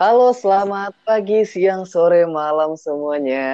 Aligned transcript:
Halo, 0.00 0.32
selamat 0.32 0.96
pagi, 1.04 1.44
siang, 1.44 1.84
sore, 1.84 2.24
malam 2.24 2.72
semuanya. 2.72 3.52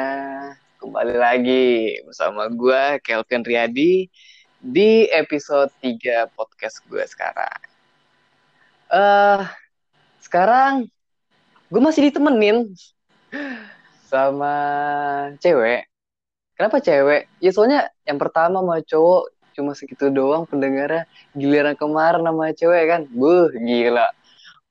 Kembali 0.78 1.18
lagi 1.18 1.98
bersama 2.06 2.46
gue, 2.46 3.02
Kelvin 3.02 3.42
Riyadi, 3.42 4.06
di 4.62 5.10
episode 5.10 5.74
3 5.82 6.30
podcast 6.38 6.86
gue 6.86 7.02
sekarang. 7.02 7.58
Uh, 8.86 9.42
sekarang 10.22 10.86
gue 11.66 11.82
masih 11.82 12.14
ditemenin 12.14 12.70
sama 14.06 14.54
cewek. 15.42 15.90
Kenapa 16.54 16.78
cewek? 16.78 17.26
Ya 17.42 17.50
soalnya 17.50 17.90
yang 18.06 18.22
pertama 18.22 18.62
sama 18.62 18.78
cowok 18.86 19.34
cuma 19.50 19.74
segitu 19.74 20.14
doang 20.14 20.46
pendengarnya. 20.46 21.10
Giliran 21.34 21.74
kemarin 21.74 22.22
sama 22.22 22.54
cewek 22.54 22.86
kan, 22.86 23.02
buh 23.10 23.50
gila 23.50 24.14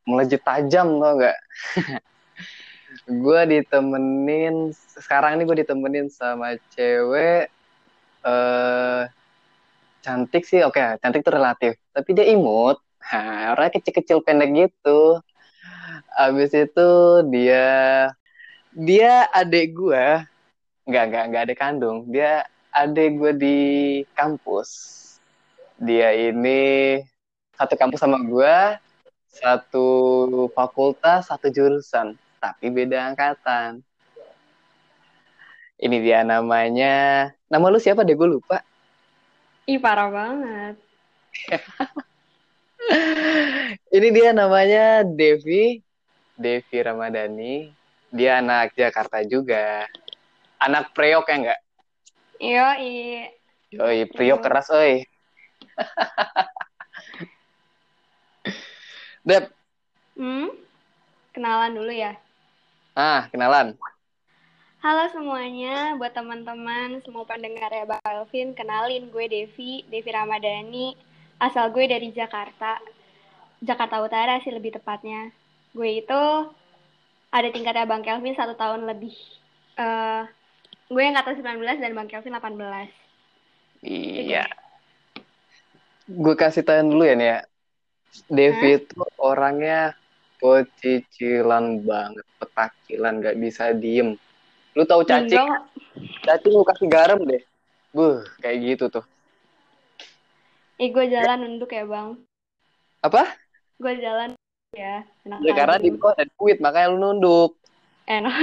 melejit 0.05 0.41
tajam 0.45 1.01
tau 1.01 1.17
gak 1.17 1.37
gue 3.25 3.41
ditemenin 3.45 4.73
sekarang 4.73 5.37
ini 5.37 5.43
gue 5.45 5.57
ditemenin 5.65 6.07
sama 6.09 6.57
cewek 6.73 7.49
uh, 8.25 9.05
cantik 10.05 10.45
sih 10.45 10.61
oke 10.61 10.77
okay, 10.77 10.97
cantik 11.01 11.25
tuh 11.25 11.33
relatif 11.33 11.73
tapi 11.95 12.11
dia 12.11 12.27
imut. 12.27 12.77
Nah, 13.05 13.55
orangnya 13.55 13.79
kecil-kecil 13.79 14.19
pendek 14.25 14.51
gitu. 14.51 15.23
Abis 16.19 16.51
itu 16.51 16.89
dia 17.31 17.67
dia 18.75 19.31
adik 19.31 19.71
gue 19.71 20.05
nggak 20.85 21.03
nggak 21.09 21.23
nggak 21.31 21.43
ada 21.49 21.55
kandung 21.55 22.05
dia 22.11 22.43
adik 22.75 23.15
gue 23.15 23.31
di 23.39 23.59
kampus. 24.13 24.69
Dia 25.79 26.11
ini 26.11 26.99
satu 27.55 27.79
kampus 27.79 28.03
sama 28.03 28.19
gue 28.19 28.55
satu 29.35 29.87
fakultas, 30.55 31.27
satu 31.27 31.51
jurusan, 31.51 32.15
tapi 32.39 32.71
beda 32.71 33.11
angkatan. 33.11 33.83
Ini 35.75 35.99
dia 35.99 36.23
namanya. 36.23 37.27
Nama 37.51 37.65
lu 37.67 37.75
siapa 37.75 38.07
deh? 38.07 38.15
Gue 38.15 38.39
lupa. 38.39 38.63
Ih, 39.67 39.75
parah 39.75 40.07
banget. 40.07 40.79
Ini 43.95 44.07
dia 44.15 44.31
namanya 44.31 45.03
Devi. 45.03 45.83
Devi 46.39 46.77
Ramadhani. 46.79 47.75
Dia 48.07 48.39
anak 48.39 48.71
Jakarta 48.79 49.19
juga. 49.27 49.83
Anak 50.63 50.95
Priok 50.95 51.27
ya 51.27 51.35
enggak? 51.35 51.59
Iya. 52.39 52.67
Yoi, 53.75 54.07
Priok 54.07 54.39
keras, 54.39 54.71
oi. 54.71 55.03
Dep. 59.25 59.49
Hmm? 60.13 60.53
Kenalan 61.33 61.73
dulu 61.73 61.89
ya. 61.89 62.13
Ah, 62.93 63.25
kenalan. 63.33 63.73
Halo 64.85 65.09
semuanya, 65.09 65.97
buat 65.97 66.13
teman-teman 66.13 67.01
semua 67.01 67.25
pendengar 67.25 67.73
ya 67.73 67.89
Bang 67.89 68.05
Alvin, 68.05 68.53
kenalin 68.53 69.09
gue 69.09 69.25
Devi, 69.25 69.81
Devi 69.89 70.09
Ramadhani, 70.13 70.93
asal 71.41 71.73
gue 71.73 71.89
dari 71.89 72.13
Jakarta, 72.13 72.77
Jakarta 73.65 73.97
Utara 74.05 74.37
sih 74.45 74.53
lebih 74.53 74.77
tepatnya. 74.77 75.33
Gue 75.73 76.05
itu 76.05 76.21
ada 77.33 77.49
tingkatnya 77.49 77.89
Bang 77.89 78.05
Kelvin 78.05 78.37
satu 78.37 78.53
tahun 78.53 78.85
lebih. 78.85 79.17
Uh, 79.73 80.29
gue 80.93 81.01
yang 81.01 81.17
kata 81.17 81.33
19 81.33 81.65
dan 81.81 81.97
Bang 81.97 82.05
Kelvin 82.05 82.37
18. 82.37 82.93
Iya. 83.81 84.45
Gue 86.13 86.37
kasih 86.37 86.61
tahu 86.61 86.93
dulu 86.93 87.09
ya 87.09 87.17
nih 87.17 87.29
ya. 87.33 87.39
Devi 88.31 88.81
itu 88.81 89.03
orangnya 89.19 89.93
pecicilan 90.39 91.81
banget, 91.83 92.25
petakilan, 92.37 93.13
gak 93.23 93.37
bisa 93.39 93.73
diem. 93.75 94.19
Lu 94.75 94.83
tahu 94.83 95.07
cacing? 95.07 95.47
Cacing 96.23 96.53
lu 96.53 96.65
kasih 96.67 96.87
garam 96.91 97.19
deh. 97.23 97.41
Buh, 97.95 98.21
kayak 98.43 98.75
gitu 98.75 98.85
tuh. 98.91 99.05
Eh, 100.75 100.91
gue 100.91 101.05
jalan 101.07 101.47
nunduk 101.47 101.71
ya, 101.71 101.87
Bang. 101.87 102.19
Apa? 102.99 103.23
Gue 103.79 103.95
jalan 104.03 104.35
ya. 104.75 105.07
Enak 105.23 105.39
ya, 105.39 105.53
karena 105.55 105.75
di 105.79 105.89
ada 105.95 106.25
duit, 106.35 106.57
makanya 106.59 106.91
lu 106.91 106.97
nunduk. 106.99 107.55
Enak. 108.03 108.35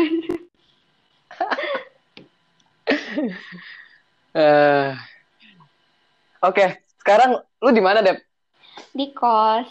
uh, 4.33 4.97
Oke, 6.43 6.59
okay. 6.59 6.69
sekarang 7.05 7.39
lu 7.61 7.71
di 7.71 7.85
mana, 7.85 8.01
Dep? 8.01 8.32
Di 8.93 9.07
kos. 9.17 9.69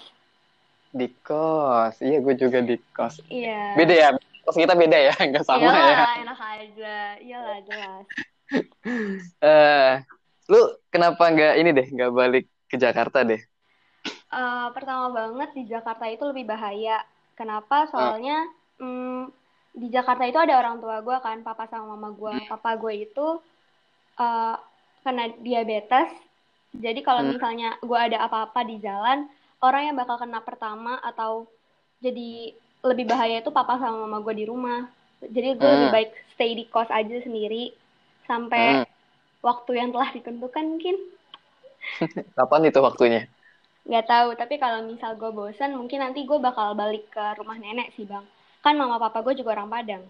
Di 0.90 1.08
kos. 1.22 2.02
Iya, 2.02 2.18
gue 2.26 2.36
juga 2.36 2.60
di 2.66 2.76
kos. 2.92 3.22
Iya. 3.30 3.78
Beda 3.78 3.94
ya? 3.94 4.10
Kos 4.42 4.58
kita 4.58 4.74
beda 4.74 4.98
ya? 4.98 5.14
Nggak 5.30 5.46
sama 5.46 5.70
Iyalah, 5.70 5.86
ya? 5.86 6.06
enak 6.26 6.40
aja. 6.42 6.96
Iyalah, 7.22 7.58
jelas. 7.66 8.06
Eh, 8.52 9.48
uh, 9.48 10.04
lu 10.52 10.60
kenapa 10.92 11.32
nggak 11.32 11.56
ini 11.56 11.72
deh, 11.72 11.88
nggak 11.88 12.12
balik 12.12 12.52
ke 12.68 12.76
Jakarta 12.76 13.24
deh? 13.24 13.40
Uh, 14.28 14.68
pertama 14.76 15.08
banget 15.08 15.56
di 15.56 15.64
Jakarta 15.72 16.04
itu 16.12 16.28
lebih 16.28 16.52
bahaya. 16.52 17.00
Kenapa? 17.40 17.88
Soalnya 17.88 18.44
uh. 18.76 18.84
hmm, 18.84 19.24
di 19.72 19.88
Jakarta 19.88 20.28
itu 20.28 20.36
ada 20.36 20.60
orang 20.60 20.84
tua 20.84 21.00
gue 21.00 21.16
kan, 21.24 21.40
papa 21.48 21.72
sama 21.72 21.96
mama 21.96 22.12
gue. 22.12 22.44
Hmm. 22.44 22.48
Papa 22.52 22.76
gue 22.76 23.08
itu 23.08 23.40
uh, 24.20 24.56
kena 25.08 25.32
diabetes 25.40 26.12
jadi 26.72 27.00
kalau 27.04 27.22
hmm. 27.24 27.30
misalnya 27.36 27.70
gue 27.84 28.00
ada 28.00 28.24
apa-apa 28.24 28.64
di 28.64 28.80
jalan, 28.80 29.28
orang 29.60 29.92
yang 29.92 29.96
bakal 30.00 30.16
kena 30.16 30.40
pertama 30.40 30.96
atau 31.04 31.48
jadi 32.00 32.56
lebih 32.82 33.06
bahaya 33.12 33.44
itu 33.44 33.52
papa 33.52 33.78
sama 33.78 34.08
mama 34.08 34.24
gue 34.24 34.36
di 34.40 34.46
rumah. 34.48 34.88
Jadi 35.22 35.60
gue 35.60 35.68
hmm. 35.68 35.76
lebih 35.78 35.90
baik 35.92 36.12
stay 36.34 36.56
di 36.56 36.66
kos 36.72 36.90
aja 36.90 37.18
sendiri 37.22 37.76
sampai 38.26 38.82
hmm. 38.82 38.86
waktu 39.44 39.72
yang 39.78 39.92
telah 39.92 40.10
ditentukan 40.16 40.66
mungkin. 40.66 40.96
Kapan 42.40 42.72
itu 42.72 42.80
waktunya? 42.80 43.22
Gak 43.82 44.06
tahu, 44.08 44.38
tapi 44.38 44.62
kalau 44.62 44.86
misal 44.86 45.18
gue 45.18 45.34
bosan, 45.34 45.74
mungkin 45.74 46.06
nanti 46.06 46.24
gue 46.24 46.38
bakal 46.38 46.78
balik 46.78 47.10
ke 47.10 47.24
rumah 47.42 47.58
nenek 47.58 47.92
sih 47.98 48.06
bang. 48.06 48.24
Kan 48.62 48.78
mama 48.78 49.02
papa 49.02 49.26
gue 49.26 49.34
juga 49.34 49.58
orang 49.58 49.74
Padang. 49.74 50.04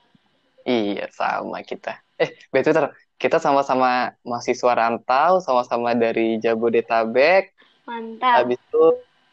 Iya, 0.68 1.10
sama 1.10 1.64
kita. 1.66 1.98
Eh, 2.22 2.36
betul 2.54 2.78
kita 3.22 3.38
sama-sama 3.38 4.18
mahasiswa 4.26 4.74
rantau, 4.74 5.38
sama-sama 5.46 5.94
dari 5.94 6.42
Jabodetabek. 6.42 7.54
Mantap. 7.86 8.42
Habis 8.42 8.58
itu 8.58 8.86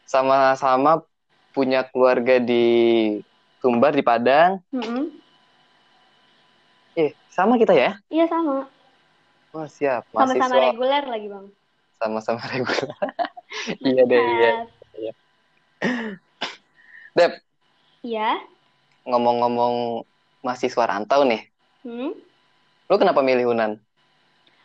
sama-sama 0.05 1.01
punya 1.57 1.81
keluarga 1.89 2.37
di 2.37 3.17
Sumbar 3.57 3.97
di 3.97 4.05
Padang. 4.05 4.61
Mm 4.69 4.85
-hmm. 4.85 5.03
Eh, 7.01 7.11
sama 7.33 7.57
kita 7.57 7.73
ya? 7.73 7.97
Iya, 8.13 8.29
sama. 8.29 8.69
Oh, 9.57 9.65
siap. 9.65 10.05
Sama-sama 10.13 10.69
reguler 10.69 11.03
lagi, 11.09 11.25
Bang. 11.25 11.49
Sama-sama 11.97 12.45
reguler. 12.53 12.93
iya 13.89 14.01
deh, 14.05 14.21
iya. 14.21 14.51
iya. 15.01 15.13
Dep. 17.17 17.31
Iya. 18.05 18.37
Ngomong-ngomong 19.09 20.05
mahasiswa 20.45 20.85
rantau 20.85 21.25
nih. 21.25 21.49
Hmm? 21.81 22.28
Lu 22.89 22.97
kenapa 22.97 23.21
milih 23.21 23.53
Unan? 23.53 23.77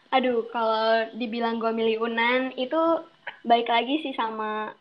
Aduh, 0.08 0.48
kalau 0.48 1.12
dibilang 1.12 1.60
gue 1.60 1.68
milih 1.76 2.08
Unan 2.08 2.56
itu 2.56 2.80
baik 3.44 3.68
lagi 3.68 4.00
sih 4.00 4.16
sama 4.16 4.72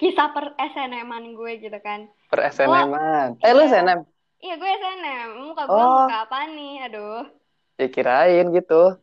kisah 0.00 0.32
per 0.32 0.56
SNM-an 0.56 1.36
gue 1.36 1.52
gitu 1.60 1.76
kan. 1.84 2.08
Per 2.32 2.40
SNM-an? 2.48 3.36
Eh, 3.44 3.52
lu 3.52 3.68
iya. 3.68 3.70
SNM? 3.76 4.00
Iya, 4.40 4.54
gue 4.56 4.70
SNM. 4.72 5.28
Muka 5.52 5.68
gue 5.68 5.76
oh. 5.76 6.08
muka 6.08 6.16
apa 6.24 6.48
nih? 6.48 6.74
Aduh. 6.88 7.28
Ya 7.76 7.86
kirain 7.92 8.48
gitu. 8.48 8.96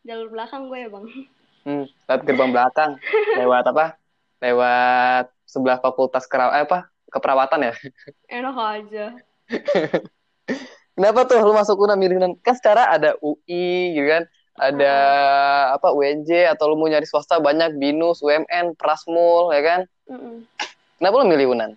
Jalur 0.00 0.32
belakang 0.32 0.72
gue 0.72 0.78
ya, 0.80 0.88
Bang. 0.88 1.04
Hmm, 1.68 1.84
lewat 2.08 2.20
gerbang 2.24 2.50
belakang. 2.54 2.90
Lewat 3.36 3.64
apa? 3.68 3.86
Lewat 4.40 5.24
sebelah 5.44 5.82
fakultas 5.84 6.24
keraw 6.24 6.56
eh, 6.56 6.64
apa? 6.64 6.88
Keperawatan 7.12 7.68
ya? 7.68 7.72
Enak 8.32 8.56
aja. 8.56 9.06
Kenapa 10.96 11.28
tuh 11.28 11.44
lu 11.44 11.52
masuk 11.52 11.76
UNAM 11.76 12.00
milih 12.00 12.16
UNAM? 12.16 12.32
Kan 12.40 12.56
secara 12.56 12.88
ada 12.88 13.20
UI 13.20 13.92
gitu 13.92 14.08
kan, 14.08 14.24
ada 14.56 14.94
hmm. 14.96 15.76
apa 15.76 15.88
UNJ 15.92 16.56
atau 16.56 16.72
lu 16.72 16.80
mau 16.80 16.88
nyari 16.88 17.04
swasta 17.04 17.36
banyak 17.36 17.76
BINUS, 17.76 18.24
UMN, 18.24 18.72
Prasmul 18.80 19.52
ya 19.52 19.60
kan? 19.60 19.80
Mm-mm. 20.08 20.48
Kenapa 20.96 21.14
lu 21.20 21.28
milih 21.28 21.52
UNAN? 21.52 21.76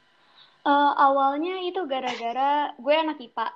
Uh, 0.63 0.91
awalnya 0.95 1.59
itu 1.67 1.83
gara-gara 1.83 2.71
gue 2.79 2.95
anak 2.95 3.19
IPA. 3.19 3.47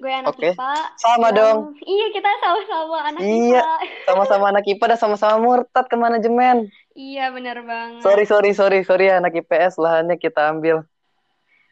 Gue 0.00 0.10
anak 0.10 0.34
okay. 0.34 0.58
IPA. 0.58 0.74
Sama 0.98 1.28
dan... 1.30 1.38
dong. 1.38 1.58
Iya, 1.86 2.06
kita 2.10 2.28
sama-sama 2.42 2.98
anak 3.06 3.20
iya, 3.22 3.62
IPA. 3.62 3.74
sama-sama 4.10 4.44
anak 4.50 4.64
IPA 4.66 4.84
dan 4.90 4.98
sama-sama 4.98 5.36
murtad 5.38 5.86
ke 5.86 5.94
manajemen. 5.94 6.66
Iya, 6.98 7.30
bener 7.30 7.62
banget. 7.62 8.02
Sorry, 8.02 8.26
sorry, 8.26 8.50
sorry, 8.58 8.82
sorry 8.82 9.06
anak 9.14 9.38
IPS 9.38 9.78
lahannya 9.78 10.18
kita 10.18 10.50
ambil. 10.50 10.82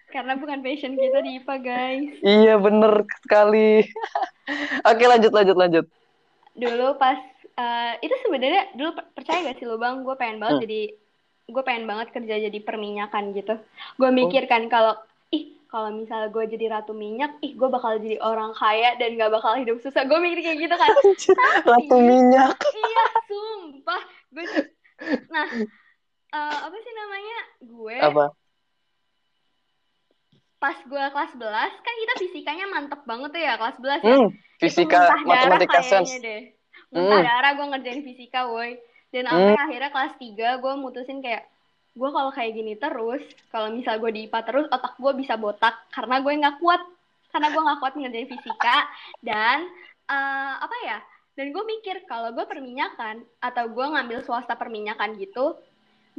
Karena 0.08 0.40
bukan 0.40 0.64
passion 0.64 0.96
kita 0.96 1.20
di 1.20 1.40
IPA, 1.40 1.54
guys. 1.60 2.14
Iya, 2.24 2.54
bener 2.56 3.04
sekali. 3.20 3.84
Oke, 4.90 5.04
lanjut, 5.04 5.32
lanjut, 5.32 5.56
lanjut. 5.56 5.84
Dulu 6.56 6.96
pas, 6.96 7.20
uh, 7.60 7.92
itu 8.00 8.14
sebenarnya 8.24 8.72
dulu 8.72 8.96
percaya 9.12 9.52
gak 9.52 9.60
sih 9.60 9.68
lo 9.68 9.76
bang, 9.76 10.00
gue 10.02 10.16
pengen 10.16 10.40
banget 10.40 10.56
hmm. 10.56 10.64
jadi, 10.64 10.82
gue 11.48 11.62
pengen 11.62 11.84
banget 11.84 12.08
kerja 12.16 12.34
jadi 12.48 12.58
perminyakan 12.64 13.36
gitu. 13.36 13.54
Gue 14.00 14.10
mikir 14.10 14.48
kan 14.48 14.66
oh. 14.66 14.70
kalau, 14.72 14.94
ih 15.28 15.58
kalau 15.68 15.92
misalnya 15.92 16.32
gue 16.32 16.44
jadi 16.56 16.66
ratu 16.72 16.96
minyak 16.96 17.36
ih 17.44 17.52
gue 17.52 17.68
bakal 17.68 18.00
jadi 18.00 18.16
orang 18.24 18.56
kaya 18.56 18.96
dan 18.96 19.20
gak 19.20 19.28
bakal 19.28 19.52
hidup 19.60 19.76
susah 19.84 20.08
gue 20.08 20.16
mikir 20.16 20.40
kayak 20.40 20.58
gitu 20.64 20.74
kan 20.74 20.88
ratu 21.76 21.96
minyak 22.00 22.56
iya 22.80 23.06
sumpah 23.28 24.02
gue 24.32 24.44
nah 25.28 25.46
uh, 26.32 26.56
apa 26.66 26.76
sih 26.80 26.92
namanya 26.96 27.38
gue 27.60 27.96
apa 28.00 28.24
pas 30.58 30.74
gue 30.74 31.04
kelas 31.14 31.30
11 31.38 31.86
kan 31.86 31.94
kita 31.94 32.14
fisikanya 32.18 32.66
mantep 32.66 33.00
banget 33.06 33.30
tuh 33.30 33.42
ya 33.42 33.54
kelas 33.54 33.76
11 33.78 34.02
ya. 34.02 34.16
hmm, 34.18 34.28
fisika 34.58 34.98
matematika 35.22 35.80
sense 35.86 36.18
deh. 36.18 36.50
Muntah 36.90 37.20
hmm. 37.22 37.26
darah 37.30 37.52
gue 37.54 37.66
ngerjain 37.74 38.02
fisika 38.02 38.50
woi. 38.50 38.74
Dan 39.08 39.24
sampai 39.24 39.54
hmm. 39.54 39.64
akhirnya 39.70 39.90
kelas 39.94 40.14
3 40.20 40.62
gue 40.62 40.72
mutusin 40.76 41.18
kayak 41.22 41.46
gue 41.98 42.10
kalau 42.14 42.30
kayak 42.30 42.52
gini 42.54 42.74
terus, 42.78 43.22
kalau 43.50 43.74
misal 43.74 43.98
gue 43.98 44.10
di 44.14 44.30
IPA 44.30 44.40
terus 44.46 44.66
otak 44.70 44.94
gue 45.02 45.12
bisa 45.18 45.34
botak 45.34 45.74
karena 45.90 46.22
gue 46.22 46.30
nggak 46.30 46.62
kuat 46.62 46.82
karena 47.34 47.48
gue 47.50 47.62
nggak 47.62 47.80
kuat 47.82 47.94
ngerjain 47.98 48.28
fisika 48.30 48.76
dan 49.22 49.66
uh, 50.10 50.54
apa 50.62 50.76
ya? 50.86 50.98
Dan 51.38 51.54
gue 51.54 51.62
mikir 51.62 52.02
kalau 52.10 52.34
gue 52.34 52.42
perminyakan 52.50 53.22
atau 53.38 53.64
gue 53.70 53.86
ngambil 53.94 54.26
swasta 54.26 54.58
perminyakan 54.58 55.14
gitu, 55.22 55.54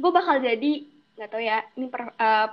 gue 0.00 0.10
bakal 0.10 0.40
jadi 0.40 0.88
nggak 1.20 1.28
tau 1.28 1.42
ya 1.44 1.60
ini 1.76 1.92
per, 1.92 2.16
uh, 2.16 2.48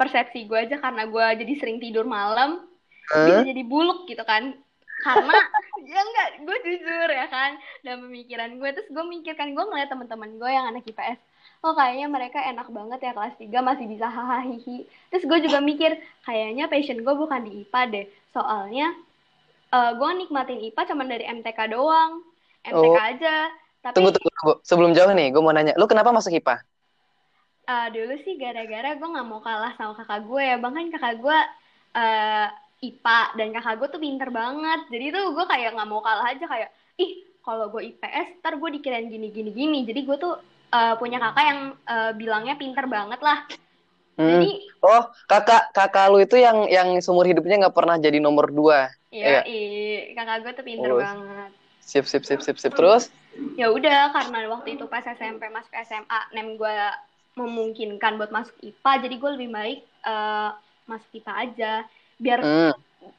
persepsi 0.00 0.48
gue 0.48 0.56
aja 0.56 0.80
karena 0.80 1.04
gue 1.04 1.26
jadi 1.44 1.52
sering 1.60 1.76
tidur 1.76 2.08
malam 2.08 2.64
huh? 3.12 3.26
bisa 3.28 3.44
jadi 3.44 3.62
buluk 3.68 4.08
gitu 4.08 4.24
kan 4.24 4.56
karena 5.04 5.36
ya 5.92 6.00
enggak 6.00 6.28
gue 6.48 6.56
jujur 6.64 7.08
ya 7.12 7.26
kan 7.28 7.60
dalam 7.84 8.08
pemikiran 8.08 8.56
gue 8.56 8.68
terus 8.72 8.88
gue 8.88 9.04
mikirkan 9.04 9.52
gue 9.52 9.64
ngeliat 9.64 9.92
teman-teman 9.92 10.40
gue 10.40 10.50
yang 10.50 10.72
anak 10.72 10.88
IPS 10.88 11.20
oh 11.60 11.76
kayaknya 11.76 12.08
mereka 12.08 12.40
enak 12.40 12.68
banget 12.72 13.00
ya 13.04 13.12
kelas 13.12 13.36
3 13.36 13.52
masih 13.60 13.86
bisa 13.88 14.08
hahaha 14.08 14.48
terus 15.12 15.24
gue 15.28 15.38
juga 15.44 15.60
mikir 15.60 16.00
kayaknya 16.24 16.72
passion 16.72 17.04
gue 17.04 17.14
bukan 17.16 17.44
di 17.44 17.68
IPA 17.68 17.80
deh 17.92 18.06
soalnya 18.32 18.96
uh, 19.72 19.92
gue 19.96 20.10
nikmatin 20.24 20.60
IPA 20.72 20.82
cuma 20.88 21.04
dari 21.04 21.24
MTK 21.28 21.58
doang 21.68 22.24
MTK 22.64 22.96
oh. 22.96 22.96
aja 22.96 23.36
tapi 23.80 23.96
tunggu, 23.96 24.10
tunggu 24.12 24.30
tunggu 24.32 24.54
sebelum 24.64 24.90
jauh 24.96 25.12
nih 25.12 25.32
gue 25.32 25.42
mau 25.44 25.52
nanya 25.52 25.76
lu 25.76 25.84
kenapa 25.84 26.12
masuk 26.12 26.32
IPA 26.32 26.64
uh, 27.70 27.86
dulu 27.94 28.14
sih 28.26 28.34
gara-gara 28.34 28.98
gue 28.98 29.08
nggak 29.14 29.28
mau 29.30 29.38
kalah 29.38 29.72
sama 29.78 29.94
kakak 29.94 30.26
gue 30.26 30.42
ya. 30.42 30.56
Bang 30.58 30.74
kan 30.74 30.90
kakak 30.90 31.14
gue 31.22 31.38
uh, 31.94 32.46
IPA 32.82 33.20
dan 33.38 33.48
kakak 33.54 33.74
gue 33.78 33.88
tuh 33.94 34.02
pinter 34.02 34.28
banget. 34.34 34.80
Jadi 34.90 35.04
tuh 35.14 35.24
gue 35.38 35.44
kayak 35.46 35.78
nggak 35.78 35.88
mau 35.90 36.02
kalah 36.02 36.26
aja. 36.34 36.44
Kayak 36.50 36.70
ih 36.98 37.30
kalau 37.40 37.72
gue 37.72 37.82
IPS 37.94 38.42
ntar 38.44 38.54
gue 38.60 38.70
dikirain 38.78 39.08
gini 39.08 39.32
gini 39.32 39.50
gini 39.50 39.78
jadi 39.88 40.00
gue 40.04 40.16
tuh 40.20 40.36
uh, 40.70 40.94
punya 41.00 41.16
kakak 41.18 41.44
yang 41.44 41.60
uh, 41.88 42.12
bilangnya 42.14 42.54
pinter 42.60 42.84
banget 42.86 43.20
lah. 43.24 43.42
Hmm. 44.20 44.36
jadi 44.36 44.50
oh 44.84 45.02
kakak 45.24 45.72
kakak 45.72 46.12
lu 46.12 46.20
itu 46.20 46.36
yang 46.36 46.68
yang 46.68 46.88
seumur 47.00 47.24
hidupnya 47.24 47.66
nggak 47.66 47.76
pernah 47.76 47.96
jadi 47.96 48.20
nomor 48.20 48.52
dua. 48.52 48.92
Iya 49.10 49.42
iya. 49.48 50.12
kakak 50.14 50.36
gue 50.44 50.52
tuh 50.60 50.64
pinter 50.66 50.90
oh. 50.92 51.00
banget. 51.00 51.50
Sip 51.80 52.04
sip 52.06 52.22
sip 52.28 52.44
sip 52.44 52.60
sip. 52.60 52.76
Terus? 52.76 53.08
Ya 53.56 53.72
udah 53.72 54.12
karena 54.12 54.46
waktu 54.52 54.76
itu 54.76 54.84
pas 54.86 55.02
SMP 55.02 55.48
masuk 55.48 55.72
SMA 55.72 56.20
nem 56.36 56.54
gue 56.54 56.76
memungkinkan 57.38 58.18
buat 58.18 58.34
masuk 58.34 58.56
IPA 58.60 58.92
jadi 59.06 59.14
gue 59.18 59.30
lebih 59.38 59.50
baik 59.54 59.80
uh, 60.06 60.50
masuk 60.90 61.10
IPA 61.22 61.32
aja. 61.46 61.72
Biar 62.20 62.38
mm. 62.42 62.72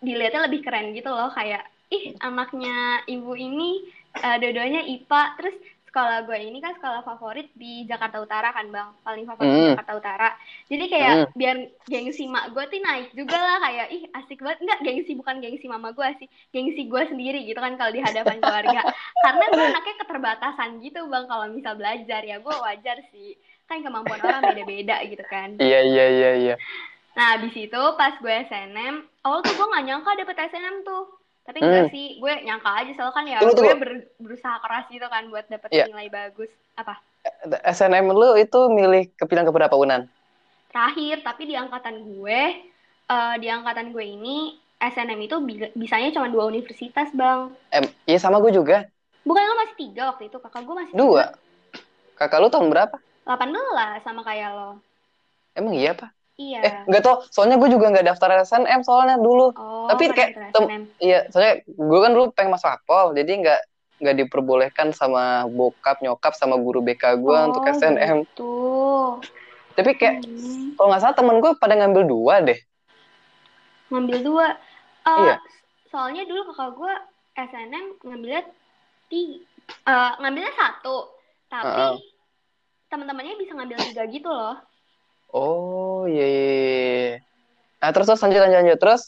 dilihatnya 0.03 0.41
lebih 0.45 0.61
keren 0.61 0.93
gitu 0.93 1.09
loh 1.09 1.31
kayak 1.33 1.63
ih 1.91 2.15
anaknya 2.23 3.03
ibu 3.07 3.35
ini 3.35 3.83
uh, 4.19 4.37
dua-duanya 4.39 4.83
IPA 4.87 5.21
terus 5.39 5.55
sekolah 5.91 6.23
gue 6.23 6.39
ini 6.39 6.63
kan 6.63 6.71
sekolah 6.79 7.03
favorit 7.03 7.51
di 7.51 7.83
Jakarta 7.83 8.23
Utara 8.23 8.55
kan 8.55 8.63
bang? 8.71 8.95
Paling 9.03 9.27
favorit 9.27 9.51
mm. 9.51 9.59
di 9.59 9.69
Jakarta 9.75 9.93
Utara. 9.99 10.29
Jadi 10.71 10.85
kayak 10.87 11.13
mm. 11.15 11.27
biar 11.35 11.57
gengsi 11.83 12.23
mak 12.31 12.55
gue 12.55 12.63
tuh 12.63 12.79
naik 12.79 13.11
juga 13.11 13.35
lah 13.35 13.59
kayak 13.59 13.87
ih 13.91 14.03
asik 14.15 14.39
banget. 14.39 14.63
Enggak 14.63 14.79
gengsi 14.87 15.11
bukan 15.19 15.43
gengsi 15.43 15.67
mama 15.67 15.91
gue 15.91 16.07
sih 16.23 16.27
gengsi 16.55 16.87
gue 16.87 17.03
sendiri 17.11 17.43
gitu 17.43 17.59
kan 17.59 17.75
kalau 17.75 17.91
di 17.91 17.99
hadapan 17.99 18.39
keluarga. 18.39 18.81
Karena 19.27 19.45
gue 19.51 19.65
anaknya 19.67 19.95
keterbatasan 19.99 20.69
gitu 20.79 20.99
bang 21.11 21.25
kalau 21.27 21.45
misal 21.51 21.75
belajar. 21.75 22.21
Ya 22.23 22.39
gue 22.39 22.55
wajar 22.55 22.97
sih 23.11 23.35
kan 23.71 23.79
kemampuan 23.79 24.19
orang 24.19 24.43
beda-beda 24.51 24.99
gitu 25.07 25.23
kan. 25.31 25.55
Iya 25.55 25.79
iya 25.87 26.05
iya 26.11 26.31
iya. 26.35 26.55
Nah 27.15 27.39
di 27.39 27.47
situ 27.55 27.81
pas 27.95 28.19
gue 28.19 28.35
SNM 28.51 29.23
awal 29.23 29.39
tuh 29.39 29.55
gue 29.55 29.67
nggak 29.71 29.85
nyangka 29.87 30.11
dapet 30.19 30.35
SNM 30.51 30.83
tuh. 30.83 31.07
Tapi 31.47 31.57
enggak 31.63 31.87
hmm. 31.87 31.93
sih 31.95 32.05
gue 32.19 32.33
nyangka 32.43 32.69
aja. 32.83 32.91
Soalnya 32.99 33.15
kan 33.15 33.25
ya 33.25 33.37
tunggu, 33.39 33.63
gue 33.63 33.75
ber, 33.79 33.91
berusaha 34.19 34.59
keras 34.59 34.85
gitu 34.91 35.07
kan 35.07 35.23
buat 35.31 35.47
dapet 35.47 35.69
yeah. 35.71 35.87
nilai 35.87 36.11
bagus. 36.11 36.51
Apa? 36.75 36.99
SNM 37.71 38.11
lu 38.11 38.35
itu 38.35 38.59
milih 38.67 39.07
kepilihan 39.15 39.47
ke 39.47 39.53
berapa 39.55 39.75
unan? 39.79 40.11
Terakhir 40.71 41.23
tapi 41.23 41.47
di 41.47 41.55
angkatan 41.55 41.95
gue 42.03 42.41
uh, 43.07 43.35
di 43.39 43.47
angkatan 43.47 43.95
gue 43.95 44.03
ini 44.03 44.59
SNM 44.81 45.19
itu 45.23 45.35
bisanya 45.79 46.11
cuma 46.11 46.27
dua 46.27 46.51
universitas 46.51 47.07
bang. 47.15 47.47
Em 47.71 47.87
iya 48.03 48.19
sama 48.19 48.43
gue 48.43 48.51
juga. 48.51 48.83
Bukan 49.23 49.39
lo 49.39 49.55
masih 49.63 49.75
tiga 49.79 50.11
waktu 50.11 50.27
itu. 50.27 50.37
Kakak 50.43 50.67
gue 50.67 50.75
masih 50.75 50.93
dua? 50.95 51.31
tiga. 51.31 51.49
kakak 52.21 52.37
lu 52.37 52.53
tahun 52.53 52.69
berapa 52.69 53.01
18 53.25 54.01
sama 54.05 54.21
kayak 54.25 54.49
lo. 54.53 54.69
Emang 55.53 55.73
iya, 55.77 55.93
Pak? 55.93 56.09
Iya. 56.39 56.59
Eh, 56.63 56.73
enggak 56.89 57.01
tau. 57.05 57.15
Soalnya 57.29 57.61
gue 57.61 57.69
juga 57.69 57.91
nggak 57.93 58.07
daftar 58.07 58.41
SNM 58.41 58.81
soalnya 58.81 59.17
dulu. 59.21 59.53
Oh, 59.53 59.87
Tapi 59.91 60.09
kayak 60.09 60.55
tem 60.55 60.89
iya, 60.97 61.27
soalnya 61.29 61.61
gue 61.65 61.99
kan 62.01 62.11
dulu 62.15 62.25
pengen 62.33 62.51
masuk 62.55 62.71
Akpol, 62.71 63.13
jadi 63.13 63.31
nggak 63.37 63.61
nggak 64.01 64.15
diperbolehkan 64.25 64.89
sama 64.97 65.45
bokap, 65.45 66.01
nyokap 66.01 66.33
sama 66.33 66.57
guru 66.57 66.81
BK 66.81 67.21
gue 67.21 67.37
oh, 67.37 67.47
untuk 67.53 67.61
SNM. 67.69 68.25
Gitu. 68.25 68.55
Tapi 69.77 69.91
kayak 69.95 70.25
hmm. 70.25 70.75
kalau 70.75 70.87
nggak 70.89 71.01
salah 71.05 71.15
temen 71.15 71.37
gue 71.37 71.51
pada 71.61 71.73
ngambil 71.77 72.03
dua 72.09 72.35
deh. 72.41 72.59
Ngambil 73.93 74.17
dua. 74.25 74.47
Uh, 75.05 75.17
iya. 75.29 75.35
Soalnya 75.93 76.25
dulu 76.25 76.41
kakak 76.49 76.71
gue 76.73 76.93
SNM 77.37 77.85
ngambilnya 78.01 78.43
tiga, 79.11 79.37
uh, 79.85 80.17
ngambilnya 80.17 80.53
satu, 80.57 81.11
tapi 81.51 81.67
uh 81.69 81.93
-uh 81.93 82.10
teman-temannya 82.91 83.39
bisa 83.39 83.55
ngambil 83.55 83.79
tiga 83.87 84.03
gitu 84.11 84.27
loh. 84.27 84.59
Oh 85.31 86.03
iya, 86.11 86.27
iya, 86.27 86.43
iya. 86.51 87.15
Nah 87.79 87.89
terus 87.95 88.11
terus 88.11 88.21
lanjut 88.21 88.41
lanjut 88.43 88.59
lanjut 88.59 88.79
terus? 88.83 89.01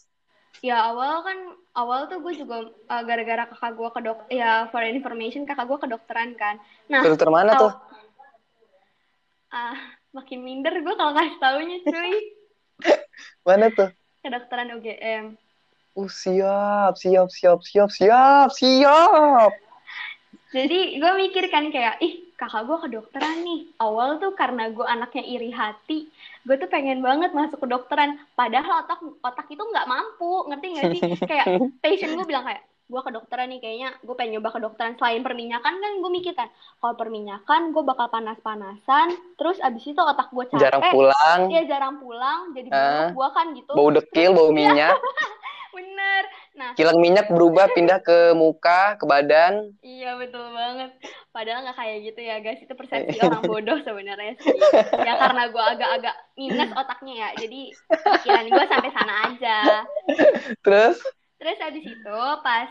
Ya 0.63 0.80
awal 0.88 1.19
kan 1.27 1.38
awal 1.75 2.07
tuh 2.07 2.24
gue 2.24 2.33
juga 2.39 2.71
uh, 2.71 3.03
gara-gara 3.03 3.44
kakak 3.51 3.75
gue 3.75 3.89
ke 3.91 4.00
dok 4.00 4.19
ya 4.31 4.71
for 4.71 4.80
information 4.88 5.44
kakak 5.44 5.68
gue 5.68 5.77
kedokteran 5.83 6.31
kan. 6.39 6.56
Nah 6.88 7.03
dokter 7.03 7.27
mana 7.27 7.51
tuh? 7.59 7.75
Ah 9.51 9.75
uh, 9.75 9.77
makin 10.15 10.39
minder 10.41 10.74
gue 10.79 10.95
kalau 10.95 11.12
kasih 11.12 11.38
taunya 11.44 11.77
cuy. 11.84 12.15
mana 13.48 13.67
tuh? 13.75 13.91
Kedokteran 14.24 14.79
UGM. 14.79 15.36
Uh 15.93 16.10
siap 16.10 16.96
siap 16.96 17.27
siap 17.29 17.60
siap 17.62 17.89
siap 17.91 18.50
siap. 18.55 19.51
Jadi 20.53 21.01
gue 21.01 21.12
mikir 21.19 21.51
kan 21.51 21.67
kayak 21.67 22.00
ih 22.00 22.32
kakak 22.43 22.63
gue 22.67 22.77
kedokteran 22.89 23.38
nih. 23.47 23.62
Awal 23.79 24.19
tuh 24.19 24.35
karena 24.35 24.67
gue 24.69 24.83
anaknya 24.83 25.23
iri 25.23 25.50
hati 25.55 26.12
gue 26.43 26.55
tuh 26.59 26.67
pengen 26.67 27.00
banget 27.00 27.31
masuk 27.31 27.63
ke 27.63 27.67
dokteran. 27.71 28.19
Padahal 28.35 28.83
otak 28.83 29.00
otak 29.23 29.47
itu 29.47 29.63
nggak 29.63 29.88
mampu 29.88 30.51
ngerti 30.51 30.67
nggak 30.75 30.85
sih? 30.91 31.01
Kayak 31.29 31.45
passion 31.79 32.19
gue 32.19 32.27
bilang 32.27 32.43
kayak 32.43 32.63
gue 32.83 33.01
kedokteran 33.01 33.47
nih 33.47 33.59
kayaknya 33.63 33.89
gue 34.03 34.15
pengen 34.19 34.38
nyoba 34.38 34.59
kedokteran 34.59 34.93
selain 35.00 35.23
perminyakan 35.23 35.73
kan 35.79 35.91
gue 36.03 36.12
mikir 36.12 36.35
kan. 36.35 36.51
Kalau 36.83 37.00
perminyakan 37.00 37.71
gue 37.71 37.83
bakal 37.88 38.12
panas-panasan 38.12 39.07
terus 39.39 39.57
abis 39.63 39.88
itu 39.88 40.01
otak 40.03 40.29
gue 40.35 40.45
capek. 40.51 40.62
Jarang 40.67 40.83
pulang. 40.91 41.39
Iya 41.47 41.62
jarang 41.65 41.95
pulang 42.03 42.39
jadi 42.51 42.67
uh, 42.69 43.07
gue 43.15 43.27
kan 43.31 43.45
gitu. 43.55 43.71
Bau 43.71 43.89
dekil 43.89 44.35
bau 44.35 44.51
minyak 44.51 45.00
bener. 45.74 46.24
Nah 46.53 46.70
kilang 46.77 47.01
minyak 47.01 47.27
berubah 47.34 47.68
pindah 47.74 48.00
ke 48.00 48.32
muka 48.38 48.96
ke 49.01 49.06
badan. 49.10 49.74
Iya 49.82 50.15
betul 50.15 50.46
banget. 50.53 50.94
Padahal 51.34 51.65
nggak 51.65 51.77
kayak 51.77 51.98
gitu 52.08 52.22
ya 52.22 52.36
guys. 52.39 52.62
Itu 52.62 52.74
persepsi 52.77 53.18
orang 53.25 53.44
bodoh 53.44 53.77
sebenarnya 53.82 54.38
sih. 54.39 54.53
Ya 55.01 55.18
karena 55.18 55.50
gue 55.50 55.63
agak-agak 55.63 56.15
minus 56.38 56.72
otaknya 56.77 57.13
ya. 57.13 57.30
Jadi 57.42 57.62
pikiran 57.89 58.46
gue 58.48 58.65
sampai 58.70 58.92
sana 58.94 59.13
aja. 59.34 59.58
Terus? 60.62 60.98
Terus 61.42 61.58
habis 61.60 61.84
itu 61.84 62.20
pas 62.46 62.70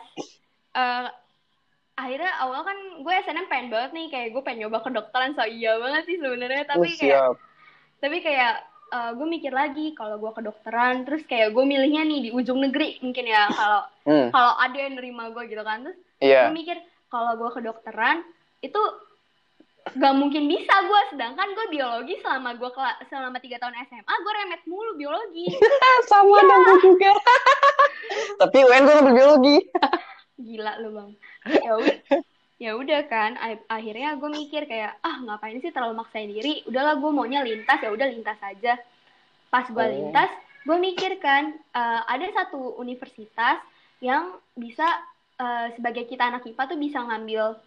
uh, 0.79 1.07
akhirnya 1.93 2.33
awal 2.41 2.65
kan 2.65 2.79
gue 3.03 3.13
SNM 3.27 3.47
pengen 3.51 3.69
banget 3.69 3.91
nih. 3.93 4.07
Kayak 4.09 4.29
gue 4.39 4.43
pengen 4.47 4.71
nyoba 4.71 4.87
kedokteran. 4.87 5.35
So 5.35 5.45
iya 5.45 5.77
banget 5.83 6.07
sih 6.07 6.17
sebenarnya. 6.23 6.65
Tapi 6.71 6.87
oh, 6.87 6.97
kayak 6.97 7.21
tapi 8.03 8.19
kayak 8.19 8.72
uh, 8.93 9.11
gue 9.17 9.27
mikir 9.27 9.51
lagi 9.51 9.97
kalau 9.97 10.21
gue 10.21 10.31
kedokteran 10.37 11.09
terus 11.09 11.25
kayak 11.25 11.57
gue 11.57 11.65
milihnya 11.65 12.05
nih 12.05 12.29
di 12.29 12.31
ujung 12.31 12.61
negeri 12.61 13.01
mungkin 13.01 13.25
ya 13.25 13.49
kalau 13.49 13.81
hmm. 14.09 14.29
kalau 14.31 14.53
ada 14.61 14.77
yang 14.77 14.95
nerima 15.01 15.33
gue 15.33 15.43
gitu 15.49 15.65
kan. 15.65 15.83
Terus 15.89 15.99
yeah. 16.21 16.47
gue 16.47 16.55
mikir 16.55 16.77
kalau 17.09 17.35
gue 17.41 17.51
kedokteran 17.51 18.21
itu 18.63 18.79
gak 19.83 20.15
mungkin 20.15 20.47
bisa 20.47 20.71
gue 20.87 21.01
sedangkan 21.11 21.49
gue 21.59 21.67
biologi 21.75 22.15
selama 22.23 22.55
gue 22.55 22.71
selama 23.11 23.43
tiga 23.43 23.59
tahun 23.59 23.75
SMA 23.91 24.15
gue 24.15 24.33
remet 24.39 24.63
mulu 24.69 24.93
biologi. 24.95 25.51
Sama 26.13 26.39
ya. 26.39 26.47
dong 26.47 26.63
gue 26.63 26.77
juga. 26.87 27.13
Tapi 28.47 28.59
UN 28.63 28.83
gue 28.87 28.95
ngambil 28.95 29.15
biologi. 29.17 29.57
Gila 30.39 30.73
lu 30.85 30.91
bang. 30.95 31.11
Ya 31.51 31.73
ya 32.63 32.79
udah 32.79 33.11
kan 33.11 33.35
akhirnya 33.67 34.15
gue 34.15 34.31
mikir 34.31 34.71
kayak 34.71 34.95
ah 35.03 35.19
ngapain 35.19 35.59
sih 35.59 35.75
terlalu 35.75 35.99
maksain 35.99 36.31
diri 36.31 36.63
udahlah 36.71 36.95
gue 36.95 37.11
maunya 37.11 37.43
lintas 37.43 37.83
ya 37.83 37.91
udah 37.91 38.07
lintas 38.07 38.39
aja 38.39 38.79
pas 39.51 39.67
gue 39.67 39.83
oh. 39.83 39.91
lintas 39.91 40.31
gue 40.63 40.79
mikir 40.79 41.19
kan 41.19 41.59
uh, 41.75 42.07
ada 42.07 42.23
satu 42.31 42.79
universitas 42.79 43.59
yang 43.99 44.39
bisa 44.55 44.87
uh, 45.43 45.75
sebagai 45.75 46.07
kita 46.07 46.31
anak 46.31 46.47
IPA 46.47 46.71
tuh 46.71 46.79
bisa 46.79 47.03
ngambil 47.03 47.59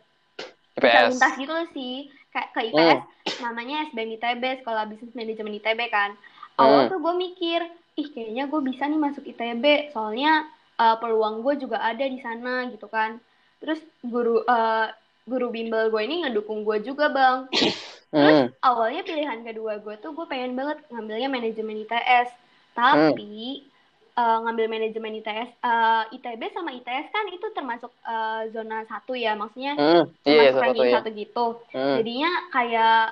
bisa 0.80 1.12
lintas 1.12 1.34
gitu 1.36 1.52
loh 1.52 1.68
sih 1.76 2.08
kayak 2.32 2.56
ke 2.56 2.60
IPS 2.72 3.00
mm. 3.04 3.40
namanya 3.44 3.92
SBM 3.92 4.16
ITB 4.16 4.44
sekolah 4.64 4.88
bisnis 4.88 5.12
manajemen 5.12 5.60
ITB 5.60 5.92
kan 5.92 6.16
awal 6.56 6.88
mm. 6.88 6.96
tuh 6.96 7.00
gue 7.04 7.14
mikir 7.20 7.68
ih 8.00 8.08
kayaknya 8.16 8.48
gue 8.48 8.62
bisa 8.64 8.88
nih 8.88 9.00
masuk 9.00 9.28
ITB 9.28 9.92
soalnya 9.92 10.48
uh, 10.80 10.96
peluang 11.04 11.44
gue 11.44 11.68
juga 11.68 11.84
ada 11.84 12.08
di 12.08 12.24
sana 12.24 12.72
gitu 12.72 12.88
kan 12.88 13.20
terus 13.66 13.82
guru 14.06 14.46
uh, 14.46 14.88
guru 15.26 15.50
bimbel 15.50 15.90
gue 15.90 16.02
ini 16.06 16.22
ngedukung 16.22 16.62
gue 16.62 16.86
juga 16.86 17.10
bang 17.10 17.50
terus 18.14 18.38
mm. 18.46 18.62
awalnya 18.62 19.02
pilihan 19.02 19.42
kedua 19.42 19.82
gue 19.82 19.98
tuh 19.98 20.14
gue 20.14 20.26
pengen 20.30 20.54
banget 20.54 20.86
ngambilnya 20.94 21.30
manajemen 21.34 21.82
ITS 21.82 22.30
tapi 22.78 23.66
mm 23.66 23.74
uh, 24.16 24.38
ngambil 24.48 24.66
manajemen 24.72 25.20
ITS, 25.22 25.50
uh, 25.62 26.08
eh, 26.10 26.16
ITB 26.18 26.42
sama 26.56 26.72
ITS 26.74 27.08
kan 27.12 27.26
itu 27.30 27.48
termasuk 27.52 27.92
uh, 28.08 28.48
zona 28.50 28.88
satu 28.88 29.14
ya, 29.14 29.36
maksudnya 29.36 29.76
iya, 29.76 30.02
termasuk 30.24 30.60
ranking 30.64 30.90
iya. 30.90 30.96
satu 31.00 31.10
gitu. 31.12 31.46
Hmm. 31.76 31.96
Jadinya 32.02 32.32
kayak, 32.50 33.04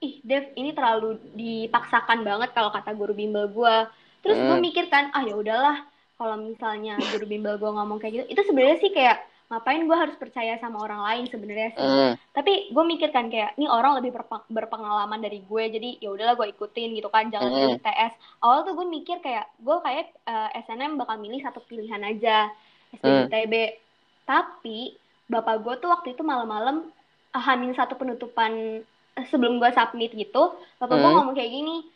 ih 0.00 0.14
Dev 0.24 0.44
ini 0.56 0.70
terlalu 0.72 1.20
dipaksakan 1.36 2.24
banget 2.24 2.50
kalau 2.56 2.72
kata 2.72 2.90
guru 2.96 3.12
bimbel 3.12 3.52
gue. 3.52 3.76
Terus 4.24 4.36
hmm. 4.36 4.48
gue 4.48 4.58
mikir 4.60 4.84
kan, 4.88 5.12
ah 5.12 5.22
ya 5.24 5.36
udahlah, 5.36 5.84
kalau 6.16 6.36
misalnya 6.40 6.96
guru 7.16 7.24
bimbel 7.28 7.56
gue 7.60 7.70
ngomong 7.70 8.00
kayak 8.00 8.24
gitu, 8.24 8.26
itu 8.36 8.42
sebenarnya 8.48 8.78
sih 8.80 8.92
kayak 8.92 9.20
ngapain 9.50 9.82
gue 9.82 9.98
harus 9.98 10.14
percaya 10.14 10.54
sama 10.62 10.78
orang 10.78 11.02
lain 11.02 11.24
sebenarnya 11.26 11.74
sih 11.74 11.82
mm. 11.82 12.12
tapi 12.30 12.70
gue 12.70 12.84
mikir 12.86 13.10
kan 13.10 13.26
kayak 13.26 13.58
ini 13.58 13.66
orang 13.66 13.98
lebih 13.98 14.14
berpengalaman 14.46 15.18
dari 15.18 15.42
gue 15.42 15.64
jadi 15.74 15.90
ya 15.98 16.14
udahlah 16.14 16.38
gue 16.38 16.54
ikutin 16.54 16.94
gitu 16.94 17.10
kan 17.10 17.34
jangan 17.34 17.74
mm. 17.74 17.82
TS 17.82 18.14
awal 18.46 18.62
tuh 18.62 18.78
gue 18.78 18.86
mikir 18.86 19.18
kayak 19.18 19.50
gue 19.58 19.76
kayak 19.82 20.14
uh, 20.30 20.54
eh, 20.54 20.62
SNM 20.62 20.94
bakal 21.02 21.18
milih 21.18 21.42
satu 21.42 21.58
pilihan 21.66 21.98
aja 21.98 22.46
SBMTB 22.94 23.54
mm. 23.58 23.76
tapi 24.22 24.94
bapak 25.26 25.66
gue 25.66 25.74
tuh 25.82 25.90
waktu 25.90 26.14
itu 26.14 26.22
malam-malam 26.22 26.86
uh, 27.34 27.42
hamin 27.42 27.74
satu 27.74 27.98
penutupan 27.98 28.86
uh, 29.18 29.26
sebelum 29.34 29.58
gue 29.58 29.70
submit 29.74 30.14
gitu 30.14 30.54
bapak 30.78 30.94
mm. 30.94 31.02
gue 31.02 31.10
ngomong 31.10 31.34
kayak 31.34 31.50
gini 31.50 31.90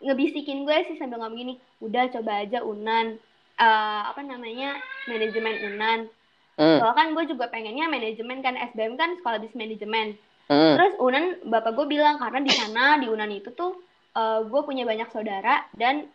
ngebisikin 0.00 0.64
gue 0.64 0.76
sih 0.88 0.96
sambil 0.96 1.20
ngomong 1.20 1.36
gini 1.36 1.54
udah 1.84 2.08
coba 2.08 2.48
aja 2.48 2.64
unan 2.64 3.20
uh, 3.60 4.08
apa 4.08 4.24
namanya 4.24 4.80
manajemen 5.04 5.68
unan 5.68 6.08
Hmm. 6.54 6.78
Soalnya 6.78 6.96
kan 6.96 7.08
gue 7.18 7.24
juga 7.34 7.44
pengennya 7.50 7.90
manajemen 7.90 8.38
kan 8.42 8.54
SBM 8.54 8.94
kan 8.94 9.18
sekolah 9.18 9.38
bisnis 9.42 9.58
manajemen. 9.58 10.14
Hmm. 10.46 10.74
Terus 10.76 10.92
Unan 11.00 11.24
bapak 11.48 11.72
gue 11.74 11.86
bilang 11.88 12.20
karena 12.20 12.40
di 12.44 12.52
sana 12.52 13.00
di 13.00 13.06
Unan 13.10 13.30
itu 13.32 13.50
tuh 13.56 13.74
uh, 14.14 14.46
gue 14.46 14.60
punya 14.62 14.86
banyak 14.86 15.10
saudara 15.10 15.66
dan 15.74 16.06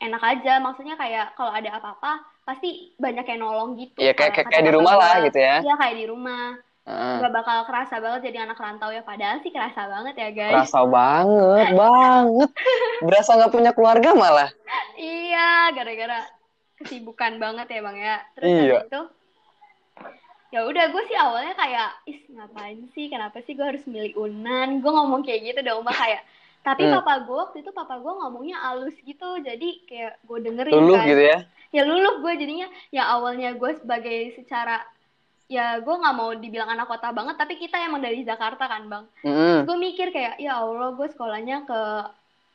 enak 0.00 0.22
aja 0.22 0.60
maksudnya 0.60 0.96
kayak 0.98 1.36
kalau 1.36 1.52
ada 1.52 1.80
apa-apa 1.80 2.24
pasti 2.44 2.92
banyak 3.00 3.24
yang 3.24 3.40
nolong 3.40 3.76
gitu. 3.80 3.98
Iya 4.00 4.12
kayak 4.12 4.32
kayak, 4.36 4.48
kayak 4.52 4.64
di 4.68 4.72
rumah 4.72 4.94
lah 4.96 5.14
gitu 5.24 5.38
ya. 5.40 5.56
Iya 5.64 5.74
kayak 5.80 5.96
di 5.96 6.06
rumah. 6.08 6.46
Uh. 6.84 7.16
Gak 7.16 7.32
bakal 7.32 7.58
kerasa 7.64 7.96
banget 7.96 8.28
jadi 8.28 8.44
anak 8.44 8.60
rantau 8.60 8.92
ya 8.92 9.00
padahal 9.00 9.40
sih 9.40 9.48
kerasa 9.48 9.88
banget 9.88 10.14
ya 10.20 10.28
guys. 10.36 10.52
Kerasa 10.52 10.80
banget 10.84 11.66
banget. 11.72 12.50
Berasa 13.08 13.30
nggak 13.40 13.52
punya 13.52 13.72
keluarga 13.72 14.12
malah. 14.12 14.50
iya 15.00 15.72
gara-gara 15.72 16.28
kesibukan 16.76 17.40
banget 17.40 17.66
ya 17.72 17.80
bang 17.80 17.96
ya. 17.96 18.16
Terus 18.36 18.50
iya. 18.52 18.78
itu 18.84 19.00
ya 20.54 20.62
udah 20.62 20.84
gue 20.86 21.02
sih 21.10 21.18
awalnya 21.18 21.54
kayak 21.58 21.90
is 22.06 22.22
ngapain 22.30 22.86
sih 22.94 23.10
kenapa 23.10 23.42
sih 23.42 23.58
gue 23.58 23.66
harus 23.66 23.82
milih 23.90 24.14
unan 24.14 24.78
gue 24.78 24.92
ngomong 24.94 25.26
kayak 25.26 25.50
gitu 25.50 25.60
dong 25.66 25.82
mbak 25.82 25.98
kayak 25.98 26.22
tapi 26.62 26.86
hmm. 26.86 26.94
papa 26.94 27.26
gue 27.26 27.34
waktu 27.34 27.56
itu 27.66 27.74
papa 27.74 27.98
gue 27.98 28.12
ngomongnya 28.14 28.62
alus 28.70 28.94
gitu 29.02 29.42
jadi 29.42 29.68
kayak 29.90 30.22
gue 30.22 30.38
dengerin 30.46 30.70
luluh 30.78 30.94
kan. 31.02 31.10
gitu 31.10 31.22
ya 31.26 31.38
ya 31.74 31.82
luluh 31.82 32.22
gue 32.22 32.32
jadinya 32.38 32.70
ya 32.94 33.02
awalnya 33.18 33.50
gue 33.58 33.70
sebagai 33.82 34.30
secara 34.38 34.78
ya 35.50 35.82
gue 35.82 35.90
nggak 35.90 36.14
mau 36.14 36.30
dibilang 36.38 36.70
anak 36.70 36.86
kota 36.86 37.10
banget 37.10 37.34
tapi 37.34 37.58
kita 37.58 37.74
emang 37.82 37.98
dari 37.98 38.22
Jakarta 38.22 38.70
kan 38.70 38.86
bang 38.86 39.04
mm. 39.26 39.66
gue 39.66 39.76
mikir 39.76 40.14
kayak 40.14 40.38
ya 40.38 40.62
Allah 40.62 40.94
gue 40.94 41.08
sekolahnya 41.10 41.66
ke 41.66 41.80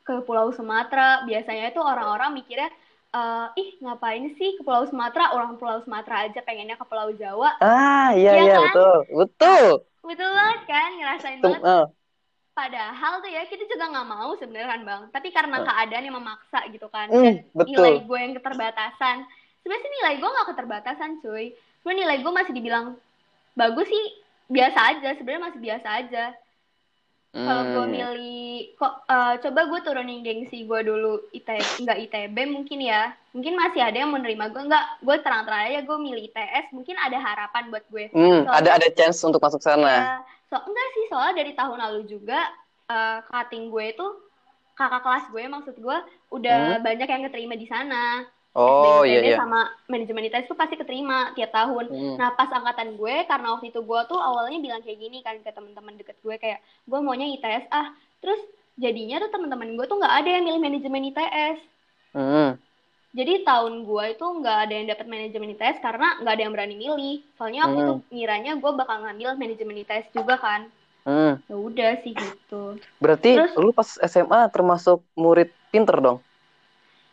ke 0.08 0.14
Pulau 0.24 0.48
Sumatera 0.56 1.28
biasanya 1.28 1.68
itu 1.68 1.84
orang-orang 1.84 2.32
mikirnya 2.32 2.72
uh, 3.14 3.46
ih 3.58 3.70
ngapain 3.82 4.24
sih 4.38 4.58
ke 4.58 4.62
Pulau 4.62 4.86
Sumatera? 4.86 5.34
Orang 5.34 5.58
Pulau 5.58 5.82
Sumatera 5.82 6.26
aja 6.26 6.40
pengennya 6.42 6.78
ke 6.78 6.84
Pulau 6.86 7.10
Jawa. 7.14 7.58
Ah 7.62 8.14
iya 8.14 8.36
ya 8.38 8.42
iya 8.46 8.56
kan? 8.56 8.64
betul 8.70 8.96
betul. 9.14 9.66
Betul 10.00 10.30
banget 10.32 10.60
kan? 10.66 10.90
Ngerasain 10.96 11.38
Tum, 11.42 11.52
banget. 11.54 11.62
uh. 11.66 11.86
padahal 12.50 13.24
tuh 13.24 13.30
ya 13.30 13.46
kita 13.48 13.64
juga 13.64 13.88
nggak 13.88 14.08
mau 14.10 14.30
sebenarnya 14.36 14.68
kan 14.68 14.80
bang. 14.84 15.02
Tapi 15.14 15.28
karena 15.32 15.56
uh. 15.60 15.64
keadaan 15.66 16.06
yang 16.06 16.16
memaksa 16.18 16.60
gitu 16.70 16.86
kan. 16.90 17.06
Mm, 17.10 17.22
dan 17.22 17.34
betul. 17.54 17.72
nilai 17.74 17.94
gue 18.04 18.18
yang 18.18 18.34
keterbatasan. 18.36 19.16
Sebenarnya 19.60 19.82
sih 19.84 19.92
nilai 20.00 20.14
gue 20.18 20.30
nggak 20.30 20.48
keterbatasan 20.54 21.10
cuy. 21.24 21.46
Cuma 21.84 21.92
nilai 21.96 22.16
gue 22.20 22.32
masih 22.32 22.52
dibilang 22.52 22.86
bagus 23.56 23.86
sih 23.88 24.04
biasa 24.50 24.78
aja. 24.96 25.08
Sebenarnya 25.18 25.42
masih 25.52 25.60
biasa 25.60 25.88
aja 26.04 26.24
kalau 27.30 27.62
gue 27.62 27.84
hmm. 27.86 27.94
milih 27.94 28.50
kok 28.74 29.06
uh, 29.06 29.38
coba 29.38 29.60
gue 29.70 29.80
turunin 29.86 30.26
gengsi 30.26 30.66
gue 30.66 30.80
dulu 30.82 31.22
ITB 31.30 31.86
nggak 31.86 31.98
ITB 32.10 32.36
mungkin 32.50 32.82
ya 32.82 33.14
mungkin 33.30 33.54
masih 33.54 33.86
ada 33.86 34.02
yang 34.02 34.10
menerima 34.10 34.50
gue 34.50 34.62
nggak 34.66 34.86
gue 35.06 35.16
terang-terang 35.22 35.62
aja 35.70 35.80
gue 35.86 35.98
milih 36.02 36.26
ITS 36.26 36.74
mungkin 36.74 36.98
ada 36.98 37.22
harapan 37.22 37.70
buat 37.70 37.86
gue 37.86 38.10
hmm, 38.10 38.50
ada 38.50 38.82
ada 38.82 38.88
chance 38.98 39.22
untuk 39.22 39.38
masuk 39.38 39.62
sana 39.62 39.86
ya, 39.86 40.02
so 40.50 40.58
enggak 40.58 40.88
sih 40.90 41.04
soalnya 41.06 41.34
dari 41.38 41.52
tahun 41.54 41.78
lalu 41.78 42.00
juga 42.10 42.50
uh, 42.90 43.22
cutting 43.30 43.70
gue 43.70 43.84
itu 43.94 44.06
kakak 44.74 45.02
kelas 45.06 45.24
gue 45.30 45.42
maksud 45.46 45.76
gue 45.78 45.98
udah 46.34 46.58
hmm? 46.58 46.82
banyak 46.82 47.06
yang 47.06 47.22
keterima 47.30 47.54
di 47.54 47.70
sana 47.70 48.26
Oh 48.50 49.06
iya 49.06 49.22
iya. 49.22 49.38
sama 49.38 49.70
manajemen 49.86 50.26
ITS 50.26 50.50
tuh 50.50 50.58
pasti 50.58 50.74
keterima 50.74 51.30
tiap 51.38 51.54
tahun. 51.54 51.86
Hmm. 51.86 52.16
Nah 52.18 52.34
pas 52.34 52.50
angkatan 52.50 52.98
gue 52.98 53.14
karena 53.30 53.54
waktu 53.54 53.70
itu 53.70 53.78
gue 53.78 54.00
tuh 54.10 54.18
awalnya 54.18 54.58
bilang 54.58 54.82
kayak 54.82 54.98
gini 54.98 55.22
kan 55.22 55.38
ke 55.38 55.54
teman-teman 55.54 55.94
deket 55.94 56.18
gue 56.18 56.34
kayak 56.34 56.58
gue 56.82 56.98
maunya 56.98 57.30
ITS 57.30 57.70
ah 57.70 57.94
terus 58.18 58.42
jadinya 58.74 59.22
tuh 59.22 59.30
teman-teman 59.30 59.78
gue 59.78 59.86
tuh 59.86 60.02
nggak 60.02 60.14
ada 60.24 60.28
yang 60.34 60.44
milih 60.50 60.62
manajemen 60.66 61.14
ITS. 61.14 61.58
Hmm. 62.10 62.50
Jadi 63.10 63.42
tahun 63.46 63.86
gue 63.86 64.04
itu 64.18 64.26
nggak 64.26 64.58
ada 64.66 64.72
yang 64.74 64.86
dapat 64.90 65.06
manajemen 65.06 65.54
ITS 65.54 65.78
karena 65.78 66.08
nggak 66.18 66.34
ada 66.34 66.42
yang 66.42 66.54
berani 66.54 66.74
milih. 66.74 67.16
Soalnya 67.38 67.70
aku 67.70 67.78
hmm. 67.78 67.86
tuh 67.86 67.98
ngiranya 68.10 68.52
gue 68.58 68.70
bakal 68.74 68.96
ngambil 69.06 69.38
manajemen 69.38 69.78
ITS 69.86 70.10
juga 70.10 70.34
kan. 70.42 70.66
Hmm. 71.06 71.38
Ya 71.46 71.54
udah 71.54 71.92
sih 72.02 72.18
gitu. 72.18 72.82
Berarti 72.98 73.38
Terus, 73.38 73.54
lu 73.54 73.70
pas 73.70 73.88
SMA 74.10 74.40
termasuk 74.50 75.06
murid 75.14 75.54
pinter 75.70 75.94
dong? 76.02 76.18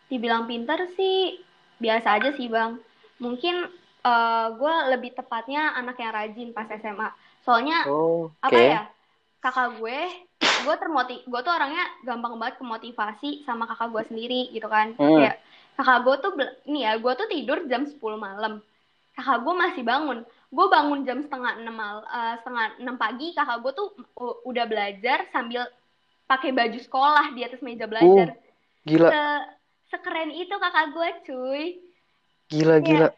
Dibilang 0.07 0.47
pinter 0.47 0.87
sih 0.95 1.43
biasa 1.77 2.19
aja 2.19 2.29
sih 2.35 2.47
bang. 2.47 2.79
Mungkin 3.19 3.55
uh, 4.03 4.07
eh, 4.07 4.47
gue 4.55 4.73
lebih 4.95 5.11
tepatnya 5.17 5.75
anak 5.75 5.99
yang 5.99 6.13
rajin 6.13 6.49
pas 6.55 6.69
SMA 6.79 7.09
soalnya 7.47 7.87
oh, 7.87 8.27
okay. 8.43 8.51
apa 8.51 8.59
ya 8.59 8.81
kakak 9.39 9.79
gue 9.79 9.99
gue 10.67 10.75
termotiv 10.75 11.19
gue 11.23 11.39
tuh 11.39 11.53
orangnya 11.53 11.85
gampang 12.03 12.35
banget 12.35 12.59
kemotivasi 12.59 13.47
sama 13.47 13.69
kakak 13.69 13.93
gue 13.93 14.03
sendiri 14.11 14.41
gitu 14.51 14.67
kan. 14.67 14.97
Hmm. 14.97 15.23
kayak 15.23 15.35
kakak 15.77 15.99
gue 16.03 16.15
tuh 16.19 16.31
nih 16.67 16.81
ya 16.83 16.91
gue 16.97 17.13
tuh 17.15 17.27
tidur 17.29 17.57
jam 17.71 17.87
10 17.87 17.95
malam. 18.17 18.59
Kakak 19.15 19.39
gue 19.45 19.53
masih 19.53 19.83
bangun. 19.87 20.27
Gue 20.51 20.65
bangun 20.67 20.99
jam 21.07 21.23
setengah 21.23 21.61
enam 21.61 21.75
mal 21.75 22.03
uh, 22.03 22.35
setengah 22.41 22.81
enam 22.81 22.95
pagi 22.99 23.31
kakak 23.31 23.63
gue 23.63 23.71
tuh 23.71 23.87
udah 24.43 24.65
belajar 24.67 25.29
sambil 25.31 25.63
pakai 26.27 26.51
baju 26.51 26.79
sekolah 26.81 27.31
di 27.31 27.41
atas 27.47 27.61
meja 27.63 27.87
belajar. 27.87 28.35
Uh, 28.35 28.37
gila. 28.83 29.09
Se 29.13 29.23
sekeren 29.88 30.32
itu 30.36 30.56
kakak 30.56 30.91
gue 30.91 31.10
cuy 31.27 31.63
gila 32.51 32.79
ya. 32.79 32.84
gila 32.84 33.10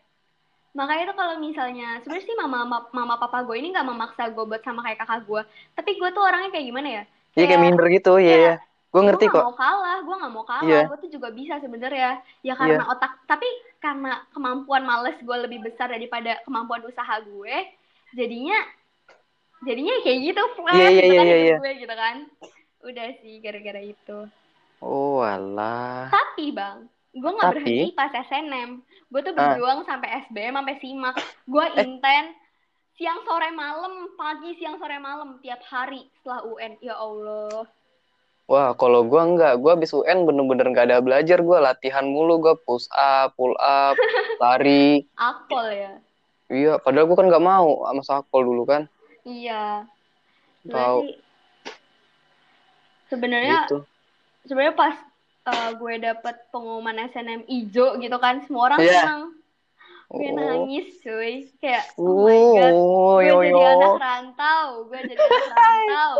makanya 0.78 1.12
tuh 1.12 1.18
kalau 1.18 1.36
misalnya 1.42 1.98
sebenarnya 2.06 2.26
sih 2.30 2.38
mama, 2.38 2.86
mama 2.94 3.16
papa 3.18 3.42
gue 3.42 3.58
ini 3.58 3.74
nggak 3.74 3.90
memaksa 3.90 4.30
gue 4.30 4.44
buat 4.46 4.62
sama 4.62 4.86
kayak 4.86 5.02
kakak 5.02 5.26
gue 5.26 5.42
tapi 5.74 5.98
gue 5.98 6.10
tuh 6.14 6.22
orangnya 6.22 6.54
kayak 6.54 6.68
gimana 6.70 6.88
ya 6.88 7.04
iya 7.34 7.46
kayak 7.50 7.62
minder 7.62 7.88
gitu 7.90 8.14
ya, 8.22 8.36
ya. 8.38 8.56
gue 8.94 9.02
ngerti 9.02 9.26
gue 9.28 9.34
kok 9.34 9.42
gak 9.42 9.50
mau 9.50 9.58
kalah 9.58 9.98
gue 10.06 10.16
nggak 10.16 10.34
mau 10.34 10.46
kalah 10.46 10.70
yeah. 10.70 10.86
gue 10.86 10.98
tuh 11.02 11.12
juga 11.12 11.30
bisa 11.34 11.58
sebenarnya 11.58 12.22
ya 12.46 12.54
karena 12.54 12.86
yeah. 12.86 12.94
otak 12.94 13.18
tapi 13.26 13.50
karena 13.82 14.22
kemampuan 14.30 14.84
males 14.86 15.18
gue 15.18 15.38
lebih 15.42 15.60
besar 15.66 15.90
daripada 15.90 16.38
kemampuan 16.46 16.86
usaha 16.86 17.18
gue 17.26 17.56
jadinya 18.14 18.58
jadinya 19.66 19.96
kayak 20.06 20.18
gitu 20.32 20.44
flash 20.54 20.78
yeah, 20.78 20.90
yeah, 20.90 21.02
gitu 21.02 21.14
yeah, 21.14 21.18
kan 21.18 21.26
yeah, 21.26 21.40
yeah. 21.42 21.60
gue 21.60 21.72
gitu 21.82 21.96
kan 21.98 22.16
udah 22.80 23.08
sih 23.20 23.34
gara-gara 23.44 23.82
itu 23.84 24.20
Oh 24.80 25.20
alah. 25.20 26.08
Tapi 26.08 26.56
bang, 26.56 26.88
gue 27.12 27.32
nggak 27.32 27.52
berhenti 27.52 27.92
pas 27.92 28.12
SNM. 28.12 28.80
Gue 29.12 29.22
tuh 29.24 29.36
ah. 29.36 29.56
berjuang 29.56 29.84
uh. 29.84 29.88
sampai 29.88 30.24
SBM, 30.28 30.56
sampai 30.56 30.76
simak. 30.80 31.16
Gue 31.44 31.66
eh. 31.76 31.84
inten 31.84 32.26
siang 32.96 33.20
sore 33.28 33.52
malam, 33.52 34.12
pagi 34.16 34.56
siang 34.60 34.80
sore 34.80 35.00
malam 35.00 35.40
tiap 35.44 35.60
hari 35.68 36.08
setelah 36.20 36.48
UN. 36.48 36.80
Ya 36.80 36.96
Allah. 36.96 37.68
Wah, 38.50 38.74
kalau 38.74 39.06
gue 39.06 39.22
nggak, 39.22 39.62
gue 39.62 39.72
habis 39.72 39.94
UN 39.94 40.26
bener-bener 40.26 40.72
nggak 40.72 40.88
ada 40.90 41.04
belajar. 41.04 41.38
Gue 41.44 41.60
latihan 41.60 42.08
mulu, 42.08 42.40
gue 42.40 42.56
push 42.64 42.88
up, 42.96 43.36
pull 43.36 43.54
up, 43.60 43.94
lari. 44.42 45.06
Akpol 45.20 45.70
ya? 45.70 45.94
Iya, 46.50 46.74
padahal 46.82 47.06
gue 47.06 47.18
kan 47.20 47.28
nggak 47.30 47.46
mau 47.46 47.86
sama 47.86 48.02
sakpol 48.02 48.42
dulu 48.42 48.64
kan. 48.66 48.90
Iya. 49.22 49.86
Tahu. 50.66 51.14
Sebenarnya 53.12 53.70
gitu 53.70 53.86
sebenarnya 54.44 54.74
pas 54.74 54.96
uh, 55.46 55.72
gue 55.74 55.94
dapet 55.98 56.36
pengumuman 56.50 56.96
SNM 57.06 57.44
ijo 57.46 57.98
gitu 57.98 58.18
kan 58.18 58.44
semua 58.44 58.70
orang 58.70 58.80
Iya. 58.80 58.94
senang 58.98 59.22
gue 60.10 60.26
Oh. 60.26 60.34
nangis 60.34 60.88
cuy 61.00 61.34
kayak 61.58 61.86
oh 61.96 62.26
my 62.26 62.40
god 62.56 62.72
Oh, 62.72 63.16
gue 63.16 63.26
yo 63.26 63.36
jadi 63.40 63.52
yo. 63.52 63.62
anak 63.70 63.94
rantau 64.00 64.66
gue 64.86 65.00
jadi 65.06 65.22
anak 65.22 65.54
rantau 65.60 66.16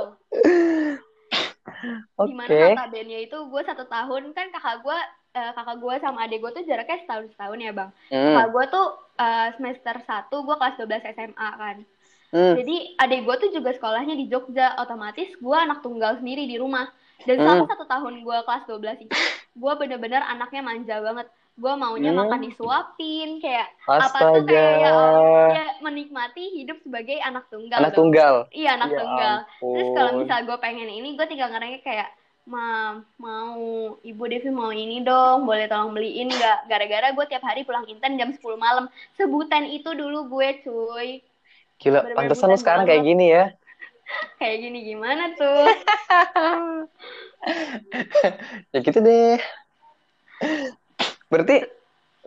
di 2.20 2.34
mana 2.34 2.50
Oke. 2.50 2.60
notabene 2.70 3.18
itu 3.24 3.38
gue 3.40 3.62
satu 3.64 3.84
tahun 3.86 4.30
kan 4.30 4.52
kakak 4.52 4.84
gue 4.84 5.00
eh, 5.32 5.52
kakak 5.54 5.78
gue 5.80 5.94
sama 5.98 6.26
adik 6.26 6.40
gue 6.40 6.52
tuh 6.52 6.64
jaraknya 6.66 6.98
setahun 7.00 7.26
setahun 7.32 7.58
ya 7.58 7.72
bang 7.72 7.90
Hmm. 8.10 8.26
kakak 8.30 8.48
gue 8.50 8.64
tuh 8.70 8.88
eh, 9.18 9.48
semester 9.56 9.96
1 9.98 10.06
gue 10.38 10.56
kelas 10.56 10.76
12 10.78 11.14
SMA 11.16 11.50
kan 11.56 11.78
Hmm. 12.30 12.54
jadi 12.54 12.76
adik 12.96 13.26
gue 13.26 13.36
tuh 13.40 13.50
juga 13.50 13.74
sekolahnya 13.74 14.14
di 14.14 14.30
Jogja 14.30 14.78
otomatis 14.78 15.34
gue 15.34 15.58
anak 15.58 15.82
tunggal 15.82 16.14
sendiri 16.14 16.46
di 16.46 16.62
rumah 16.62 16.86
dan 17.22 17.36
Hmm. 17.36 17.44
selama 17.44 17.64
satu 17.68 17.86
tahun 17.86 18.14
gue 18.22 18.38
kelas 18.42 18.64
12 18.66 18.98
itu 19.02 19.16
gue 19.54 19.74
bener-bener 19.76 20.22
anaknya 20.24 20.62
manja 20.62 20.96
banget 21.00 21.28
gue 21.56 21.74
maunya 21.76 22.12
Hmm. 22.12 22.20
makan 22.22 22.40
disuapin 22.42 23.30
kayak 23.38 23.68
apa 23.86 24.08
tuh 24.08 24.40
Astaga. 24.40 24.48
kayak 24.48 24.80
ya, 24.80 24.96
ya 25.52 25.66
menikmati 25.80 26.44
hidup 26.54 26.80
sebagai 26.80 27.20
anak 27.20 27.48
tunggal 27.50 27.78
Anak 27.78 27.92
dong. 27.92 28.00
tunggal. 28.08 28.34
iya 28.52 28.70
anak 28.74 28.90
Ya 28.90 28.98
tunggal 28.98 29.36
Terus 29.60 29.90
kalau 29.92 30.10
ampun. 30.10 30.20
misal 30.24 30.40
gue 30.46 30.58
pengen 30.58 30.88
ini, 30.90 31.10
gue 31.14 31.26
tinggal 31.26 31.50
ngerengek 31.50 31.84
kayak, 31.84 32.10
Mam, 32.46 33.06
mau 33.20 33.62
Ibu 34.02 34.24
Devi 34.26 34.50
mau 34.50 34.74
ini 34.74 35.04
dong, 35.04 35.46
boleh 35.46 35.68
tolong 35.68 35.94
beliin 35.94 36.30
nggak? 36.30 36.66
Gara-gara 36.66 37.14
gue 37.14 37.26
tiap 37.28 37.44
hari 37.44 37.62
pulang 37.62 37.86
inten 37.86 38.18
jam 38.18 38.32
10 38.32 38.58
malam. 38.58 38.90
Sebutan 39.14 39.68
itu 39.68 39.94
dulu 39.94 40.26
gue, 40.32 40.64
cuy. 40.64 41.22
Gila, 41.78 42.02
bener-bener 42.02 42.18
pantesan 42.18 42.50
lu 42.50 42.58
sekarang 42.58 42.84
banget. 42.84 42.90
kayak 42.90 43.04
gini 43.06 43.26
ya. 43.30 43.44
Kayak 44.40 44.58
gini 44.64 44.80
gimana 44.88 45.24
tuh? 45.36 45.66
Ya 48.76 48.84
gitu 48.84 49.00
deh. 49.00 49.40
Berarti 51.32 51.64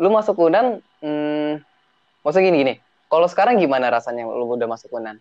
lu 0.00 0.08
masuk 0.08 0.40
Unan, 0.40 0.80
hmm, 1.04 1.60
maksudnya 2.24 2.48
gini 2.48 2.58
gini. 2.64 2.74
Kalau 3.12 3.28
sekarang 3.28 3.60
gimana 3.60 3.92
rasanya 3.92 4.24
lu 4.24 4.48
udah 4.48 4.64
masuk 4.64 4.88
Unan? 4.96 5.20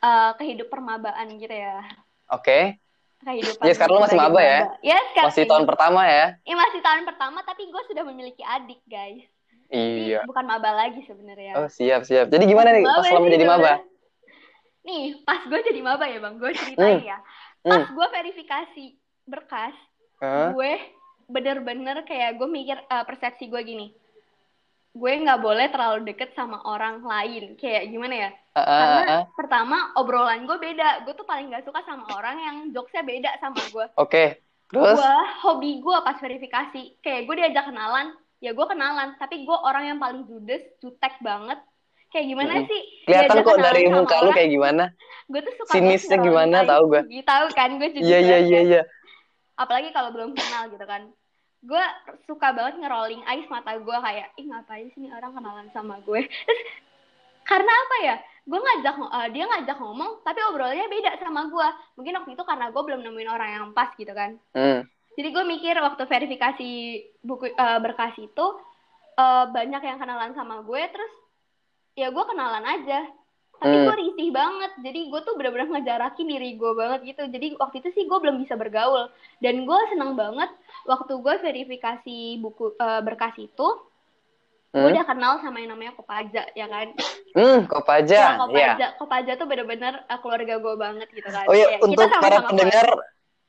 Eh, 0.00 0.30
kehidup 0.38 0.70
permabaan 0.70 1.26
gitu 1.42 1.50
ya. 1.50 1.82
Oke, 2.30 2.78
Kehidupan 3.20 3.68
Ya, 3.68 3.72
sekarang 3.76 4.00
lu 4.00 4.04
masih 4.06 4.16
maba 4.16 4.40
ya? 4.40 4.60
Ya, 4.80 4.96
sekarang 5.12 5.28
masih 5.28 5.44
tahun 5.44 5.64
pertama 5.68 6.00
ya? 6.08 6.26
Ya, 6.40 6.54
masih 6.56 6.80
tahun 6.80 7.02
pertama, 7.04 7.38
tapi 7.44 7.68
gue 7.68 7.82
sudah 7.92 8.02
memiliki 8.08 8.40
adik, 8.40 8.80
guys. 8.88 9.28
Jadi, 9.70 10.16
Iya. 10.16 10.26
bukan 10.26 10.44
maba 10.48 10.72
lagi 10.74 11.04
sebenarnya. 11.06 11.54
Oh 11.62 11.68
siap 11.70 12.02
siap. 12.02 12.26
Jadi 12.26 12.42
gimana 12.42 12.74
nih 12.74 12.82
pas 12.82 13.06
selama 13.06 13.28
jadi 13.30 13.46
maba? 13.46 13.72
Nih, 14.80 15.20
pas 15.28 15.44
gue 15.44 15.60
jadi 15.60 15.80
maba 15.84 16.08
ya 16.08 16.18
bang, 16.18 16.40
gue 16.40 16.50
ceritain 16.56 17.04
ya. 17.04 17.18
Pas 17.60 17.84
gue 17.84 18.06
verifikasi 18.08 18.84
berkas, 19.28 19.76
Hah? 20.24 20.56
gue 20.56 20.72
bener-bener 21.30 22.02
kayak 22.08 22.40
gue 22.40 22.48
mikir 22.48 22.76
eh, 22.80 23.04
persepsi 23.04 23.46
gue 23.46 23.60
gini. 23.62 23.86
Gue 24.90 25.12
nggak 25.22 25.38
boleh 25.38 25.70
terlalu 25.70 26.10
deket 26.10 26.34
sama 26.34 26.58
orang 26.66 27.04
lain. 27.04 27.54
Kayak 27.54 27.94
gimana 27.94 28.14
ya? 28.16 28.30
Ah, 28.56 28.60
ah, 28.60 28.66
Karena 28.66 29.02
ah, 29.06 29.24
pertama 29.38 29.76
obrolan 29.94 30.42
gue 30.50 30.58
beda. 30.58 31.06
Gue 31.06 31.14
tuh 31.14 31.22
paling 31.22 31.46
nggak 31.54 31.62
suka 31.62 31.86
sama 31.86 32.10
orang 32.18 32.36
yang 32.42 32.56
jokesnya 32.74 33.06
beda 33.06 33.30
sama 33.38 33.62
gue. 33.70 33.86
Oke. 33.94 34.42
Terus? 34.66 34.98
Gue 34.98 35.16
hobi 35.46 35.78
gue 35.78 35.96
pas 36.02 36.18
verifikasi. 36.18 36.82
Kayak 37.06 37.22
gue 37.30 37.34
diajak 37.38 37.70
kenalan, 37.70 38.18
ya 38.42 38.50
gue 38.50 38.66
kenalan. 38.66 39.14
Tapi 39.14 39.46
gue 39.46 39.58
orang 39.62 39.94
yang 39.94 39.98
paling 40.02 40.26
judes, 40.26 40.66
jutek 40.82 41.22
banget. 41.22 41.62
Kayak 42.10 42.26
gimana 42.26 42.52
Mm-mm. 42.58 42.68
sih? 42.68 42.80
Kelihatan 43.06 43.36
kok 43.40 43.58
dari 43.58 43.82
muka 43.86 44.16
lu 44.20 44.30
kayak 44.34 44.50
gimana? 44.50 44.84
gue 45.30 45.40
tuh 45.46 45.54
suka 45.62 45.70
Sinisnya 45.70 46.18
gimana, 46.18 46.66
tahu 46.66 46.90
gue. 46.90 47.02
IG, 47.06 47.22
tahu 47.22 47.46
kan 47.54 47.70
gue 47.78 47.88
juga 47.94 48.02
Iya 48.02 48.18
iya 48.18 48.38
iya 48.42 48.60
iya. 48.66 48.82
apalagi 49.54 49.94
kalau 49.94 50.10
belum 50.10 50.32
kenal 50.34 50.72
gitu 50.72 50.82
kan 50.82 51.06
gue 51.60 51.84
suka 52.24 52.56
banget 52.56 52.80
ngerolling 52.80 53.20
eyes 53.28 53.44
mata 53.46 53.76
gue 53.76 53.92
kayak 53.92 54.32
ih 54.40 54.48
ngapain 54.48 54.88
sih 54.90 55.04
nih 55.04 55.12
orang 55.12 55.36
kenalan 55.36 55.68
sama 55.70 56.00
gue 56.00 56.24
Terus, 56.48 56.62
karena 57.44 57.68
apa 57.68 57.96
ya 58.00 58.16
gue 58.48 58.56
ngajak 58.58 58.94
eh, 58.96 59.28
dia 59.36 59.44
ngajak 59.44 59.76
ngomong 59.76 60.24
tapi 60.24 60.40
obrolannya 60.48 60.88
beda 60.88 61.20
sama 61.20 61.52
gue 61.52 61.68
mungkin 62.00 62.16
waktu 62.16 62.30
itu 62.32 62.42
karena 62.48 62.72
gue 62.72 62.82
belum 62.82 63.00
nemuin 63.04 63.28
orang 63.28 63.50
yang 63.52 63.64
pas 63.76 63.92
gitu 63.94 64.10
kan 64.10 64.40
Hmm. 64.56 64.80
jadi 65.14 65.28
gue 65.28 65.44
mikir 65.44 65.76
waktu 65.76 66.02
verifikasi 66.08 66.70
buku 67.20 67.52
eh, 67.52 67.78
berkas 67.84 68.16
itu 68.16 68.46
eh, 69.14 69.44
banyak 69.52 69.82
yang 69.84 70.00
kenalan 70.00 70.32
sama 70.32 70.64
gue 70.64 70.82
terus 70.88 71.12
ya 72.00 72.08
gue 72.08 72.24
kenalan 72.24 72.64
aja 72.64 73.00
tapi 73.60 73.76
Hmm. 73.76 73.84
gue 73.84 73.94
risih 74.00 74.28
banget 74.32 74.72
jadi 74.80 75.00
gue 75.12 75.20
tuh 75.20 75.34
bener-bener 75.36 75.68
ngejarakin 75.68 76.26
diri 76.32 76.50
gue 76.56 76.72
banget 76.72 77.00
gitu 77.12 77.22
jadi 77.28 77.46
waktu 77.60 77.76
itu 77.84 77.88
sih 77.92 78.04
gue 78.08 78.18
belum 78.18 78.40
bisa 78.40 78.56
bergaul 78.56 79.12
dan 79.44 79.54
gue 79.68 79.80
seneng 79.92 80.16
banget 80.16 80.48
waktu 80.88 81.12
gue 81.20 81.34
verifikasi 81.44 82.18
buku 82.40 82.64
eh, 82.80 83.00
berkas 83.04 83.36
itu 83.36 83.68
gue 84.70 84.80
Hmm. 84.80 84.94
udah 84.94 85.02
kenal 85.02 85.32
sama 85.42 85.58
yang 85.58 85.74
namanya 85.74 85.92
Kopaja 85.98 86.42
ya 86.54 86.66
kan 86.70 86.88
Hmm, 87.34 87.66
Kopaja. 87.66 88.14
Ya, 88.14 88.30
Iya. 88.38 88.38
Kopaja 88.38 88.86
Kopaja 88.98 89.32
tuh 89.38 89.46
bener-bener 89.50 89.94
eh, 90.06 90.18
keluarga 90.22 90.54
gue 90.62 90.74
banget 90.78 91.08
gitu 91.10 91.28
kan 91.28 91.44
Oh 91.46 91.54
iya, 91.54 91.66
Kayak 91.66 91.80
kita 91.82 91.86
untuk 91.90 92.08
para 92.22 92.36
sama-sama 92.38 92.48
pendengar 92.50 92.86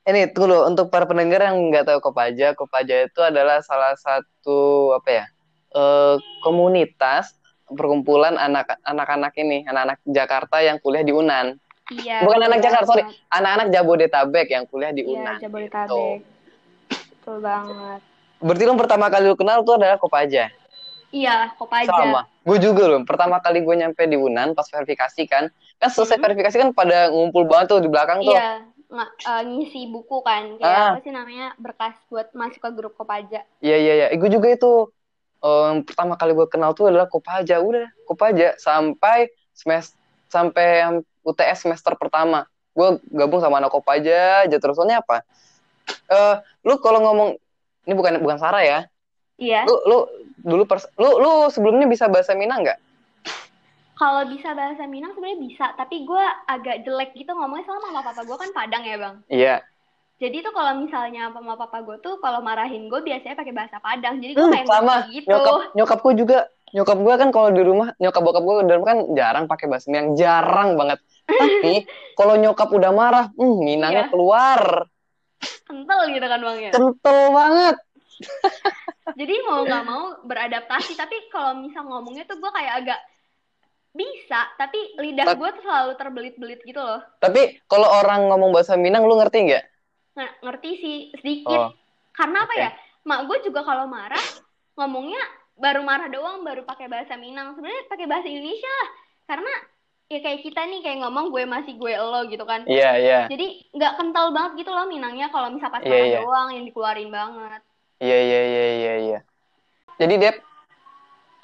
ini 0.01 0.21
tunggu 0.33 0.47
dulu, 0.49 0.57
untuk 0.65 0.85
para 0.89 1.05
pendengar 1.05 1.39
yang 1.45 1.57
nggak 1.69 1.85
tahu 1.85 1.99
Kopaja, 2.01 2.47
Kopaja 2.57 2.95
itu 3.05 3.19
adalah 3.21 3.61
salah 3.61 3.93
satu 3.95 4.59
apa 4.97 5.09
ya? 5.13 5.25
eh, 5.71 6.15
komunitas 6.43 7.31
perkumpulan 7.71 8.35
anak 8.35 8.77
anak-anak 8.81 9.33
ini, 9.35 9.63
anak-anak 9.63 9.99
Jakarta 10.03 10.57
yang 10.59 10.77
kuliah 10.77 11.01
di 11.01 11.11
Unan. 11.11 11.55
iya 11.89 12.23
Bukan 12.23 12.39
anak 12.39 12.59
Jakarta, 12.59 12.87
sorry. 12.87 13.03
Anak-anak 13.27 13.67
Jabodetabek 13.69 14.47
yang 14.47 14.63
kuliah 14.63 14.91
di 14.91 15.01
Iya, 15.01 15.11
Unan. 15.13 15.35
gitu. 15.35 15.43
Jabodetabek. 15.43 16.17
Betul 17.11 17.37
banget. 17.39 17.99
Berarti 18.39 18.63
lu 18.63 18.73
pertama 18.73 19.05
kali 19.07 19.25
lu 19.25 19.35
kenal 19.35 19.61
tuh 19.61 19.75
adalah 19.75 19.97
Kopaja. 19.97 20.49
Iya, 21.11 21.51
Kopaja. 21.53 21.91
Sama. 21.91 22.23
Gue 22.41 22.57
juga 22.57 22.87
loh. 22.87 23.03
Pertama 23.03 23.37
kali 23.37 23.59
gue 23.59 23.75
nyampe 23.75 24.01
di 24.03 24.15
Unan 24.15 24.55
pas 24.55 24.65
verifikasi 24.65 25.21
kan, 25.25 25.51
kan 25.77 25.89
selesai 25.89 26.17
Mhm. 26.17 26.23
verifikasi 26.23 26.55
kan 26.57 26.69
pada 26.71 27.11
ngumpul 27.11 27.43
banget 27.45 27.67
tuh 27.69 27.79
di 27.79 27.91
belakang 27.91 28.23
tuh. 28.23 28.31
Iya, 28.31 28.63
eh, 28.97 29.43
ngisi 29.45 29.91
buku 29.91 30.23
kan. 30.23 30.55
Kayak 30.57 30.71
Ah. 30.73 30.89
apa 30.95 30.99
sih 30.99 31.11
namanya? 31.11 31.53
Berkas 31.55 31.93
buat 32.07 32.31
masuk 32.31 32.59
ke 32.59 32.69
grup 32.71 32.95
Kopaja. 32.95 33.43
Iya 33.59 33.77
iya 33.77 33.93
iya. 33.93 34.07
Gue 34.15 34.31
juga 34.31 34.47
itu 34.47 34.89
em, 35.41 35.81
pertama 35.83 36.13
kali 36.15 36.31
gue 36.37 36.47
kenal 36.47 36.71
tuh 36.77 36.89
adalah 36.89 37.09
Kopaja. 37.09 37.59
Udah 37.59 37.89
Kopaja 38.05 38.55
sampai 38.61 39.29
semester 39.51 39.97
sampai 40.31 41.01
UTS 41.27 41.67
semester 41.67 41.93
pertama. 41.99 42.47
Gue 42.71 43.01
gabung 43.11 43.43
sama 43.43 43.59
anak 43.59 43.73
Kopaja 43.73 44.47
aja 44.47 44.57
terus. 44.57 44.79
Soalnya 44.79 45.03
apa? 45.03 45.27
Eh, 46.07 46.35
lu 46.63 46.79
kalau 46.79 47.03
ngomong 47.03 47.29
ini 47.89 47.93
bukan 47.97 48.21
bukan 48.21 48.37
Sarah 48.39 48.63
ya. 48.63 48.79
Iya. 49.35 49.65
Lu 49.67 49.75
lu 49.83 49.97
dulu 50.41 50.63
pers 50.65 50.87
lu 50.95 51.19
lu 51.19 51.49
sebelumnya 51.51 51.89
bisa 51.89 52.07
bahasa 52.07 52.37
Minang 52.37 52.63
nggak? 52.63 52.79
Kalau 53.97 54.25
bisa 54.25 54.57
bahasa 54.57 54.89
Minang 54.89 55.13
sebenarnya 55.13 55.39
bisa, 55.45 55.65
tapi 55.77 56.09
gue 56.09 56.23
agak 56.49 56.81
jelek 56.81 57.13
gitu 57.13 57.37
ngomongnya 57.37 57.69
sama 57.69 57.85
mama 57.85 58.01
papa 58.01 58.25
gue 58.25 58.33
kan 58.33 58.49
Padang 58.49 58.81
ya 58.81 58.97
bang. 58.97 59.15
Iya. 59.29 59.55
Jadi 60.21 60.37
tuh 60.45 60.53
kalau 60.53 60.77
misalnya 60.77 61.33
mama 61.33 61.57
papa 61.57 61.81
gue 61.81 61.97
tuh 61.97 62.21
kalau 62.21 62.45
marahin 62.45 62.85
gue 62.85 63.01
biasanya 63.01 63.33
pakai 63.33 63.53
bahasa 63.57 63.81
Padang. 63.81 64.21
Jadi 64.21 64.37
gue 64.37 64.45
Hmm, 64.45 64.53
kayak 64.53 64.67
sama. 64.69 64.95
gitu. 65.09 65.25
Nyokap 65.33 65.55
nyokapku 65.73 66.09
juga 66.13 66.37
nyokap 66.71 66.97
gue 67.01 67.13
kan 67.17 67.29
kalau 67.33 67.49
di 67.49 67.61
rumah 67.65 67.89
nyokap 67.97 68.21
bokap 68.21 68.43
gue 68.45 68.53
di 68.69 68.73
rumah 68.77 68.87
kan 68.93 68.99
jarang 69.17 69.45
pakai 69.49 69.65
bahasa 69.65 69.89
Minang, 69.89 70.13
jarang 70.13 70.77
banget. 70.77 70.99
Tapi 71.25 71.73
kalau 72.19 72.37
nyokap 72.37 72.69
udah 72.69 72.91
marah, 72.93 73.25
hmm, 73.33 73.55
Minangnya 73.65 74.05
Iya. 74.05 74.11
keluar. 74.13 74.61
Kental 75.65 75.99
gitu 76.13 76.27
kan 76.29 76.39
bang 76.39 76.57
ya. 76.61 76.71
Kental 76.71 77.19
banget. 77.33 77.75
Jadi 79.19 79.33
mau 79.49 79.65
nggak 79.65 79.83
mau 79.89 80.03
beradaptasi. 80.21 80.93
Tapi 81.01 81.15
kalau 81.33 81.65
misal 81.65 81.83
ngomongnya 81.89 82.29
tuh 82.29 82.37
gue 82.37 82.51
kayak 82.53 82.73
agak 82.85 82.99
bisa, 83.91 84.47
tapi 84.55 84.79
lidah 85.01 85.35
gue 85.35 85.49
tuh 85.57 85.63
selalu 85.67 85.91
terbelit-belit 85.99 86.61
gitu 86.63 86.79
loh. 86.79 87.01
Tapi 87.19 87.59
kalau 87.67 87.89
orang 87.89 88.31
ngomong 88.31 88.55
bahasa 88.55 88.79
Minang, 88.79 89.03
lu 89.03 89.19
ngerti 89.19 89.49
nggak? 89.51 89.63
Nge- 90.11 90.35
ngerti 90.41 90.71
sih 90.77 90.97
sedikit. 91.15 91.59
Oh, 91.61 91.71
Karena 92.11 92.43
apa 92.43 92.53
oke. 92.53 92.61
ya? 92.61 92.69
Mak 93.01 93.19
gue 93.25 93.37
juga 93.47 93.61
kalau 93.63 93.87
marah 93.87 94.21
ngomongnya 94.75 95.21
baru 95.55 95.81
marah 95.81 96.09
doang, 96.09 96.41
baru 96.41 96.61
pakai 96.63 96.87
bahasa 96.87 97.15
Minang. 97.15 97.55
Sebenarnya 97.55 97.83
pakai 97.87 98.05
bahasa 98.05 98.27
Indonesia 98.27 98.67
lah. 98.67 98.89
Karena 99.25 99.53
ya 100.11 100.19
kayak 100.19 100.39
kita 100.43 100.61
nih 100.67 100.79
kayak 100.83 100.97
ngomong 101.01 101.31
gue 101.31 101.43
masih 101.47 101.73
gue 101.79 101.93
lo 101.95 102.27
gitu 102.27 102.43
kan. 102.43 102.67
Iya, 102.67 102.91
iya. 102.99 103.19
Jadi 103.31 103.71
nggak 103.71 103.93
kental 103.95 104.35
banget 104.35 104.51
gitu 104.59 104.71
loh 104.71 104.83
Minangnya 104.85 105.31
kalau 105.31 105.47
misal 105.49 105.71
pas 105.71 105.79
Iya, 105.79 105.87
marah 105.87 106.05
iya. 106.05 106.19
doang 106.19 106.49
yang 106.51 106.65
dikeluarin 106.67 107.09
banget. 107.09 107.61
Iya, 108.01 108.17
iya, 108.19 108.41
iya, 108.43 108.65
iya, 108.67 108.93
iya. 108.97 109.19
Jadi, 109.95 110.13
Dep, 110.17 110.35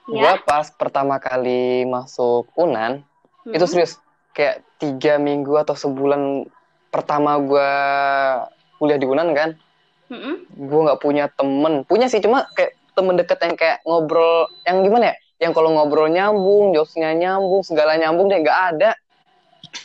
Ya. 0.07 0.17
gua 0.17 0.33
pas 0.41 0.67
pertama 0.71 1.19
kali 1.19 1.83
masuk 1.83 2.47
Unan, 2.55 3.03
Hmm. 3.43 3.53
itu 3.53 3.65
serius. 3.67 3.99
Kayak 4.31 4.65
tiga 4.77 5.15
minggu 5.17 5.53
atau 5.53 5.75
sebulan 5.75 6.47
pertama 6.89 7.37
gua 7.37 7.69
kuliah 8.77 8.95
di 8.95 9.05
Unan 9.05 9.29
kan, 9.31 9.49
Mm-mm. 10.07 10.45
gue 10.49 10.81
nggak 10.81 10.99
punya 10.99 11.27
temen 11.29 11.83
punya 11.83 12.07
sih 12.07 12.17
cuma 12.17 12.47
kayak 12.51 12.73
temen 12.93 13.13
deket 13.13 13.37
yang 13.39 13.55
kayak 13.55 13.77
ngobrol 13.83 14.47
yang 14.63 14.81
gimana 14.81 15.11
ya 15.11 15.15
yang 15.39 15.51
kalau 15.51 15.69
ngobrol 15.69 16.07
nyambung 16.07 16.71
jokesnya 16.71 17.13
nyambung 17.13 17.61
segala 17.61 17.93
nyambung 17.93 18.25
deh 18.25 18.39
nggak 18.39 18.59
ada 18.71 18.91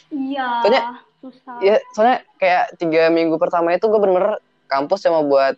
Iya. 0.09 0.63
Soalnya- 0.63 0.87
susah. 1.19 1.57
ya 1.59 1.75
soalnya 1.91 2.19
kayak 2.37 2.77
tiga 2.77 3.09
minggu 3.09 3.37
pertama 3.37 3.71
itu 3.71 3.85
gue 3.85 3.97
bener-bener 3.97 4.39
kampus 4.67 5.03
cuma 5.03 5.21
buat 5.23 5.55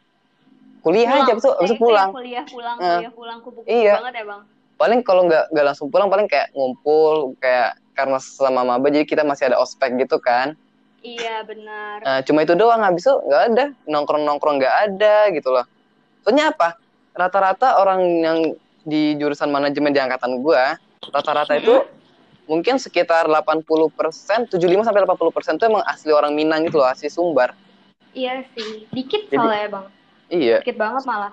kuliah 0.80 1.08
Pulang. 1.08 1.24
aja 1.24 1.32
itu, 1.34 1.48
abis 1.50 1.70
itu 1.70 1.78
pulang 1.78 2.10
kuliah 2.10 2.44
pulang, 2.44 2.76
Eh, 2.76 2.88
kuliah 2.98 3.12
pulang 3.12 3.38
kupu-kupu 3.40 3.68
iya. 3.68 3.94
banget 3.98 4.14
ya 4.14 4.24
bang. 4.26 4.42
paling 4.74 5.00
kalau 5.00 5.22
nggak 5.24 5.44
nggak 5.48 5.64
langsung 5.64 5.88
pulang 5.88 6.08
paling 6.08 6.26
kayak 6.26 6.50
ngumpul 6.52 7.32
kayak 7.38 7.72
karena 7.92 8.18
sama 8.18 8.60
maba 8.60 8.86
jadi 8.88 9.04
kita 9.04 9.22
masih 9.22 9.48
ada 9.48 9.56
ospek 9.56 9.94
gitu 9.96 10.18
kan 10.18 10.58
Iya 11.04 11.44
benar. 11.44 12.00
Nah, 12.00 12.18
cuma 12.24 12.48
itu 12.48 12.56
doang 12.56 12.80
habis 12.80 13.04
itu 13.04 13.12
nggak 13.12 13.42
ada. 13.52 13.64
Nongkrong 13.84 14.24
nongkrong 14.24 14.56
nggak 14.56 14.76
ada 14.88 15.28
gitu 15.36 15.52
loh. 15.52 15.68
Soalnya 16.24 16.56
apa? 16.56 16.80
Rata-rata 17.12 17.76
orang 17.76 18.00
yang 18.24 18.38
di 18.84 19.12
jurusan 19.20 19.52
manajemen 19.52 19.92
di 19.92 20.00
angkatan 20.00 20.40
gua 20.44 20.76
rata-rata 21.12 21.56
itu 21.56 21.84
mungkin 22.44 22.76
sekitar 22.76 23.24
80 23.28 23.64
persen 23.92 24.44
75 24.44 24.60
sampai 24.84 25.00
80 25.04 25.32
persen 25.32 25.52
itu 25.56 25.64
emang 25.64 25.84
asli 25.84 26.12
orang 26.12 26.32
Minang 26.36 26.68
gitu 26.68 26.80
loh 26.80 26.88
asli 26.88 27.08
Sumbar. 27.08 27.56
Iya 28.12 28.44
sih, 28.52 28.84
dikit 28.92 29.26
Jadi- 29.28 29.36
soalnya 29.36 29.68
bang, 29.72 29.86
iya. 30.28 30.56
Dikit 30.60 30.76
banget 30.76 31.02
malah. 31.04 31.32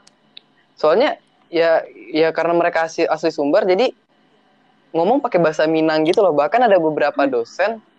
soalnya 0.80 1.20
ya 1.52 1.84
ya 2.10 2.32
karena 2.34 2.56
mereka 2.58 2.88
asli, 2.88 3.04
asli 3.06 3.30
Sumbar 3.30 3.68
jadi 3.68 3.92
ngomong 4.96 5.20
pakai 5.20 5.40
bahasa 5.44 5.68
Minang 5.68 6.08
gitu 6.08 6.24
loh. 6.24 6.32
Bahkan 6.32 6.68
ada 6.68 6.80
beberapa 6.80 7.28
dosen 7.28 7.78
ngo- 7.78 7.80
eh, 7.80 7.91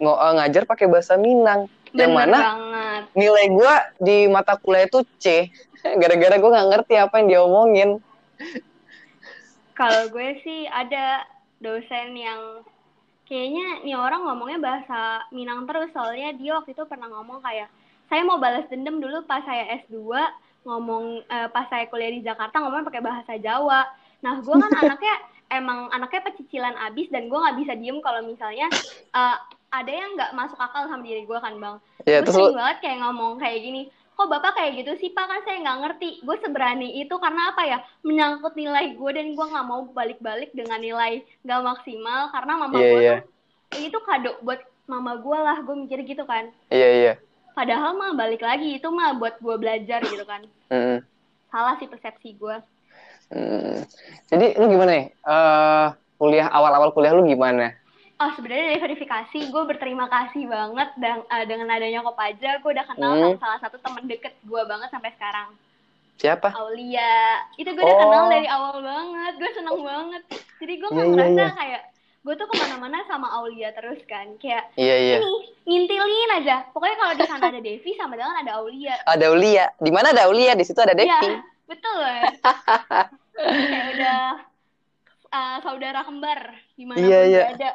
ngajar 0.00 0.62
pakai 0.64 0.86
bahasa 0.86 1.18
Minang 1.18 1.66
yang 1.96 2.12
Bener 2.12 2.28
mana 2.28 2.38
banget. 2.38 3.02
nilai 3.16 3.46
gua 3.50 3.74
di 3.98 4.28
mata 4.28 4.54
kuliah 4.60 4.84
itu 4.86 5.02
C 5.18 5.48
gara-gara 6.00 6.36
gua 6.38 6.50
nggak 6.54 6.68
ngerti 6.74 6.94
apa 7.00 7.14
yang 7.18 7.26
dia 7.28 7.40
omongin 7.42 7.90
Kalau 9.78 10.10
gue 10.10 10.42
sih 10.42 10.66
ada 10.66 11.22
dosen 11.62 12.18
yang 12.18 12.66
kayaknya 13.30 13.86
nih 13.86 13.94
orang 13.94 14.26
ngomongnya 14.26 14.58
bahasa 14.58 15.22
Minang 15.30 15.70
terus 15.70 15.94
soalnya 15.94 16.34
dia 16.34 16.58
waktu 16.58 16.74
itu 16.74 16.82
pernah 16.90 17.06
ngomong 17.06 17.38
kayak 17.44 17.70
saya 18.08 18.24
mau 18.24 18.40
balas 18.40 18.66
dendam 18.72 18.98
dulu 18.98 19.22
pas 19.28 19.44
saya 19.44 19.78
S2 19.86 19.94
ngomong 20.66 21.22
eh, 21.28 21.48
pas 21.52 21.68
saya 21.70 21.86
kuliah 21.86 22.10
di 22.10 22.24
Jakarta 22.24 22.58
ngomong 22.58 22.88
pakai 22.88 23.04
bahasa 23.04 23.36
Jawa. 23.38 23.86
Nah, 24.24 24.40
gue 24.42 24.54
kan 24.56 24.72
anaknya 24.82 25.14
emang 25.52 25.92
anaknya 25.94 26.26
pecicilan 26.32 26.74
abis 26.90 27.06
dan 27.12 27.30
gue 27.30 27.38
nggak 27.38 27.58
bisa 27.62 27.72
diem 27.78 28.02
kalau 28.02 28.24
misalnya 28.26 28.66
eh, 29.14 29.36
ada 29.68 29.92
yang 29.92 30.10
nggak 30.16 30.32
masuk 30.32 30.56
akal 30.56 30.88
sama 30.88 31.04
diri 31.04 31.28
gue 31.28 31.38
kan 31.38 31.54
bang. 31.60 31.76
ya 32.08 32.24
gue 32.24 32.30
terus 32.30 32.36
sering 32.40 32.56
banget 32.56 32.76
kayak 32.80 32.98
ngomong 33.04 33.32
kayak 33.36 33.58
gini 33.60 33.82
kok 34.18 34.26
bapak 34.26 34.52
kayak 34.58 34.72
gitu 34.82 34.92
sih 34.98 35.14
pak? 35.14 35.30
Kan 35.30 35.40
saya 35.46 35.62
nggak 35.62 35.78
ngerti. 35.78 36.08
Gue 36.26 36.36
seberani 36.42 36.98
itu 36.98 37.14
karena 37.22 37.54
apa 37.54 37.62
ya? 37.62 37.78
Menyangkut 38.02 38.58
nilai 38.58 38.98
gue 38.98 39.10
dan 39.14 39.30
gue 39.30 39.46
nggak 39.46 39.66
mau 39.68 39.86
balik-balik 39.94 40.50
dengan 40.50 40.82
nilai 40.82 41.22
nggak 41.46 41.60
maksimal 41.62 42.26
karena 42.34 42.52
mama 42.58 42.76
Iya, 42.82 42.90
gue 42.90 42.98
iya. 42.98 43.16
tuh 43.70 43.78
itu 43.78 43.98
kado 44.02 44.34
buat 44.42 44.58
mama 44.90 45.22
gue 45.22 45.38
lah 45.38 45.62
gue 45.62 45.76
mikir 45.86 46.02
gitu 46.02 46.26
kan. 46.26 46.50
Iya 46.66 46.88
iya. 46.98 47.12
Padahal 47.54 47.94
mah 47.94 48.18
balik 48.18 48.42
lagi 48.42 48.82
itu 48.82 48.88
mah 48.90 49.14
buat 49.14 49.38
gue 49.38 49.54
belajar 49.54 50.02
gitu 50.02 50.26
kan. 50.26 50.42
Mm-mm. 50.68 50.98
salah 51.48 51.80
sih 51.80 51.88
persepsi 51.88 52.36
gue 52.36 52.56
Mm. 53.28 53.84
jadi 54.32 54.56
lu 54.56 54.72
gimana 54.72 54.88
nih? 54.88 55.06
Eh, 55.12 55.86
kuliah 56.16 56.48
awal-awal 56.48 56.96
kuliah 56.96 57.12
lu 57.12 57.28
gimana 57.28 57.76
oh 58.18 58.30
sebenarnya 58.34 58.64
dari 58.68 58.80
verifikasi 58.82 59.38
gue 59.46 59.62
berterima 59.64 60.06
kasih 60.06 60.44
banget 60.44 60.88
dan 60.96 61.22
eh, 61.24 61.44
dengan 61.44 61.70
adanya 61.70 62.02
Kopaja 62.02 62.58
gue 62.58 62.70
udah 62.70 62.86
kenal 62.86 63.12
Hmm. 63.14 63.22
sama 63.24 63.38
salah 63.38 63.58
satu 63.60 63.76
temen 63.78 64.04
deket 64.04 64.34
gue 64.40 64.62
banget 64.64 64.88
sampai 64.88 65.14
sekarang. 65.14 65.54
Siapa? 66.18 66.50
Aulia. 66.50 67.38
Itu 67.54 67.70
gue 67.70 67.78
udah 67.78 67.94
Oh. 67.94 68.02
kenal 68.02 68.24
dari 68.26 68.48
awal 68.48 68.82
banget. 68.82 69.32
Gue 69.38 69.50
seneng 69.52 69.78
banget. 69.78 70.22
Jadi 70.58 70.72
gue 70.76 70.88
Iya, 70.88 70.94
nggak 70.94 71.06
iya, 71.06 71.14
ngerasa 71.14 71.38
iya. 71.38 71.50
kayak 71.54 71.82
gue 72.18 72.34
tuh 72.34 72.46
ke 72.46 72.54
mana-mana 72.58 72.98
sama 73.06 73.28
Aulia 73.30 73.70
terus 73.70 74.02
kan. 74.04 74.26
Kayak 74.36 74.66
iya 74.74 74.96
iya. 74.98 75.16
Ini 75.22 75.30
ngintilin 75.64 76.30
aja. 76.42 76.66
Pokoknya 76.74 76.96
kalau 76.98 77.12
di 77.14 77.24
sana 77.24 77.44
ada 77.46 77.60
Devi 77.62 77.90
sama 77.94 78.18
dengan 78.18 78.34
ada 78.34 78.58
Aulia. 78.58 78.98
Ada 79.06 79.26
Ulia 79.30 79.70
di 79.78 79.90
mana 79.90 80.10
ada 80.10 80.26
Ulia 80.26 80.52
di 80.52 80.64
situ 80.66 80.76
ada 80.76 80.90
Devi. 80.92 81.06
Iya, 81.06 81.38
betul 81.64 81.98
ya. 82.02 82.22
kayak 83.38 83.86
udah 83.94 84.22
uh, 85.30 85.56
saudara 85.62 86.02
kembar. 86.02 86.40
Di 86.74 86.82
mana 86.82 86.98
Iya, 86.98 87.20
iya. 87.24 87.42
ada 87.54 87.68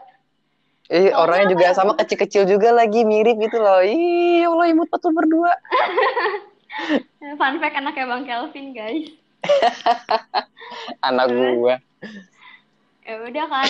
Ih, 0.86 1.10
orangnya 1.12 1.48
apa 1.48 1.54
juga 1.54 1.66
sama 1.72 1.94
kecil-kecil 1.96 2.44
juga 2.46 2.70
lagi 2.72 3.04
mirip 3.04 3.40
gitu 3.40 3.56
loh. 3.56 3.80
Ih, 3.80 4.44
ya 4.44 4.48
Allah 4.48 4.68
imut 4.68 4.88
betul 4.88 5.12
berdua. 5.12 5.54
fun 7.40 7.56
fact 7.58 7.76
anaknya 7.76 8.06
Bang 8.06 8.26
Kelvin 8.26 8.74
guys 8.74 9.06
Anak 11.08 11.30
gua. 11.30 11.78
ya 13.04 13.16
udah 13.22 13.46
kan 13.46 13.70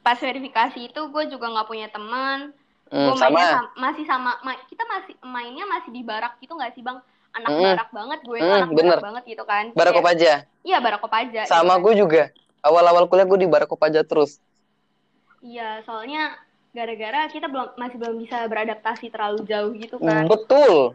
pas 0.00 0.16
verifikasi 0.16 0.86
itu 0.86 1.00
gue 1.02 1.24
juga 1.26 1.46
nggak 1.48 1.66
punya 1.66 1.88
teman 1.88 2.52
Hmm, 2.88 3.04
gue 3.04 3.20
mainnya 3.20 3.44
sama. 3.44 3.52
sam- 3.52 3.72
masih 3.76 4.04
sama 4.06 4.30
ma- 4.40 4.62
kita 4.64 4.80
masih 4.86 5.12
mainnya 5.20 5.64
masih 5.66 5.90
di 5.90 6.00
barak 6.00 6.38
gitu 6.38 6.52
nggak 6.52 6.72
sih 6.72 6.80
bang 6.80 6.96
anak 7.34 7.50
Mm. 7.50 7.64
barak 7.66 7.88
banget 7.90 8.18
gue 8.22 8.36
itu 8.38 8.46
Mm, 8.46 8.56
anak 8.56 8.70
bener. 8.70 8.88
barak 8.88 9.04
banget 9.04 9.24
gitu 9.26 9.44
kan 9.44 9.64
Barakop 9.74 10.00
Kayak- 10.00 10.16
aja. 10.16 10.32
iya 10.62 10.78
barakop 10.78 11.12
aja 11.12 11.40
Sama 11.44 11.60
gitu 11.66 11.72
kan. 11.74 11.84
gue 11.84 11.94
juga. 11.98 12.22
Awal-awal 12.58 13.04
kuliah 13.04 13.26
gue 13.26 13.38
di 13.38 13.46
Barakop 13.46 13.76
aja 13.78 14.00
terus. 14.00 14.40
Iya 15.42 15.82
soalnya 15.86 16.34
gara-gara 16.72 17.26
kita 17.32 17.48
belum 17.48 17.74
masih 17.80 17.96
belum 17.96 18.16
bisa 18.22 18.44
beradaptasi 18.46 19.08
terlalu 19.10 19.42
jauh 19.48 19.72
gitu 19.74 19.96
Hmm, 19.98 20.06
kan 20.08 20.24
Betul. 20.28 20.94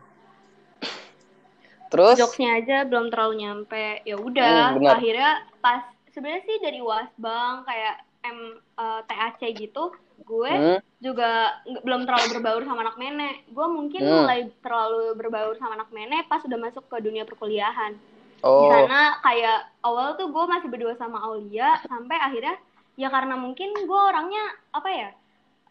Terus 1.92 2.18
jokesnya 2.18 2.50
aja 2.58 2.78
belum 2.90 3.14
terlalu 3.14 3.34
nyampe 3.46 4.02
ya 4.02 4.16
udah 4.18 4.78
benar. 4.82 4.98
akhirnya 4.98 5.32
pas 5.62 5.84
sebenarnya 6.10 6.44
sih 6.46 6.58
dari 6.62 6.80
wasbang 6.82 7.62
kayak 7.66 7.96
M 8.24 8.40
eh, 8.80 9.02
TAC 9.06 9.42
gitu 9.54 9.94
gue 10.24 10.50
hmm, 10.50 10.80
juga 11.04 11.60
belum 11.84 12.08
terlalu 12.08 12.26
berbaur 12.40 12.64
sama 12.64 12.82
anak 12.86 12.98
nenek. 12.98 13.36
Gue 13.52 13.68
mungkin 13.68 14.02
Hmm. 14.02 14.24
mulai 14.24 14.48
terlalu 14.64 15.14
berbaur 15.20 15.54
sama 15.60 15.76
anak 15.76 15.90
nenek 15.92 16.26
pas 16.32 16.42
udah 16.42 16.58
masuk 16.58 16.86
ke 16.88 16.98
dunia 17.04 17.28
perkuliahan. 17.28 17.94
Di 18.40 18.46
oh, 18.48 18.70
sana 18.70 19.20
kayak 19.22 19.60
awal 19.84 20.16
tuh 20.16 20.30
gue 20.32 20.46
masih 20.48 20.70
berdua 20.72 20.94
sama 20.96 21.20
Aulia 21.28 21.78
sampai 21.86 22.18
akhirnya 22.18 22.56
ya 22.96 23.10
karena 23.10 23.36
mungkin 23.36 23.74
gue 23.74 24.00
orangnya 24.00 24.44
apa 24.72 24.90
ya 24.92 25.10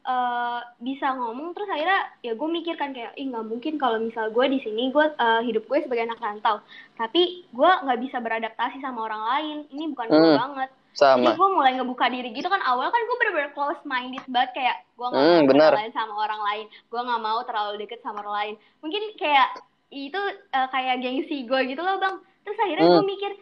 eh, 0.02 0.60
bisa 0.78 1.14
ngomong 1.14 1.54
terus 1.54 1.70
akhirnya 1.70 2.00
ya 2.20 2.34
gue 2.34 2.48
mikir 2.50 2.74
kan 2.74 2.90
kayak 2.90 3.14
ih 3.14 3.30
nggak 3.30 3.46
mungkin 3.46 3.78
kalau 3.78 3.98
misal 3.98 4.28
gue 4.28 4.46
di 4.48 4.58
sini 4.58 4.90
gue 4.90 5.04
eh, 5.06 5.40
hidup 5.42 5.64
gue 5.64 5.78
sebagai 5.80 6.04
anak 6.04 6.18
rantau 6.18 6.58
tapi 6.94 7.22
gue 7.48 7.70
nggak 7.84 8.00
bisa 8.00 8.18
beradaptasi 8.18 8.82
sama 8.82 9.06
orang 9.06 9.22
lain 9.22 9.56
ini 9.70 9.84
bukan 9.90 10.06
gue 10.10 10.18
Hmm. 10.18 10.38
banget 10.38 10.70
jadi 10.92 11.24
sama. 11.24 11.30
gue 11.32 11.48
mulai 11.50 11.72
ngebuka 11.72 12.06
diri 12.06 12.30
gitu 12.30 12.46
kan 12.46 12.60
awal 12.62 12.90
kan 12.90 13.00
gue 13.00 13.16
bener-bener 13.16 13.50
close 13.52 13.80
minded 13.82 14.20
banget 14.28 14.50
kayak 14.52 14.76
gue 14.92 15.06
nggak 15.06 15.22
Hmm, 15.22 15.40
mau 15.40 15.48
kenalan 15.48 15.92
sama 15.92 16.14
orang 16.20 16.40
lain 16.42 16.66
gue 16.68 17.00
nggak 17.00 17.22
mau 17.22 17.38
terlalu 17.42 17.74
deket 17.80 18.00
sama 18.02 18.20
orang 18.20 18.34
lain 18.34 18.54
mungkin 18.80 19.02
kayak 19.16 19.48
itu 19.88 20.20
eh, 20.50 20.68
kayak 20.68 20.96
gengsi 20.98 21.36
gue 21.44 21.60
gitu 21.64 21.80
loh 21.80 21.96
bang 21.96 22.16
terus 22.42 22.58
akhirnya 22.58 22.86
gue 22.90 22.98
Hmm. 22.98 23.06
mikir 23.06 23.32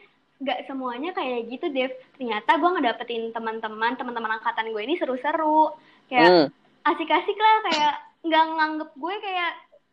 nggak 0.40 0.64
semuanya 0.64 1.12
kayak 1.12 1.46
gitu 1.46 1.68
Dev 1.68 1.92
ternyata 2.16 2.56
gue 2.56 2.70
ngedapetin 2.72 3.28
teman-teman 3.30 3.92
teman-teman 3.94 4.40
angkatan 4.40 4.72
gue 4.72 4.82
ini 4.82 4.96
seru-seru 4.96 5.76
kayak 6.08 6.28
Hmm, 6.28 6.46
asik-asik 6.82 7.36
lah 7.36 7.56
kayak 7.62 7.92
nggak 8.22 8.44
nganggep 8.50 8.90
gue 8.90 9.14
kayak 9.20 9.52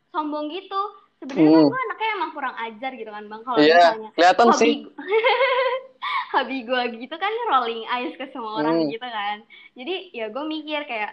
sombong 0.10 0.48
gitu 0.48 0.82
sebenarnya 1.20 1.52
kan 1.52 1.60
Hmm. 1.60 1.68
gue 1.68 1.80
anaknya 1.84 2.10
emang 2.14 2.32
kurang 2.32 2.56
ajar 2.58 2.92
gitu 2.94 3.10
kan 3.10 3.24
bang 3.26 3.42
kalau 3.44 3.58
Iya, 3.60 3.76
misalnya 3.76 4.10
kelihatan 4.14 4.46
hobi 4.48 4.60
sih. 4.64 4.76
hobi 6.34 6.58
gue 6.64 6.82
gitu 6.98 7.16
kan 7.16 7.34
rolling 7.48 7.84
eyes 7.86 8.14
ke 8.16 8.26
semua 8.32 8.62
orang 8.62 8.76
Hmm. 8.78 8.90
gitu 8.90 9.04
kan 9.04 9.38
jadi 9.74 9.96
ya 10.12 10.26
gue 10.28 10.44
mikir 10.46 10.82
kayak 10.84 11.12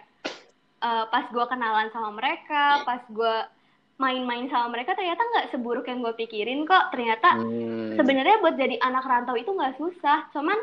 eh, 0.77 1.05
pas 1.09 1.25
gue 1.25 1.45
kenalan 1.45 1.91
sama 1.91 2.13
mereka 2.13 2.83
pas 2.83 3.03
gue 3.03 3.35
main-main 3.95 4.51
sama 4.51 4.75
mereka 4.75 4.91
ternyata 4.91 5.23
nggak 5.23 5.47
seburuk 5.55 5.87
yang 5.87 6.03
gue 6.03 6.13
pikirin 6.19 6.67
kok 6.67 6.91
ternyata 6.91 7.31
Hmm, 7.39 7.95
sebenarnya 7.95 8.43
buat 8.43 8.55
jadi 8.59 8.75
anak 8.83 9.07
rantau 9.07 9.39
itu 9.39 9.47
nggak 9.55 9.79
susah 9.79 10.27
cuman 10.35 10.59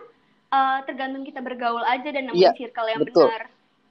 eh, 0.53 0.79
tergantung 0.85 1.25
kita 1.25 1.41
bergaul 1.41 1.81
aja 1.81 2.13
dan 2.13 2.29
nemuin 2.29 2.39
Iya, 2.39 2.53
circle 2.61 2.89
yang 2.93 3.01
betul. 3.01 3.27
benar 3.29 3.43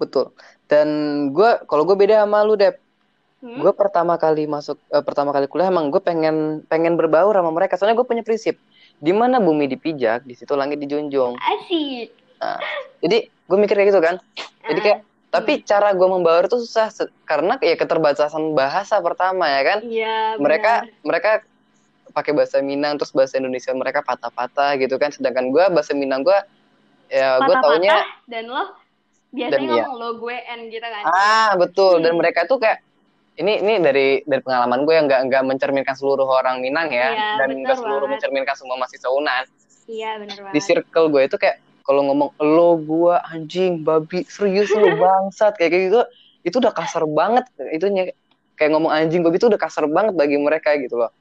betul. 0.01 0.25
Dan 0.65 0.87
gue, 1.29 1.49
kalau 1.69 1.85
gue 1.85 1.93
beda 1.93 2.25
sama 2.25 2.41
lu 2.41 2.57
Dep. 2.57 2.73
Hmm? 3.41 3.57
Gue 3.57 3.73
pertama 3.73 4.17
kali 4.21 4.45
masuk, 4.45 4.77
eh, 4.93 5.01
pertama 5.01 5.33
kali 5.33 5.49
kuliah 5.49 5.69
emang 5.73 5.89
gue 5.89 6.01
pengen 6.01 6.61
pengen 6.69 6.93
berbaur 6.97 7.33
sama 7.33 7.49
mereka. 7.53 7.77
Soalnya 7.77 7.97
gue 7.97 8.05
punya 8.05 8.21
prinsip, 8.25 8.57
di 9.01 9.13
mana 9.13 9.41
bumi 9.41 9.65
dipijak, 9.65 10.25
di 10.25 10.33
situ 10.37 10.53
langit 10.53 10.77
dijunjung. 10.81 11.37
asik 11.37 12.13
Jadi 13.01 13.17
gue 13.29 13.57
mikir 13.57 13.75
kayak 13.77 13.89
gitu 13.89 14.01
kan. 14.01 14.15
Jadi 14.69 14.79
Ah, 14.79 14.83
kayak 14.85 14.99
tapi 15.31 15.63
cara 15.63 15.89
gue 15.91 16.03
membaur 16.05 16.43
itu 16.43 16.59
susah 16.59 16.91
karena 17.23 17.55
ya 17.57 17.73
keterbatasan 17.73 18.51
bahasa 18.51 18.99
pertama 18.99 19.47
ya 19.47 19.61
kan. 19.65 19.79
iya 19.81 20.35
Mereka 20.35 20.73
benar. 20.83 21.01
mereka 21.01 21.31
pakai 22.11 22.31
bahasa 22.31 22.59
Minang 22.59 22.99
terus 22.99 23.09
bahasa 23.09 23.39
Indonesia 23.39 23.71
mereka 23.71 24.03
patah-patah 24.03 24.75
gitu 24.75 24.95
kan. 24.95 25.09
Sedangkan 25.09 25.49
gue 25.49 25.63
bahasa 25.71 25.95
Minang 25.95 26.21
gue 26.21 26.35
ya 27.07 27.39
gue 27.39 27.55
taunya 27.57 28.03
dan 28.25 28.47
lo 28.47 28.75
biasanya 29.29 29.55
Dan 29.55 29.61
iya. 29.65 29.83
ngomong 29.83 29.95
lo 29.95 30.09
gue 30.19 30.35
n 30.35 30.59
gitu 30.67 30.83
kan 30.83 31.03
ah 31.07 31.51
betul 31.55 31.99
dan 31.99 32.11
Hmm. 32.11 32.19
mereka 32.19 32.43
tuh 32.43 32.55
kayak 32.55 32.83
ini 33.33 33.59
ini 33.59 33.79
dari 33.79 34.07
dari 34.21 34.39
pengalaman 34.39 34.83
gue 34.83 34.91
yang 34.91 35.07
nggak 35.07 35.21
nggak 35.27 35.43
mencerminkan 35.45 35.95
seluruh 35.95 36.27
orang 36.27 36.59
Minang 36.59 36.87
ya 36.87 37.07
Iya, 37.09 37.29
dan 37.39 37.47
nggak 37.57 37.77
seluruh 37.77 38.03
banget. 38.05 38.27
mencerminkan 38.27 38.55
semua 38.55 38.75
mahasiswa 38.75 39.07
Unan. 39.07 39.43
iya 39.87 40.19
benar 40.19 40.35
Di 40.35 40.43
banget 40.51 40.63
circle 40.63 41.07
gue 41.07 41.21
itu 41.25 41.35
kayak 41.35 41.57
kalau 41.81 42.01
ngomong 42.07 42.29
lo 42.39 42.77
gua 42.81 43.21
anjing 43.29 43.81
babi 43.81 44.23
serius 44.29 44.69
lu 44.71 44.95
bangsat 44.97 45.57
kayak 45.57 45.91
gitu 45.91 46.01
itu 46.41 46.55
udah 46.57 46.73
kasar 46.73 47.05
banget 47.05 47.45
itunya. 47.73 48.13
Kayak 48.57 48.77
ngomong 48.77 48.91
anjing 48.93 49.25
babi 49.25 49.41
itu 49.41 49.49
udah 49.49 49.57
kasar 49.57 49.89
banget 49.89 50.13
bagi 50.13 50.37
mereka 50.37 50.77
gitu 50.77 51.01
loh. 51.01 51.11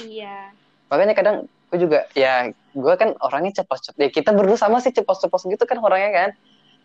Iya. 0.00 0.52
Makanya 0.88 1.14
kadang 1.16 1.36
gue 1.68 1.78
juga 1.84 2.08
ya 2.16 2.48
gue 2.72 2.94
kan 2.96 3.12
orangnya 3.20 3.60
cepos 3.60 3.84
cepos 3.84 4.00
ya 4.00 4.08
kita 4.08 4.32
berdua 4.32 4.56
sama 4.56 4.80
sih 4.80 4.88
cepos 4.88 5.20
cepos 5.20 5.44
gitu 5.44 5.64
kan 5.68 5.76
orangnya 5.80 6.10
kan. 6.12 6.30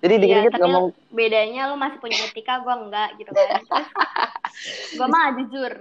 Jadi 0.03 0.19
Iya, 0.19 0.21
dikit-dikit 0.27 0.51
tapi 0.51 0.63
ngomong 0.67 0.85
bedanya 1.15 1.61
lu 1.71 1.79
masih 1.79 1.97
punya 2.03 2.19
etika, 2.27 2.59
gue 2.59 2.75
enggak 2.75 3.09
gitu 3.15 3.31
kan. 3.31 3.63
Gue 4.99 5.07
mah 5.07 5.33
jujur. 5.39 5.73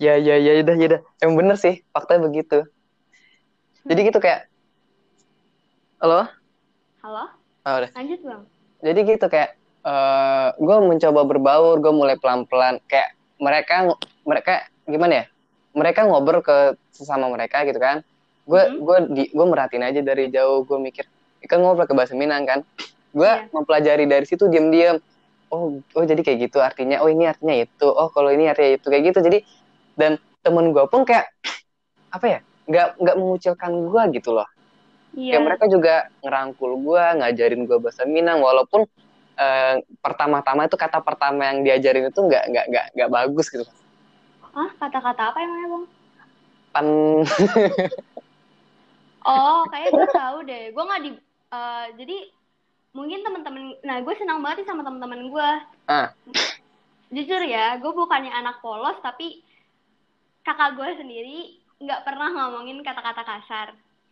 ya 0.00 0.18
ya 0.18 0.40
ya 0.40 0.64
udah 0.64 0.74
ya 0.74 0.86
udah. 0.88 1.00
Emang 1.20 1.36
bener 1.38 1.56
sih 1.60 1.84
faktanya 1.92 2.26
begitu. 2.26 2.64
Jadi 3.84 4.00
gitu 4.08 4.18
kayak 4.18 4.48
halo? 6.04 6.28
Halo? 7.00 7.24
oh, 7.64 7.74
udah. 7.80 7.90
Lanjut 7.96 8.20
bang. 8.20 8.42
jadi 8.84 9.00
gitu 9.08 9.26
kayak 9.32 9.56
eh 9.88 10.48
gue 10.60 10.76
mencoba 10.84 11.24
berbaur 11.24 11.80
gue 11.80 11.92
mulai 11.96 12.20
pelan 12.20 12.44
pelan 12.44 12.76
kayak 12.84 13.16
mereka 13.40 13.88
mereka 14.28 14.68
gimana 14.84 15.24
ya? 15.24 15.26
Mereka 15.72 16.04
ngobrol 16.04 16.44
ke 16.44 16.76
sesama 16.92 17.32
mereka 17.32 17.64
gitu 17.64 17.80
kan. 17.80 18.04
Gue 18.44 18.60
Mhm. 18.68 18.84
gue 18.84 18.98
di 19.16 19.22
gue 19.32 19.46
merhatiin 19.48 19.80
aja 19.80 20.04
dari 20.04 20.28
jauh 20.28 20.68
gue 20.68 20.76
mikir 20.76 21.08
kan 21.48 21.64
ngobrol 21.64 21.88
ke 21.88 21.96
bahasa 21.96 22.12
Minang 22.12 22.44
kan. 22.44 22.60
Gue 23.16 23.24
Iya. 23.24 23.48
mempelajari 23.48 24.04
dari 24.04 24.28
situ 24.28 24.44
diam 24.52 24.68
diam 24.68 25.00
oh 25.48 25.80
oh 25.96 26.04
jadi 26.04 26.20
kayak 26.20 26.52
gitu 26.52 26.60
artinya. 26.60 27.00
Oh 27.00 27.08
ini 27.08 27.24
artinya 27.24 27.56
itu. 27.56 27.88
Oh 27.88 28.12
kalau 28.12 28.28
ini 28.28 28.44
artinya 28.52 28.76
itu. 28.76 28.86
Kayak 28.92 29.04
gitu. 29.08 29.18
Jadi 29.24 29.38
dan 29.96 30.20
temen 30.44 30.68
gue 30.68 30.84
pun 30.84 31.08
kayak 31.08 31.32
apa 32.16 32.26
ya? 32.28 32.40
Nggak 32.68 33.00
nggak 33.00 33.16
mengucilkan 33.16 33.72
gue 33.88 34.02
gitu 34.20 34.36
loh 34.36 34.48
Iya. 35.14 35.38
kayak 35.38 35.44
mereka 35.46 35.64
juga 35.70 35.94
ngerangkul 36.20 36.70
gue 36.82 37.04
ngajarin 37.22 37.62
gue 37.66 37.78
bahasa 37.78 38.02
Minang 38.04 38.42
walaupun 38.42 38.82
eh, 39.38 39.74
pertama-tama 40.02 40.66
itu 40.66 40.76
kata 40.78 40.98
pertama 41.02 41.46
yang 41.50 41.62
diajarin 41.62 42.10
itu 42.10 42.20
nggak 42.20 42.44
nggak 42.50 42.64
nggak 42.70 42.86
nggak 42.98 43.10
bagus 43.10 43.46
gitu 43.50 43.66
Ah, 44.54 44.70
kata-kata 44.78 45.34
apa 45.34 45.38
emangnya 45.42 45.66
bang? 45.66 45.84
pan 46.70 46.86
Oh, 49.24 49.64
kayak 49.72 49.88
gue 49.88 50.08
tahu 50.12 50.38
deh. 50.44 50.64
Gue 50.70 50.84
nggak 50.84 51.02
di. 51.02 51.10
eh, 51.54 51.86
jadi 51.96 52.16
mungkin 52.92 53.24
teman-teman. 53.24 53.62
Nah, 53.80 53.96
gue 54.04 54.14
senang 54.20 54.44
banget 54.44 54.62
nih 54.62 54.68
sama 54.68 54.84
teman-teman 54.84 55.32
gue. 55.32 55.50
Ah. 55.88 56.12
Jujur 57.08 57.40
ya, 57.40 57.78
gue 57.80 57.92
bukannya 57.94 58.28
anak 58.30 58.60
polos, 58.60 59.00
tapi 59.00 59.40
kakak 60.44 60.76
gue 60.76 60.88
sendiri 61.00 61.56
nggak 61.80 62.04
pernah 62.04 62.28
ngomongin 62.30 62.84
kata-kata 62.84 63.22
kasar. 63.24 63.68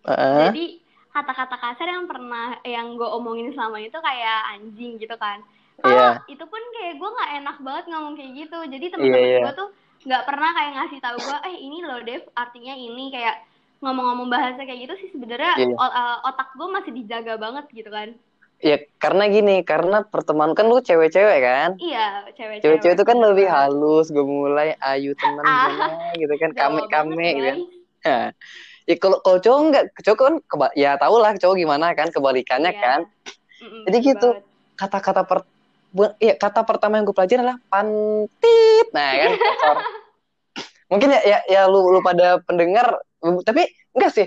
Heeh. 0.08 0.38
Jadi 0.48 0.64
kata-kata 1.12 1.56
kasar 1.56 1.86
yang 1.86 2.04
pernah 2.04 2.56
yang 2.64 2.96
gue 2.96 3.04
omongin 3.06 3.52
selama 3.52 3.78
itu 3.78 3.94
kayak 3.94 4.40
anjing 4.50 4.96
gitu 4.96 5.14
kan. 5.14 5.44
Kalau 5.78 5.92
Iya. 5.92 6.10
itu 6.26 6.44
pun 6.44 6.62
kayak 6.72 6.94
gue 6.96 7.08
nggak 7.10 7.30
enak 7.38 7.56
banget 7.60 7.84
ngomong 7.86 8.14
kayak 8.14 8.32
gitu. 8.36 8.58
Jadi 8.64 8.84
Iya, 8.84 8.92
teman-teman 8.92 9.28
iya. 9.28 9.40
gue 9.42 9.54
tuh 9.54 9.68
nggak 10.02 10.24
pernah 10.24 10.50
kayak 10.50 10.72
ngasih 10.74 10.98
tahu 10.98 11.16
gue, 11.16 11.38
eh 11.44 11.56
ini 11.58 11.78
loh 11.80 12.00
Dev, 12.00 12.22
artinya 12.34 12.74
ini 12.74 13.04
kayak 13.08 13.36
ngomong-ngomong 13.78 14.28
bahasa 14.28 14.62
kayak 14.62 14.80
gitu 14.80 14.94
sih 14.96 15.08
sebenarnya 15.10 15.52
Iya. 15.58 15.74
o- 15.74 15.94
uh, 15.94 16.16
otak 16.24 16.54
gue 16.54 16.68
masih 16.70 16.92
dijaga 16.92 17.34
banget 17.36 17.66
gitu 17.70 17.90
kan. 17.90 18.10
ya 18.62 18.78
karena 18.96 19.26
gini 19.26 19.66
karena 19.66 20.06
pertemanan 20.06 20.54
kan 20.54 20.70
lu 20.70 20.78
cewek-cewek 20.78 21.42
kan 21.42 21.74
Iya, 21.82 22.30
cewek-cewek. 22.30 22.62
cewek-cewek 22.62 22.94
itu 22.94 23.02
kan 23.02 23.18
lebih 23.18 23.50
halus 23.50 24.06
gue 24.06 24.22
mulai 24.22 24.78
ayu 24.78 25.18
temen 25.18 25.42
Ah. 25.42 25.98
gitu 26.14 26.30
kan 26.38 26.54
kame 26.54 26.78
gitu 26.78 27.42
kan. 27.42 27.58
Nah, 28.02 28.26
ya 28.84 28.96
kalau 28.96 29.18
kalau 29.20 29.38
cowok 29.38 29.58
enggak 29.62 29.84
cowok 29.96 30.18
kan 30.18 30.34
keba- 30.44 30.74
ya 30.74 30.96
tau 30.96 31.16
lah 31.16 31.32
cowok 31.34 31.56
gimana 31.56 31.86
kan 31.92 32.08
kebalikannya 32.08 32.72
Iya. 32.72 32.80
kan 32.80 33.00
Jadi 33.62 33.96
gitu. 34.02 34.28
kata-kata 34.74 35.22
per 35.22 35.46
iya 36.18 36.34
kata 36.34 36.64
pertama 36.64 36.96
yang 36.96 37.04
gue 37.04 37.12
pelajari 37.12 37.38
adalah 37.38 37.60
pantit 37.68 38.86
nah 38.90 39.12
kan 39.12 39.30
kotor. 39.38 39.76
mungkin 40.88 41.08
ya, 41.08 41.20
ya 41.22 41.38
ya 41.46 41.62
lu 41.66 41.88
lu 41.88 42.00
pada 42.00 42.40
pendengar 42.40 43.00
tapi 43.42 43.64
enggak 43.92 44.12
sih 44.12 44.26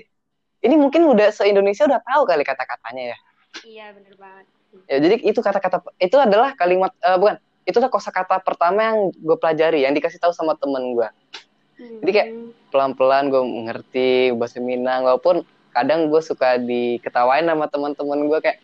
ini 0.61 0.75
mungkin 0.75 1.05
udah 1.05 1.29
se 1.29 1.45
Indonesia 1.45 1.85
udah 1.85 2.01
tahu 2.01 2.23
kali 2.25 2.41
kata-katanya 2.41 3.13
ya 3.13 3.17
Iya, 3.63 3.85
bener 3.91 4.13
banget. 4.15 4.45
ya 4.85 4.97
jadi 4.99 5.15
itu 5.21 5.39
kata-kata 5.39 5.77
itu 5.97 6.15
adalah 6.15 6.51
kalimat 6.53 6.91
eh, 6.97 7.15
bukan 7.15 7.35
itu 7.63 7.75
adalah 7.75 7.89
kosakata 7.89 8.37
pertama 8.39 8.79
yang 8.83 8.97
gue 9.11 9.35
pelajari 9.35 9.83
yang 9.83 9.91
dikasih 9.91 10.17
tahu 10.17 10.31
sama 10.31 10.53
temen 10.55 10.93
gue 10.93 11.07
Jadi 11.75 12.11
kayak- 12.11 12.31
Hmm. 12.31 12.49
pelan-pelan 12.67 13.23
gue 13.27 13.41
ngerti 13.63 14.09
bahasa 14.31 14.59
Minang 14.59 15.03
walaupun 15.03 15.43
kadang 15.71 16.07
gue 16.07 16.19
suka 16.19 16.55
diketawain 16.57 17.43
sama 17.43 17.67
teman-teman 17.67 18.25
gue 18.25 18.39
kayak 18.41 18.59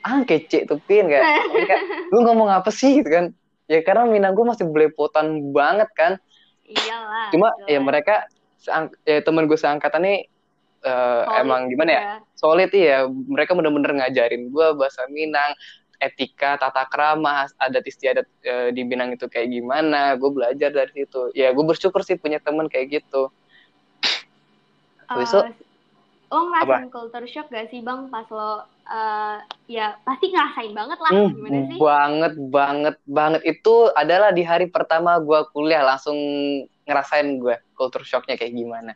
ah 0.00 0.22
kece 0.22 0.62
tuh 0.64 0.78
pin 0.80 1.04
kayak, 1.04 1.26
kayak 1.60 1.82
lu 2.12 2.22
ngomong 2.22 2.46
apa 2.48 2.70
sih 2.70 2.98
gitu 2.98 3.08
kan 3.08 3.24
ya 3.66 3.82
karena 3.82 4.06
Minang 4.06 4.32
gue 4.32 4.44
masih 4.44 4.64
belepotan 4.64 5.50
banget 5.50 5.90
kan 5.92 6.12
Iyalah. 6.64 7.30
cuma 7.30 7.48
jelas. 7.56 7.66
ya 7.66 7.78
mereka 7.80 8.14
ya 9.02 9.18
temen 9.20 9.46
gue 9.46 9.56
seangkatan 9.56 10.00
nih 10.00 10.18
Solid 10.78 11.38
emang 11.38 11.60
gimana 11.66 11.90
ya 11.90 12.00
juga. 12.00 12.16
solid 12.34 12.70
iya 12.72 12.98
mereka 13.06 13.50
bener-bener 13.52 13.92
ngajarin 13.94 14.46
gue 14.48 14.66
bahasa 14.74 15.06
Minang 15.08 15.50
etika 15.98 16.54
tata 16.56 16.86
krama 16.86 17.46
adat 17.58 17.82
istiadat 17.82 18.26
eh, 18.40 18.70
di 18.70 18.82
Minang 18.82 19.12
itu 19.12 19.26
kayak 19.26 19.50
gimana. 19.50 20.14
Gue 20.14 20.30
belajar 20.30 20.70
dari 20.70 20.90
situ. 20.94 21.30
Ya 21.34 21.50
gue 21.50 21.64
bersyukur 21.64 22.00
sih 22.00 22.14
punya 22.14 22.38
temen 22.38 22.66
kayak 22.66 23.02
gitu. 23.02 23.30
Itu- 25.08 25.42
Eh, 25.42 25.52
lo 26.28 26.52
ngerasain 26.52 26.92
culture 26.92 27.24
shock 27.24 27.48
gak 27.48 27.72
sih 27.72 27.80
bang 27.80 28.12
pas 28.12 28.28
lo 28.28 28.60
eh, 28.84 29.36
ya 29.66 29.96
pasti 30.04 30.28
ngerasain 30.28 30.72
banget 30.72 30.98
lah 31.00 31.10
Hmm, 31.10 31.28
gimana 31.32 31.58
sih? 31.64 31.78
Banget 31.80 32.34
banget 32.52 32.96
banget. 33.04 33.40
Itu 33.44 33.74
adalah 33.92 34.30
di 34.30 34.44
hari 34.44 34.68
pertama 34.68 35.16
gue 35.18 35.40
kuliah 35.52 35.80
langsung 35.82 36.16
ngerasain 36.84 37.36
gue 37.36 37.56
culture 37.72 38.04
shocknya 38.04 38.36
kayak 38.36 38.52
gimana 38.52 38.92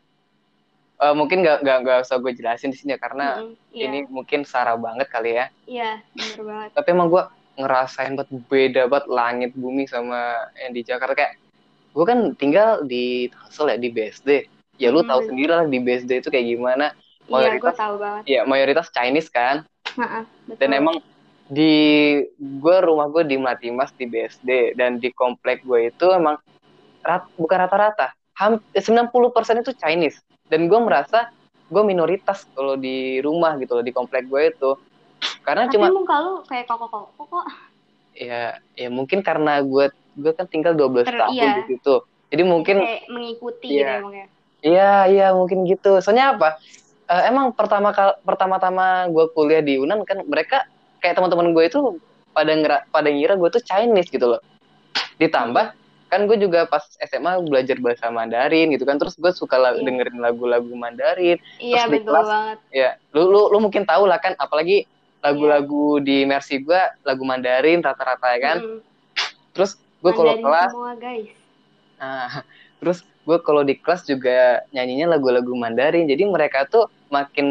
Eh, 0.99 1.15
mungkin 1.15 1.43
gak, 1.43 1.67
gak, 1.67 1.79
gak 1.83 1.99
usah 2.07 2.17
gue 2.17 2.31
jelasin 2.31 2.71
di 2.71 2.79
sini 2.79 2.95
ya 2.95 3.01
karena 3.01 3.43
Mm-mm, 3.43 3.55
iya. 3.75 3.85
ini 3.91 3.99
mungkin 4.07 4.47
sarah 4.47 4.77
banget 4.77 5.09
kali 5.09 5.35
ya. 5.35 5.47
Iya 5.67 5.99
bener 6.13 6.41
banget. 6.45 6.69
Tapi 6.77 6.89
emang 6.91 7.09
gue 7.11 7.23
ngerasain 7.53 8.15
banget 8.15 8.31
beda 8.47 8.83
banget 8.87 9.07
langit 9.11 9.51
bumi 9.53 9.85
sama 9.85 10.47
yang 10.55 10.71
di 10.71 10.87
Jakarta. 10.87 11.19
Kayak 11.19 11.35
gue 11.93 12.05
kan 12.07 12.19
tinggal 12.39 12.85
di 12.85 13.29
Tangsel 13.29 13.69
ya 13.69 13.77
di 13.77 13.89
BSD 13.91 14.29
ya 14.79 14.89
lu 14.89 15.03
Hmm. 15.03 15.11
tahu 15.11 15.21
sendiri 15.27 15.51
lah 15.53 15.67
di 15.67 15.79
BSD 15.79 16.23
itu 16.23 16.29
kayak 16.31 16.47
gimana. 16.49 16.87
Iya 16.91 17.27
gue 17.27 17.31
mayoritas 17.35 17.77
tahu 17.77 17.95
banget. 17.99 18.23
ya 18.25 18.41
mayoritas 18.47 18.87
Chinese 18.91 19.29
kan. 19.29 19.67
Ha-ha, 19.93 20.25
betul. 20.49 20.57
dan 20.63 20.71
emang 20.73 20.97
di 21.47 21.75
gue 22.39 22.77
rumah 22.81 23.11
gue 23.11 23.27
di 23.27 23.37
Melati 23.37 23.69
di 23.99 24.07
BSD 24.07 24.73
dan 24.73 24.97
di 24.97 25.13
komplek 25.13 25.61
gue 25.63 25.91
itu 25.91 26.07
emang 26.09 26.39
rat, 27.03 27.27
bukan 27.35 27.59
rata-rata. 27.59 28.15
Ham- 28.39 28.63
90% 28.73 29.61
itu 29.61 29.75
Chinese 29.77 30.17
dan 30.53 30.69
gue 30.69 30.79
merasa 30.85 31.33
gue 31.73 31.83
minoritas 31.83 32.45
kalau 32.53 32.77
di 32.77 33.17
rumah 33.25 33.57
gitu 33.57 33.81
loh 33.81 33.85
di 33.85 33.97
komplek 33.97 34.29
gue 34.29 34.53
itu 34.53 34.71
karena 35.41 35.65
tapi 35.65 35.81
cuma 35.81 35.89
muka 35.89 36.17
lu 36.21 36.33
kayak 36.45 36.69
koko 36.69 36.87
koko 36.93 37.23
kok 37.33 37.47
ya 38.13 38.61
ya 38.77 38.89
mungkin 38.93 39.25
karena 39.25 39.65
gue 39.65 39.89
gue 40.21 40.33
kan 40.37 40.45
tinggal 40.45 40.77
12 40.77 41.09
Ter- 41.09 41.17
tahun 41.17 41.33
iya. 41.33 41.65
di 41.65 41.73
situ 41.73 42.05
jadi 42.29 42.43
mungkin 42.45 42.77
kayak 42.85 43.09
mengikuti 43.09 43.67
Iya. 43.73 43.81
gitu 43.81 43.93
emang 44.05 44.15
ya 44.15 44.27
Iya, 44.63 45.11
iya 45.11 45.27
mungkin 45.35 45.67
gitu. 45.67 45.99
Soalnya 45.99 46.39
apa? 46.39 46.55
Eh, 47.11 47.23
emang 47.29 47.51
pertama 47.51 47.91
kal 47.91 48.15
pertama-tama 48.23 49.11
gue 49.11 49.27
kuliah 49.35 49.59
di 49.59 49.75
Unan 49.77 50.07
kan 50.07 50.23
mereka 50.23 50.65
kayak 51.03 51.19
teman-teman 51.19 51.51
gue 51.51 51.67
itu 51.67 51.99
pada 52.31 52.55
ngira 52.55 52.87
pada 52.95 53.11
ngira 53.11 53.35
gue 53.35 53.49
tuh 53.51 53.63
Chinese 53.67 54.07
gitu 54.09 54.23
loh. 54.31 54.41
Ditambah 55.19 55.75
kan 56.13 56.29
gue 56.29 56.37
juga 56.37 56.69
pas 56.69 56.85
SMA 57.01 57.41
belajar 57.43 57.81
bahasa 57.81 58.07
Mandarin 58.09 58.69
gitu 58.69 58.85
kan. 58.85 59.01
Terus 59.01 59.17
gue 59.17 59.33
suka 59.33 59.57
la- 59.57 59.73
Iya. 59.73 59.81
dengerin 59.83 60.21
lagu-lagu 60.21 60.69
Mandarin. 60.71 61.41
iya 61.57 61.89
di 61.89 61.97
betul 61.97 62.13
kelas- 62.13 62.29
banget 62.29 62.59
Ya, 62.69 62.91
lu 63.11 63.27
lu 63.27 63.49
lu 63.49 63.59
mungkin 63.59 63.83
tahu 63.83 64.05
lah 64.05 64.21
kan 64.21 64.37
apalagi 64.37 64.85
lagu-lagu 65.19 65.97
di 65.99 66.23
Mercy 66.23 66.61
gue 66.61 66.77
lagu 67.01 67.23
Mandarin 67.23 67.81
rata-rata 67.81 68.29
ya 68.29 68.41
kan. 68.43 68.57
Mm-mm. 68.61 68.79
Terus 69.53 69.73
gue 69.99 70.13
kalau 70.13 70.37
kelas 70.37 70.71
semua 70.71 70.93
guys 70.95 71.33
Nah, 71.97 72.29
terus 72.83 72.99
gue 73.23 73.39
kalau 73.39 73.63
di 73.63 73.73
kelas 73.75 74.03
juga 74.03 74.37
nyanyinya 74.69 75.17
lagu-lagu 75.17 75.49
Mandarin. 75.51 76.05
Jadi 76.05 76.27
mereka 76.27 76.67
tuh 76.67 76.91
makin 77.09 77.47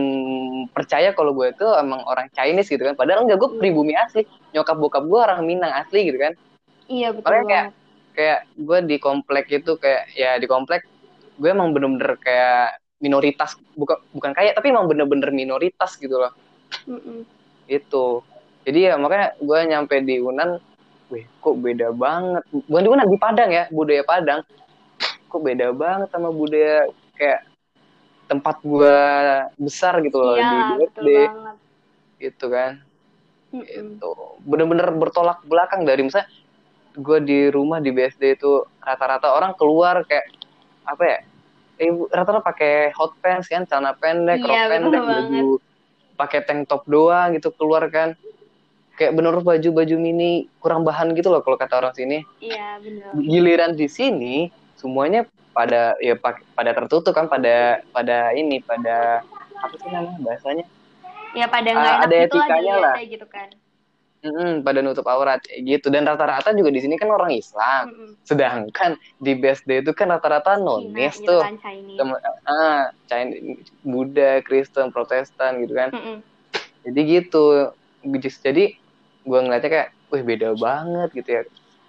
percaya 0.69 1.09
kalau 1.11 1.31
gue 1.31 1.49
tuh 1.53 1.71
emang 1.73 2.03
orang 2.03 2.27
Chinese 2.29 2.67
gitu 2.67 2.83
kan. 2.83 2.93
Padahal 2.93 3.23
enggak, 3.23 3.39
gue 3.39 3.49
pribumi 3.57 3.95
asli. 3.95 4.21
Nyokap 4.51 4.75
bokap 4.75 5.03
gue 5.03 5.15
orang 5.17 5.41
Minang 5.41 5.71
asli 5.71 6.05
gitu 6.05 6.19
kan. 6.19 6.33
iya 6.85 7.09
betul 7.09 7.23
Makanya 7.23 7.47
kayak- 7.47 7.71
Kayak 8.21 8.45
gue 8.53 8.77
di 8.85 8.97
komplek 9.01 9.49
itu 9.49 9.81
kayak 9.81 10.13
ya 10.13 10.37
di 10.37 10.45
komplek 10.45 10.85
gue 11.41 11.49
emang 11.49 11.73
bener-bener 11.73 12.21
kayak 12.21 12.77
minoritas 13.01 13.57
bukan 13.73 13.97
bukan 14.13 14.29
kayak 14.37 14.53
tapi 14.53 14.69
emang 14.69 14.85
bener-bener 14.85 15.33
minoritas 15.33 15.97
gitu 15.97 16.21
loh. 16.21 16.29
Mm-mm. 16.85 17.25
gitu 17.65 18.21
jadi 18.61 18.93
ya 18.93 19.01
makanya 19.01 19.33
gue 19.41 19.59
nyampe 19.73 19.95
di 20.05 20.21
Unan 20.21 20.61
wih 21.09 21.25
kok 21.41 21.57
beda 21.57 21.91
banget. 21.91 22.43
Bukan 22.53 22.83
di 22.85 22.89
Unan 22.93 23.07
di 23.09 23.17
Padang 23.17 23.49
ya 23.49 23.65
budaya 23.73 24.03
Padang. 24.05 24.45
Kok 25.27 25.41
beda 25.41 25.73
banget 25.73 26.07
sama 26.13 26.29
budaya 26.29 26.87
kayak 27.17 27.49
tempat 28.29 28.61
gue 28.63 28.97
besar 29.59 29.99
gitu 30.05 30.21
loh 30.21 30.37
iya 30.37 30.77
di 30.77 31.15
banget. 31.27 31.57
Gitu 32.21 32.45
kan. 32.47 32.71
Mm-mm. 33.51 33.99
itu 33.99 34.11
bener-bener 34.47 34.87
bertolak 34.95 35.43
belakang 35.43 35.83
dari 35.83 36.07
misalnya 36.07 36.31
gue 36.91 37.17
di 37.23 37.39
rumah 37.47 37.79
di 37.79 37.89
BSD 37.89 38.35
itu 38.35 38.51
rata-rata 38.77 39.31
orang 39.31 39.55
keluar 39.55 40.03
kayak 40.03 40.27
apa 40.83 41.03
ya 41.03 41.17
eh, 41.79 41.89
rata-rata 42.11 42.43
pakai 42.43 42.91
hot 42.91 43.15
pants 43.19 43.47
kan 43.47 43.63
celana 43.63 43.95
pendek 43.95 44.37
Iya, 44.37 44.43
crop 44.43 44.57
betul 44.57 44.69
pendek 44.69 45.01
banget. 45.01 45.11
baju 45.15 45.45
pakai 46.13 46.39
tank 46.43 46.61
top 46.67 46.83
doang 46.85 47.33
gitu 47.33 47.49
keluar 47.55 47.87
kan 47.87 48.13
kayak 48.93 49.15
bener 49.15 49.33
baju-baju 49.39 49.95
mini 49.97 50.31
kurang 50.59 50.83
bahan 50.83 51.15
gitu 51.15 51.31
loh 51.31 51.41
kalau 51.41 51.57
kata 51.57 51.79
orang 51.79 51.95
sini 51.95 52.21
Iya, 52.37 52.77
bener. 52.77 53.09
giliran 53.17 53.71
di 53.73 53.87
sini 53.87 54.35
semuanya 54.75 55.25
pada 55.51 55.95
ya 55.97 56.15
pak- 56.15 56.43
pada 56.53 56.71
tertutup 56.71 57.11
kan 57.11 57.27
pada 57.27 57.79
pada 57.89 58.31
ini 58.31 58.59
pada 58.61 59.23
apa 59.57 59.75
sih 59.77 59.89
namanya 59.89 60.19
bahasanya 60.21 60.65
Ya 61.31 61.47
pada 61.47 61.71
Ah, 61.71 61.79
nggak 61.79 61.95
enak 61.95 62.03
ada 62.03 62.15
gitu 62.19 62.35
lah 62.35 62.43
etikanya 62.43 62.73
lah. 62.75 62.95
gitu 63.07 63.25
kan. 63.25 63.49
Mm-mm, 64.21 64.61
pada 64.61 64.85
nutup 64.85 65.05
aurat 65.09 65.41
kayak 65.41 65.61
gitu 65.65 65.89
dan 65.89 66.05
rata-rata 66.05 66.53
juga 66.53 66.69
di 66.69 66.77
sini 66.77 66.93
kan 66.93 67.09
orang 67.09 67.33
Islam 67.33 67.89
Mm-mm. 67.89 68.09
sedangkan 68.21 68.93
di 69.17 69.33
BSD 69.33 69.81
itu 69.81 69.91
kan 69.97 70.13
rata-rata 70.13 70.61
Cina 70.61 70.65
nonis 70.65 71.17
gitu 71.17 71.25
tuh 71.25 71.41
kan 71.41 71.57
Chinese. 71.57 72.05
Ah 72.45 72.85
Chinese, 73.09 73.65
Buddha 73.81 74.45
Kristen 74.45 74.93
Protestan 74.93 75.65
gitu 75.65 75.73
kan 75.73 75.89
Mm-mm. 75.89 76.21
jadi 76.85 77.01
gitu 77.01 77.73
jadi 78.21 78.77
gue 79.21 79.39
ngeliatnya 79.41 79.69
kayak 79.69 79.89
wih 80.13 80.23
beda 80.25 80.53
banget 80.53 81.09
gitu 81.17 81.29
ya 81.29 81.41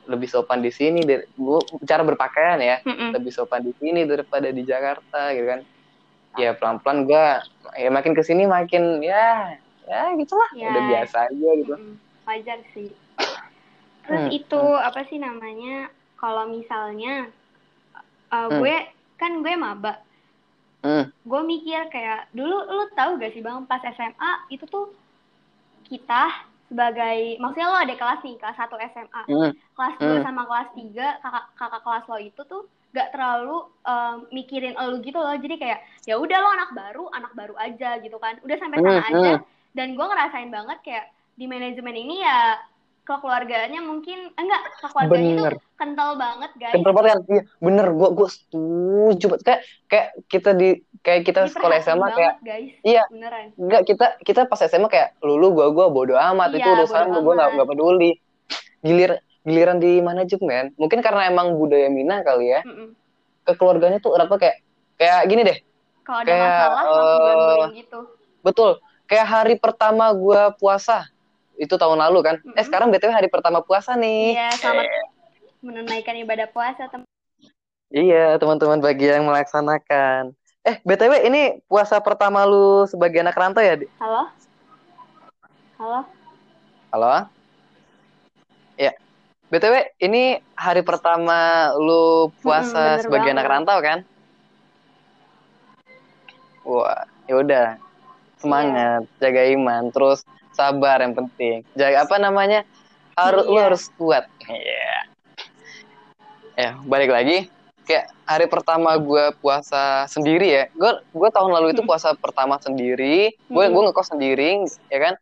lebih 0.08 0.26
sopan 0.26 0.64
di 0.64 0.72
sini 0.72 1.04
dari 1.04 1.22
gue 1.28 1.58
cara 1.84 2.02
berpakaian 2.02 2.58
ya 2.64 2.76
Mm-mm. 2.82 3.12
lebih 3.12 3.28
sopan 3.28 3.60
di 3.60 3.72
sini 3.76 4.08
daripada 4.08 4.48
di 4.48 4.64
Jakarta 4.64 5.36
gitu 5.36 5.46
kan 5.52 5.60
ya 6.40 6.56
pelan-pelan 6.56 7.04
gue 7.04 7.26
ya 7.76 7.88
makin 7.92 8.16
ke 8.16 8.24
sini 8.24 8.48
makin 8.48 9.04
ya 9.04 9.52
ya 9.84 10.16
gitulah 10.16 10.48
Ya. 10.56 10.72
udah 10.72 10.82
biasa 10.88 11.16
aja 11.28 11.50
gitu 11.60 11.74
Mm-mm. 11.76 11.94
Wajar 12.26 12.58
sih. 12.74 12.90
Terus 14.06 14.24
Hmm, 14.24 14.30
itu 14.38 14.62
apa 14.88 15.00
sih 15.08 15.18
namanya? 15.18 15.90
Kalau 16.20 16.44
misalnya 16.50 17.30
uh, 18.34 18.48
Hmm. 18.50 18.58
gue 18.58 18.76
kan 19.20 19.32
gue 19.42 19.54
maba, 19.54 19.92
hmm. 20.82 21.04
gue 21.22 21.40
mikir 21.46 21.80
kayak 21.94 22.26
dulu 22.34 22.56
lu 22.66 22.84
tahu 22.98 23.10
gak 23.20 23.32
sih 23.34 23.42
bang 23.42 23.62
pas 23.66 23.82
SMA 23.94 24.32
itu 24.50 24.64
tuh 24.66 24.90
kita 25.86 26.22
sebagai 26.68 27.36
maksudnya 27.38 27.68
lo 27.68 27.78
ada 27.78 27.94
kelas 27.94 28.20
nih 28.24 28.36
kelas 28.40 28.56
1 28.58 28.76
SMA 28.92 29.22
Hmm. 29.28 29.52
kelas 29.76 29.94
2 30.00 30.18
Hmm. 30.18 30.24
sama 30.24 30.42
kelas 30.48 30.68
3 30.74 31.06
kakak 31.22 31.44
kakak 31.58 31.82
kelas 31.84 32.04
lo 32.08 32.18
itu 32.18 32.42
tuh 32.48 32.62
gak 32.92 33.08
terlalu 33.12 33.56
um, 33.84 34.16
mikirin 34.32 34.74
elu 34.76 35.00
gitu 35.00 35.16
loh 35.16 35.36
jadi 35.36 35.54
kayak 35.56 35.78
ya 36.04 36.14
udah 36.16 36.38
lo 36.40 36.48
anak 36.56 36.70
baru 36.74 37.04
anak 37.12 37.32
baru 37.32 37.54
aja 37.56 38.00
gitu 38.00 38.16
kan 38.18 38.36
udah 38.42 38.56
sampai 38.58 38.78
sana 38.80 39.00
Hmm, 39.00 39.08
aja 39.12 39.32
hmm. 39.38 39.44
dan 39.76 39.88
gue 39.96 40.06
ngerasain 40.06 40.50
banget 40.50 40.78
kayak 40.84 41.06
di 41.36 41.44
manajemen 41.48 41.96
ini 41.96 42.20
ya 42.20 42.60
kekeluargaannya 43.02 43.80
mungkin 43.82 44.30
enggak 44.38 44.62
kekeluargaannya 44.78 45.34
Bener. 45.34 45.52
tuh 45.58 45.62
kental 45.74 46.10
banget 46.14 46.50
guys 46.54 46.72
Kental 46.78 46.92
banget 46.94 47.10
kan? 47.10 47.20
Iya, 47.26 47.42
bener. 47.58 47.86
Gue 47.90 48.08
gue 48.14 48.28
setuju. 48.30 49.26
banget. 49.34 49.42
Kayak 49.42 49.60
kayak 49.90 50.08
kita 50.30 50.50
di 50.54 50.68
kayak 51.02 51.20
kita 51.26 51.40
sekolah 51.50 51.76
Diperhatiin 51.82 51.98
SMA 51.98 52.06
banget, 52.06 52.16
kayak 52.16 52.34
guys 52.46 52.72
iya. 52.86 53.02
beneran 53.10 53.46
enggak 53.58 53.82
kita 53.90 54.06
kita 54.22 54.40
pas 54.46 54.60
SMA 54.62 54.86
kayak 54.86 55.18
lulu 55.18 55.46
gua 55.50 55.66
gua 55.74 55.86
bodo 55.90 56.14
amat 56.14 56.54
Iya, 56.54 56.62
itu 56.62 56.68
urusan 56.78 57.06
bodo 57.10 57.20
gue 57.26 57.34
nggak 57.34 57.68
peduli. 57.68 58.12
Gilir 58.82 59.12
giliran 59.42 59.78
di 59.82 59.98
manajemen 59.98 60.70
mungkin 60.78 61.02
karena 61.02 61.26
emang 61.26 61.58
budaya 61.58 61.90
Minang 61.90 62.22
kali 62.22 62.54
ya 62.54 62.62
Mm-mm. 62.62 62.94
kekeluarganya 63.42 63.98
tuh 63.98 64.14
apa 64.14 64.38
kayak 64.38 64.56
kayak 64.94 65.20
gini 65.26 65.42
deh 65.42 65.58
kalau 66.06 66.22
ada 66.22 66.30
Kayak, 66.30 66.46
masalah 66.46 66.70
langsung 66.78 67.02
eh, 67.02 67.42
guling 67.42 67.74
gitu 67.82 68.00
betul 68.46 68.70
kayak 69.10 69.26
hari 69.26 69.54
pertama 69.58 70.14
gua 70.14 70.54
puasa 70.54 71.10
itu 71.62 71.74
tahun 71.78 72.02
lalu 72.02 72.18
kan 72.26 72.36
eh 72.42 72.50
Mm-mm. 72.50 72.66
sekarang 72.66 72.90
btw 72.90 73.14
hari 73.14 73.30
pertama 73.30 73.62
puasa 73.62 73.94
nih 73.94 74.34
iya 74.34 74.50
selamat 74.58 74.90
menunaikan 75.62 76.18
ibadah 76.18 76.50
puasa 76.50 76.90
teman 76.90 77.06
Iya, 77.92 78.40
teman-teman 78.40 78.80
bagi 78.80 79.04
yang 79.04 79.28
melaksanakan. 79.28 80.32
Eh, 80.64 80.80
BTW 80.80 81.28
ini 81.28 81.60
puasa 81.68 82.00
pertama 82.00 82.40
lu 82.48 82.88
sebagai 82.88 83.20
anak 83.20 83.36
rantau 83.36 83.60
ya? 83.60 83.76
Di? 83.76 83.84
halo 84.00 84.32
halo 85.76 86.00
Halo? 86.88 87.28
Ya. 88.80 88.96
BTW 89.52 89.92
ini 90.00 90.40
hari 90.56 90.80
pertama 90.80 91.68
lu 91.76 92.32
puasa 92.40 92.96
bener 92.96 93.04
sebagai 93.04 93.28
anak 93.28 93.44
banget. 93.44 93.52
rantau 93.60 93.78
kan? 93.84 93.98
Wah, 96.64 97.04
ya 97.28 97.34
udah. 97.36 97.68
Semangat, 98.40 99.04
jaga 99.20 99.42
iman, 99.52 99.92
terus 99.92 100.24
sabar 100.52 101.00
yang 101.00 101.12
penting. 101.12 101.64
Jaga 101.72 102.04
apa 102.04 102.16
namanya? 102.16 102.62
Harus 103.12 103.44
lu 103.44 103.56
Iya. 103.56 103.64
harus 103.68 103.82
kuat. 103.94 104.24
Iya. 104.46 104.94
Ya, 106.52 106.70
balik 106.84 107.08
lagi 107.08 107.48
kayak 107.82 108.06
hari 108.22 108.46
pertama 108.46 108.94
gue 108.94 109.34
puasa 109.42 110.06
sendiri 110.06 110.46
ya 110.46 110.64
gue 110.70 111.02
gue 111.02 111.28
tahun 111.28 111.50
lalu 111.50 111.74
itu 111.74 111.82
Hmm. 111.82 111.90
puasa 111.90 112.14
pertama 112.14 112.54
sendiri 112.56 113.34
gue 113.34 113.64
Hmm. 113.66 113.72
gue 113.74 113.82
ngekos 113.90 114.14
sendiri 114.14 114.62
ya 114.86 115.00
kan 115.00 115.14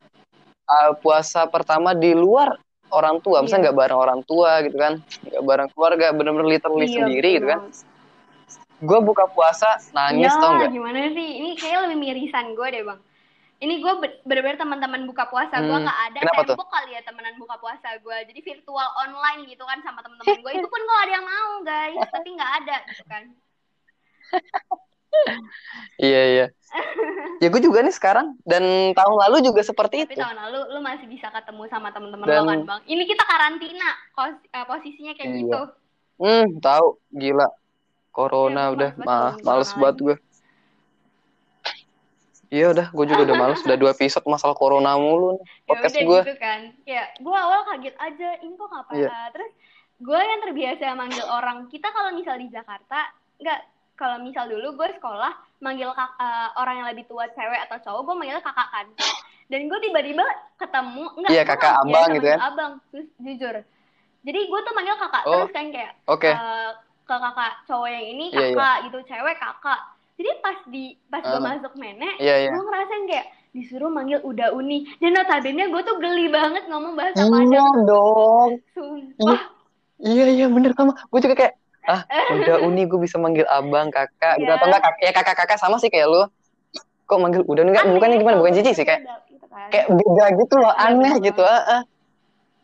Uh, 0.71 0.95
puasa 0.95 1.51
pertama 1.51 1.99
di 1.99 2.15
luar 2.15 2.55
orang 2.93 3.19
tua 3.19 3.43
misalnya 3.43 3.59
Iya. 3.59 3.67
nggak 3.73 3.79
bareng 3.81 3.99
orang 3.99 4.21
tua 4.23 4.51
gitu 4.63 4.77
kan 4.77 5.03
nggak 5.03 5.43
bareng 5.43 5.69
keluarga 5.75 6.07
bener-bener 6.13 6.47
literally 6.47 6.87
Iya, 6.87 6.95
sendiri 6.95 7.31
betul 7.33 7.35
gitu 7.35 7.47
kan 7.49 7.61
gue 8.81 8.99
buka 9.03 9.25
puasa 9.27 9.67
nangis 9.91 10.31
ya, 10.31 10.39
tau 10.39 10.51
nggak 10.57 10.71
gimana 10.71 11.11
sih? 11.11 11.29
Ini 11.37 11.51
kayaknya 11.53 11.81
lebih 11.85 11.99
mirisan 12.01 12.55
gue 12.55 12.67
deh, 12.71 12.83
Bang. 12.87 13.01
Ini 13.61 13.75
gue 13.77 13.93
bener-bener 14.25 14.57
teman-teman 14.57 15.05
buka 15.05 15.29
puasa 15.29 15.61
gue 15.61 15.69
Hmm, 15.69 15.85
nggak 15.85 16.01
ada 16.07 16.19
kenapa 16.19 16.41
tuh? 16.43 16.57
tembok 16.57 16.71
kali 16.71 16.91
ya 16.91 17.03
temenan 17.03 17.37
buka 17.37 17.57
puasa 17.57 17.93
gue. 17.95 18.17
Jadi 18.25 18.41
virtual 18.41 18.89
online 18.99 19.45
gitu 19.47 19.63
kan 19.63 19.79
sama 19.81 20.01
teman-teman 20.01 20.41
gue. 20.41 20.53
Itu 20.55 20.65
pun 20.65 20.81
gak 20.81 21.01
ada 21.03 21.13
yang 21.13 21.27
mau, 21.27 21.51
guys. 21.61 22.01
Tapi 22.09 22.29
nggak 22.33 22.53
ada 22.59 22.77
gitu 22.89 23.05
kan. 23.05 23.25
iya 25.99 26.23
iya 26.25 26.47
ya 27.37 27.47
gue 27.49 27.61
juga 27.61 27.83
nih 27.83 27.91
sekarang 27.91 28.39
dan 28.43 28.63
tahun 28.93 29.17
lalu 29.21 29.43
juga 29.43 29.61
seperti 29.61 30.07
Tapi 30.07 30.15
itu 30.15 30.23
tahun 30.23 30.39
lalu 30.39 30.59
lu 30.71 30.81
masih 30.81 31.05
bisa 31.05 31.27
ketemu 31.29 31.67
sama 31.67 31.91
teman-teman 31.91 32.25
Dan- 32.25 32.39
lo 32.39 32.47
kan, 32.47 32.61
Bang. 32.65 32.81
Ini 32.87 33.03
kita 33.05 33.25
karantina, 33.25 33.91
kos- 34.13 34.47
eh, 34.47 34.65
posisinya 34.65 35.13
kayak 35.13 35.29
Iya. 35.29 35.39
gitu. 35.41 35.63
hmm 36.21 36.47
tahu 36.61 36.87
gila 37.11 37.49
corona 38.11 38.63
Iya, 38.63 38.73
udah 38.73 38.91
mah 38.99 39.35
males 39.41 39.73
banget 39.73 39.97
gue 39.99 40.17
iya 42.51 42.67
udah 42.69 42.87
gue 42.89 43.05
juga 43.07 43.23
udah 43.25 43.37
males 43.37 43.61
udah 43.61 43.77
dua 43.77 43.91
episode 43.91 44.27
masalah 44.27 44.53
corona 44.53 44.95
mulu 44.95 45.35
nih 45.35 45.41
ya 45.41 45.49
podcast 45.67 45.95
udah 45.95 46.05
gue 46.05 46.21
gitu 46.21 46.35
kan 46.37 46.61
ya 46.85 47.03
gue 47.15 47.37
awal 47.37 47.61
kaget 47.65 47.95
aja 47.97 48.29
ini 48.39 48.55
kok 48.55 48.69
ngapain 48.69 48.97
Iya. 48.97 49.09
Ah, 49.09 49.29
terus 49.31 49.51
gue 49.97 50.17
yang 50.19 50.41
terbiasa 50.43 50.85
manggil 50.93 51.25
orang 51.25 51.59
kita 51.67 51.89
kalau 51.89 52.11
misal 52.11 52.35
di 52.35 52.49
Jakarta 52.49 52.99
nggak 53.37 53.61
kalau 53.95 54.17
misal 54.19 54.45
dulu 54.45 54.75
gue 54.75 54.89
sekolah 54.95 55.33
manggil 55.59 55.93
kak- 55.93 56.17
eh, 56.17 56.49
orang 56.55 56.75
yang 56.77 56.89
lebih 56.89 57.05
tua 57.05 57.29
cewek 57.29 57.61
atau 57.63 57.77
cowok 57.79 58.03
gue 58.03 58.15
manggil 58.17 58.41
kakak 58.41 58.69
kan 58.69 58.87
dan 59.47 59.61
gue 59.63 59.79
tiba-tiba 59.81 60.25
ketemu 60.57 61.05
enggak 61.13 61.31
Iya, 61.31 61.43
gua 61.43 61.51
kakak, 61.53 61.73
nggak 61.77 61.85
abang 61.93 62.11
gitu 62.11 62.27
kan? 62.27 62.39
abang 62.41 62.73
terus 62.91 63.09
jujur 63.19 63.55
jadi 64.21 64.41
gue 64.43 64.61
tuh 64.61 64.73
manggil 64.73 64.97
kakak 64.97 65.23
Oh, 65.23 65.33
terus 65.39 65.53
kan 65.53 65.67
kayak 65.69 65.93
oke 66.05 66.27
eh, 66.27 66.71
ke 67.05 67.15
kakak 67.15 67.53
cowok 67.65 67.89
yang 67.89 68.07
ini 68.09 68.25
Iya, 68.27 68.41
iya. 68.41 68.49
kakak 68.51 68.77
gitu 68.89 68.99
cewek 69.07 69.37
kakak 69.37 69.81
jadi 70.21 70.31
pas 70.39 70.59
di 70.67 70.85
pas 71.07 71.23
gue 71.23 71.33
Ah. 71.33 71.41
masuk 71.43 71.73
nenek 71.75 72.15
iya 72.19 72.35
iya 72.39 72.51
gue 72.51 72.61
ngerasain 72.61 73.05
kayak 73.07 73.27
disuruh 73.51 73.89
manggil 73.89 74.21
udah 74.21 74.53
uni 74.53 74.85
dan 74.99 75.11
notabene 75.13 75.65
gue 75.67 75.83
tuh 75.83 75.97
geli 75.97 76.29
banget 76.29 76.69
ngomong 76.69 76.93
bahasa 76.93 77.17
iya 77.17 77.27
Padang 77.27 77.77
dong 77.83 78.51
sumpah 78.71 79.41
Iya 79.99 80.27
iya 80.31 80.47
bener 80.47 80.73
sama. 80.73 80.97
Gue 81.07 81.21
juga 81.21 81.37
kayak 81.37 81.55
ah 81.85 82.01
udah 82.35 82.57
uni 82.63 82.85
gue 82.85 82.97
bisa 82.97 83.17
manggil 83.17 83.45
abang 83.47 83.89
kakak 83.89 84.37
gitu 84.37 84.47
Iya. 84.47 84.57
atau 84.57 84.67
enggak 84.67 84.81
kakak 84.83 85.01
ya 85.03 85.13
kakak 85.13 85.37
kakak 85.37 85.59
sama 85.59 85.77
sih 85.77 85.89
kayak 85.89 86.09
lu. 86.09 86.25
Kok 87.05 87.19
manggil 87.19 87.45
udah 87.45 87.61
uni 87.61 87.71
enggak 87.71 87.85
Aneh, 87.85 87.95
bukannya 87.97 88.17
gimana 88.17 88.37
bukan 88.37 88.53
cici 88.55 88.73
sih 88.73 88.87
kayak 88.87 89.01
beda 89.03 89.21
gitu 89.27 89.45
kan. 89.47 89.69
kayak 89.69 89.87
beda 89.91 90.25
gitu 90.39 90.55
loh 90.57 90.73
Iya, 90.73 90.85
aneh 90.87 91.13
gitu. 91.21 91.43
Ah, 91.43 91.83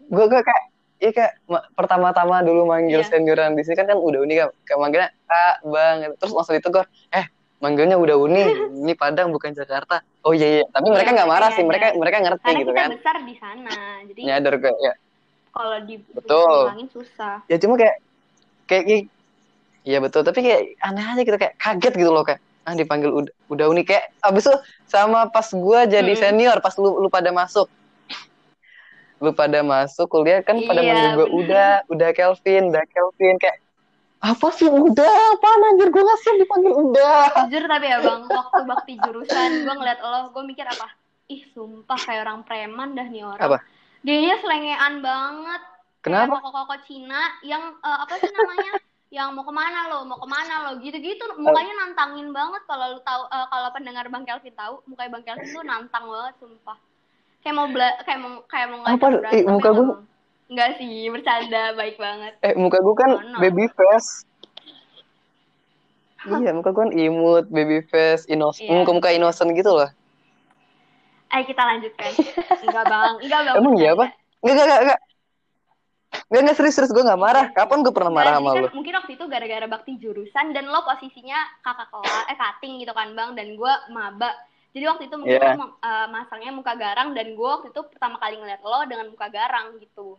Gue 0.06 0.24
gue 0.26 0.40
kayak 0.40 0.62
Iya 0.96 1.10
kayak 1.12 1.32
ma- 1.44 1.66
pertama-tama 1.70 2.40
dulu 2.40 2.64
manggil 2.64 3.04
Iya. 3.04 3.08
senioran 3.10 3.52
di 3.52 3.60
sini 3.60 3.76
kan 3.76 3.84
kan 3.84 3.98
udah 3.98 4.16
uni 4.18 4.32
kan 4.34 4.48
kayak 4.64 4.78
manggilnya 4.80 5.10
kak 5.22 5.56
bang 5.62 5.94
gitu. 6.00 6.14
terus 6.16 6.32
langsung 6.32 6.56
ditegur 6.56 6.84
eh 7.10 7.28
manggilnya 7.56 7.96
udah 7.96 8.16
uni 8.20 8.44
ini 8.84 8.92
Padang 8.92 9.32
bukan 9.32 9.56
Jakarta. 9.56 10.04
Oh 10.22 10.36
iya 10.36 10.60
iya. 10.60 10.64
Tapi 10.68 10.86
mereka 10.92 11.10
nggak 11.16 11.30
marah 11.30 11.50
sih 11.56 11.64
mereka 11.64 11.96
mereka 11.96 12.16
ngerti 12.20 12.44
karena 12.44 12.60
gitu 12.60 12.70
kita 12.72 12.80
kan. 12.80 12.88
besar 12.92 13.16
di 13.24 13.34
sana 13.40 13.76
jadi 14.04 14.20
nyadar 14.24 14.54
kayak 14.60 14.78
ya 14.80 14.92
kalau 15.56 15.78
di 15.88 15.96
Betul. 16.12 16.68
susah. 16.92 17.40
Ya 17.48 17.56
cuma 17.56 17.80
kayak 17.80 17.96
kayak 18.68 19.08
iya 19.88 19.98
betul. 20.04 20.20
Tapi 20.20 20.44
kayak 20.44 20.60
aneh 20.84 21.00
aja 21.00 21.20
gitu 21.24 21.38
kayak 21.40 21.54
kaget 21.56 21.94
gitu 21.96 22.10
loh 22.12 22.24
kayak 22.28 22.44
ah 22.66 22.74
dipanggil 22.76 23.08
udah, 23.08 23.32
udah 23.48 23.66
uni. 23.72 23.86
Kayak 23.88 24.12
abis 24.20 24.50
itu 24.50 24.56
sama 24.84 25.32
pas 25.32 25.48
gua 25.56 25.88
jadi 25.88 26.12
senior 26.12 26.60
pas 26.60 26.76
lu 26.76 27.00
lu 27.00 27.08
pada 27.08 27.32
masuk. 27.32 27.72
Lu 29.16 29.32
pada 29.32 29.64
masuk 29.64 30.12
kuliah 30.12 30.44
kan 30.44 30.60
pada 30.60 30.84
Iya, 30.84 30.92
manggil 30.92 31.10
gua 31.16 31.24
bener. 31.24 31.38
udah 31.40 31.70
udah 31.88 32.08
Kelvin 32.12 32.62
udah 32.68 32.84
Kelvin. 32.92 33.34
Kayak 33.40 33.56
apa 34.26 34.48
sih? 34.50 34.66
Udah 34.66 35.06
apa 35.06 35.48
anjir? 35.70 35.88
Gua 35.94 36.02
nggak 36.02 36.20
siap 36.22 36.36
dipanggil. 36.42 36.72
Udah. 36.74 37.46
Jujur 37.46 37.62
tapi 37.70 37.86
ya 37.86 37.98
bang 38.02 38.22
waktu 38.26 38.62
bakti 38.66 38.92
jurusan 38.98 39.50
gue 39.62 39.74
ngeliat 39.78 39.98
lo 40.02 40.34
gue 40.34 40.42
mikir 40.42 40.66
apa? 40.66 40.90
Ih 41.26 41.42
sumpah 41.54 41.98
kayak 41.98 42.26
orang 42.26 42.42
preman 42.42 42.94
dah 42.94 43.06
nih 43.06 43.22
orang. 43.22 43.46
Apa? 43.46 43.58
dia 44.06 44.38
selengean 44.38 45.02
banget. 45.02 45.62
Kenapa? 45.98 46.38
kayak 46.38 46.44
koko-koko 46.46 46.76
Cina 46.86 47.22
yang 47.42 47.74
eh, 47.82 47.98
apa 48.02 48.14
sih 48.22 48.30
namanya? 48.30 48.72
Yang 49.10 49.28
mau 49.38 49.44
ke 49.46 49.54
mana 49.54 49.80
lo 49.90 49.98
mau 50.06 50.18
ke 50.18 50.28
mana 50.30 50.54
lo 50.66 50.70
gitu-gitu. 50.78 51.22
Mukanya 51.38 51.74
nantangin 51.82 52.30
banget 52.30 52.62
kalau 52.66 52.94
lu 52.94 53.00
tahu 53.02 53.22
uh, 53.26 53.46
kalau 53.50 53.68
pendengar 53.74 54.06
bang 54.06 54.22
Kelvin 54.22 54.54
tahu 54.54 54.82
mukanya 54.86 55.10
bang 55.18 55.24
Kelvin 55.26 55.50
tuh 55.50 55.64
nantang 55.66 56.04
banget 56.06 56.34
sumpah. 56.38 56.78
Kayak 57.42 57.54
mau 57.54 57.66
bela 57.70 57.90
kayak 58.02 58.18
mau 58.18 58.32
kayak 58.46 58.66
mau 58.70 58.78
ngajak 58.82 58.98
Apa? 58.98 59.06
berantem 59.22 59.38
Ih, 59.38 59.44
muka 59.46 59.70
gua- 59.70 59.86
Bang. 59.94 60.00
Enggak 60.46 60.78
sih 60.78 61.10
bercanda 61.10 61.74
baik 61.74 61.98
banget 61.98 62.32
Eh, 62.40 62.54
muka 62.54 62.78
gue 62.78 62.94
kan 62.94 63.10
Mana? 63.18 63.38
baby 63.42 63.66
face. 63.68 64.22
iya, 66.26 66.50
muka 66.50 66.70
gue 66.70 66.82
kan 66.82 66.90
imut, 66.90 67.46
baby 67.50 67.82
face, 67.82 68.26
inos 68.26 68.58
Iya. 68.58 68.82
muka-muka 68.82 69.10
innocent 69.10 69.54
gitu 69.54 69.70
loh. 69.70 69.90
ayo 71.26 71.42
kita 71.42 71.58
lanjutkan 71.58 72.10
enggak 72.62 72.84
bang 72.86 73.14
enggak 73.18 73.40
bang 73.42 73.54
Emang 73.58 73.74
iya 73.76 73.90
apa? 73.92 74.06
Enggak, 74.40 74.54
enggak, 74.54 74.66
enggak, 74.66 74.80
enggak. 74.82 75.00
Enggak, 76.26 76.40
enggak 76.40 76.56
serius, 76.56 76.74
serius. 76.74 76.92
Gue 76.94 77.02
gak 77.02 77.18
marah. 77.18 77.46
Kapan 77.50 77.78
gue 77.82 77.92
pernah 77.92 78.12
marah 78.14 78.38
sama 78.38 78.50
kan 78.54 78.62
mungkin 78.72 78.94
waktu 78.94 79.12
itu 79.18 79.24
gara-gara 79.26 79.66
bakti 79.66 79.92
jurusan 79.98 80.54
dan 80.54 80.70
lo 80.70 80.80
posisinya 80.82 81.38
kakak 81.60 81.90
kelas 81.90 82.24
eh 82.30 82.38
cutting 82.38 82.78
gitu 82.78 82.92
kan 82.94 83.10
bang 83.12 83.34
dan 83.34 83.46
gue 83.52 83.72
maba 83.90 84.30
jadi 84.70 84.84
waktu 84.86 85.10
itu 85.10 85.16
mungkin 85.18 85.34
Iya. 85.34 85.54
lo 85.58 85.66
uh, 85.82 86.06
masangnya 86.10 86.52
muka 86.54 86.72
garang 86.74 87.10
dan 87.12 87.26
gue 87.34 87.48
waktu 87.48 87.68
itu 87.70 87.80
pertama 87.90 88.16
kali 88.18 88.38
ngeliat 88.38 88.62
lo 88.62 88.80
dengan 88.86 89.06
muka 89.10 89.26
garang 89.28 89.76
gitu 89.78 90.14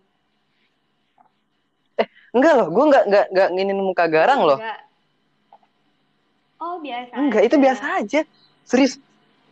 Enggak 2.38 2.54
loh, 2.54 2.68
gue 2.70 2.84
enggak, 2.86 3.04
enggak, 3.10 3.26
enggak 3.34 3.48
nginin 3.58 3.80
muka 3.82 4.06
garang 4.06 4.46
loh. 4.46 4.62
Enggak. 4.62 4.80
oh 6.62 6.76
biasa 6.78 7.14
Enggak, 7.18 7.42
itu 7.50 7.56
biasa 7.58 7.86
aja. 7.98 8.22
Serius. 8.62 8.94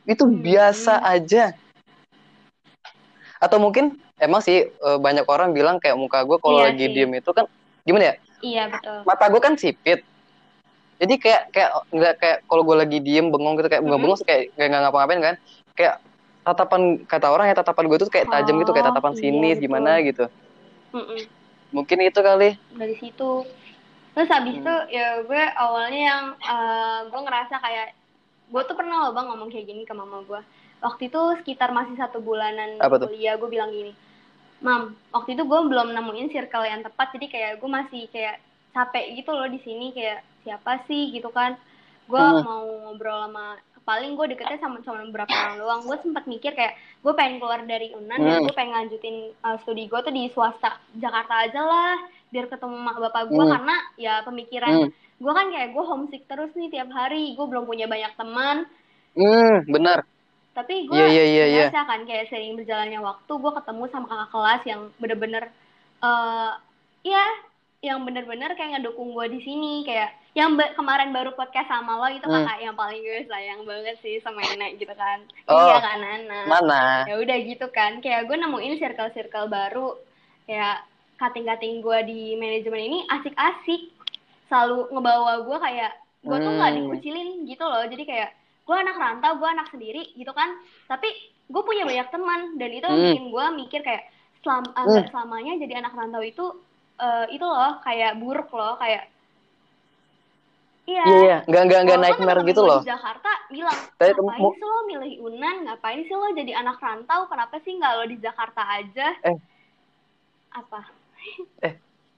Itu 0.06 0.30
Hmm. 0.30 0.38
biasa 0.38 1.02
aja. 1.02 1.58
Atau 3.42 3.58
mungkin 3.58 3.98
emang 4.22 4.46
sih 4.46 4.70
eh, 4.70 4.98
banyak 5.02 5.26
orang 5.26 5.50
bilang 5.58 5.82
kayak 5.82 5.98
muka 5.98 6.22
gue 6.22 6.38
kalau 6.38 6.62
Iya 6.62 6.66
lagi 6.70 6.86
sih. 6.86 6.94
diem 6.94 7.12
itu 7.18 7.32
kan 7.34 7.46
gimana 7.82 8.14
ya? 8.14 8.16
iya 8.46 8.64
betul 8.70 9.02
Mata 9.02 9.26
gue 9.34 9.42
kan 9.42 9.54
sipit. 9.58 10.06
Jadi 10.96 11.14
kayak 11.20 11.42
kayak 11.52 11.70
nggak 11.92 12.14
kayak 12.22 12.38
kalau 12.46 12.62
gue 12.64 12.76
lagi 12.78 12.98
diem 13.02 13.34
bengong 13.34 13.58
gitu 13.58 13.68
kayak 13.68 13.82
Mhm. 13.82 13.88
bengong-bengong 13.90 14.22
kayak 14.24 14.42
kayak 14.54 14.68
nggak 14.70 14.82
ngapa-ngapain 14.86 15.22
kan? 15.26 15.36
Kayak 15.74 15.94
tatapan 16.46 16.82
kata 17.10 17.28
orang 17.34 17.46
ya 17.50 17.56
tatapan 17.58 17.86
gue 17.90 17.98
tuh 17.98 18.10
kayak 18.14 18.30
tajam 18.30 18.56
gitu 18.62 18.72
kayak 18.72 18.86
Oh, 18.86 18.90
tatapan 18.94 19.14
iya, 19.18 19.20
sinis 19.20 19.58
betul. 19.58 19.66
gimana 19.66 19.92
gitu. 20.06 20.26
Mm-mm. 20.94 21.22
Mungkin 21.76 22.00
itu 22.02 22.20
kali. 22.20 22.50
dari 22.72 22.96
situ 22.98 23.32
terus 24.12 24.32
habis 24.32 24.56
Hmm. 24.56 24.64
itu 24.64 24.76
ya 24.92 25.20
gue 25.22 25.44
awalnya 25.60 26.02
yang 26.08 26.24
eh, 26.40 27.00
gue 27.06 27.20
ngerasa 27.20 27.56
kayak 27.60 27.88
gue 28.48 28.62
tuh 28.64 28.76
pernah 28.76 29.04
loh 29.04 29.12
bang 29.12 29.28
ngomong 29.28 29.52
kayak 29.52 29.68
gini 29.68 29.84
ke 29.84 29.92
mama 29.92 30.24
gue 30.24 30.40
waktu 30.80 31.10
itu 31.10 31.22
sekitar 31.44 31.76
masih 31.76 31.96
satu 31.96 32.20
bulanan 32.20 32.80
Apa 32.80 32.96
tuh? 32.96 33.12
kuliah 33.12 33.36
gue 33.36 33.50
bilang 33.50 33.72
gini 33.72 33.92
mam 34.60 34.96
waktu 35.12 35.36
itu 35.36 35.44
gue 35.44 35.60
belum 35.68 35.92
nemuin 35.92 36.32
circle 36.32 36.64
yang 36.64 36.80
tepat 36.80 37.12
jadi 37.12 37.28
kayak 37.28 37.52
gue 37.60 37.70
masih 37.70 38.08
kayak 38.08 38.40
capek 38.72 39.06
gitu 39.14 39.32
loh 39.32 39.48
di 39.48 39.60
sini 39.60 39.92
kayak 39.92 40.24
siapa 40.44 40.80
sih 40.88 41.12
gitu 41.12 41.28
kan 41.30 41.60
gue 42.08 42.16
Hmm. 42.18 42.40
mau 42.40 42.64
ngobrol 42.88 43.28
sama 43.28 43.60
paling 43.86 44.12
gue 44.14 44.26
deketnya 44.28 44.58
sama 44.58 44.82
cuma 44.82 45.00
beberapa 45.00 45.30
orang 45.30 45.56
doang 45.56 45.82
gue 45.84 45.98
sempat 46.02 46.26
mikir 46.26 46.52
kayak 46.52 46.74
gue 47.00 47.14
pengen 47.14 47.38
keluar 47.38 47.62
dari 47.62 47.94
Unan 47.94 48.18
dan 48.18 48.34
Hmm. 48.36 48.44
gue 48.44 48.54
pengen 48.54 48.74
lanjutin 48.76 49.16
uh, 49.40 49.58
studi 49.58 49.86
gue 49.86 50.00
tuh 50.00 50.10
di 50.10 50.26
swasta 50.28 50.82
Jakarta 50.92 51.46
aja 51.46 51.62
lah 51.62 51.96
biar 52.28 52.50
ketemu 52.50 52.76
mak 52.76 52.98
bapak 53.00 53.30
gue 53.30 53.38
Hmm. 53.40 53.54
karena 53.54 53.76
ya 53.96 54.14
pemikiran 54.22 54.74
Hmm. 54.76 54.90
gue 55.16 55.32
kan 55.32 55.48
kayak 55.48 55.70
gue 55.72 55.84
homesick 55.84 56.26
terus 56.26 56.50
nih 56.52 56.70
tiap 56.70 56.90
hari 56.90 57.32
gue 57.32 57.46
belum 57.46 57.64
punya 57.64 57.86
banyak 57.86 58.12
teman 58.16 58.66
Hmm, 59.14 59.64
benar. 59.66 60.04
tapi 60.52 60.84
gue 60.84 60.96
Iya, 60.96 61.08
iya, 61.08 61.24
iya, 61.24 61.46
iya. 61.46 61.66
ngerasa 61.68 61.82
kan 61.84 62.02
kayak 62.04 62.26
sering 62.28 62.56
berjalannya 62.56 63.00
waktu 63.00 63.32
gue 63.32 63.52
ketemu 63.54 63.84
sama 63.88 64.06
kakak 64.08 64.30
kelas 64.30 64.62
yang 64.66 64.82
bener-bener 64.98 65.44
eh 66.02 66.52
ya 67.06 67.26
yang 67.86 68.02
bener-bener 68.02 68.50
kayak 68.52 68.76
ngedukung 68.76 69.14
gue 69.14 69.30
di 69.30 69.40
sini 69.40 69.74
kayak 69.82 70.10
yang 70.34 70.54
ba- 70.54 70.74
kemarin 70.74 71.10
baru 71.10 71.32
podcast 71.32 71.66
sama 71.66 71.96
lo 71.96 72.10
itu 72.10 72.24
Hmm. 72.24 72.42
kakak 72.42 72.60
yang 72.60 72.76
paling 72.76 72.98
gue 72.98 73.20
sayang 73.24 73.62
banget 73.62 73.96
sih 74.00 74.18
sama 74.20 74.42
nenek 74.44 74.76
gitu 74.76 74.92
kan 74.92 75.22
Oh. 75.46 75.56
iya 75.64 75.78
kan 75.78 75.98
Nana 75.98 76.40
Mana? 76.46 76.82
ya 77.06 77.16
udah 77.16 77.38
gitu 77.40 77.68
kan 77.70 78.00
kayak 78.00 78.26
gue 78.26 78.36
nemuin 78.36 78.76
circle-circle 78.76 79.48
baru 79.48 79.94
kayak 80.44 80.82
cutting-cutting 81.16 81.80
gue 81.80 81.98
di 82.04 82.22
manajemen 82.36 82.82
ini 82.84 83.00
asik-asik 83.08 83.94
selalu 84.46 84.90
ngebawa 84.90 85.42
gue 85.42 85.58
kayak 85.60 85.92
gue 86.22 86.38
tuh 86.38 86.52
nggak 86.52 86.72
Hmm. 86.72 86.80
dikucilin 86.84 87.30
gitu 87.46 87.64
loh 87.64 87.86
jadi 87.86 88.04
kayak 88.04 88.30
gue 88.66 88.76
anak 88.76 88.98
rantau 88.98 89.32
gue 89.36 89.46
anak 89.48 89.70
sendiri 89.70 90.10
gitu 90.12 90.32
kan 90.32 90.58
tapi 90.86 91.06
gue 91.46 91.62
punya 91.62 91.86
banyak 91.86 92.10
teman 92.10 92.58
dan 92.58 92.70
itu 92.72 92.84
Hmm. 92.84 92.98
bikin 93.00 93.26
gue 93.30 93.46
mikir 93.56 93.82
kayak 93.82 94.04
selam 94.42 94.66
nggak 94.68 95.10
selamanya 95.10 95.54
jadi 95.58 95.80
anak 95.80 95.94
rantau 95.94 96.22
itu 96.22 96.46
eh, 96.98 97.26
itu 97.30 97.44
loh 97.44 97.80
kayak 97.80 98.16
buruk 98.18 98.50
loh 98.50 98.76
kayak 98.76 99.10
iya 100.86 101.02
Iya, 101.02 101.18
iya. 101.20 101.38
Nggak, 101.44 101.64
nggak, 101.66 101.82
nggak 101.82 101.98
Walaupun 101.98 102.06
nightmare 102.22 102.42
gitu 102.46 102.62
loh. 102.62 102.80
Di 102.80 102.88
Jakarta 102.88 103.30
bilang, 103.48 103.80
Tapi 103.96 104.12
ngapain 104.12 104.38
temu- 104.38 104.54
sih 104.54 104.62
lo 104.64 104.80
milih 104.86 105.14
Unan? 105.24 105.56
Ngapain 105.66 106.00
sih 106.02 106.14
lo 106.14 106.28
jadi 106.32 106.52
anak 106.56 106.78
rantau? 106.78 107.22
Kenapa 107.26 107.56
sih 107.60 107.74
nggak 107.74 107.92
lo 107.92 108.04
di 108.06 108.18
Jakarta 108.20 108.62
aja? 108.64 109.08
Eh. 109.24 109.38
Apa? 110.52 110.80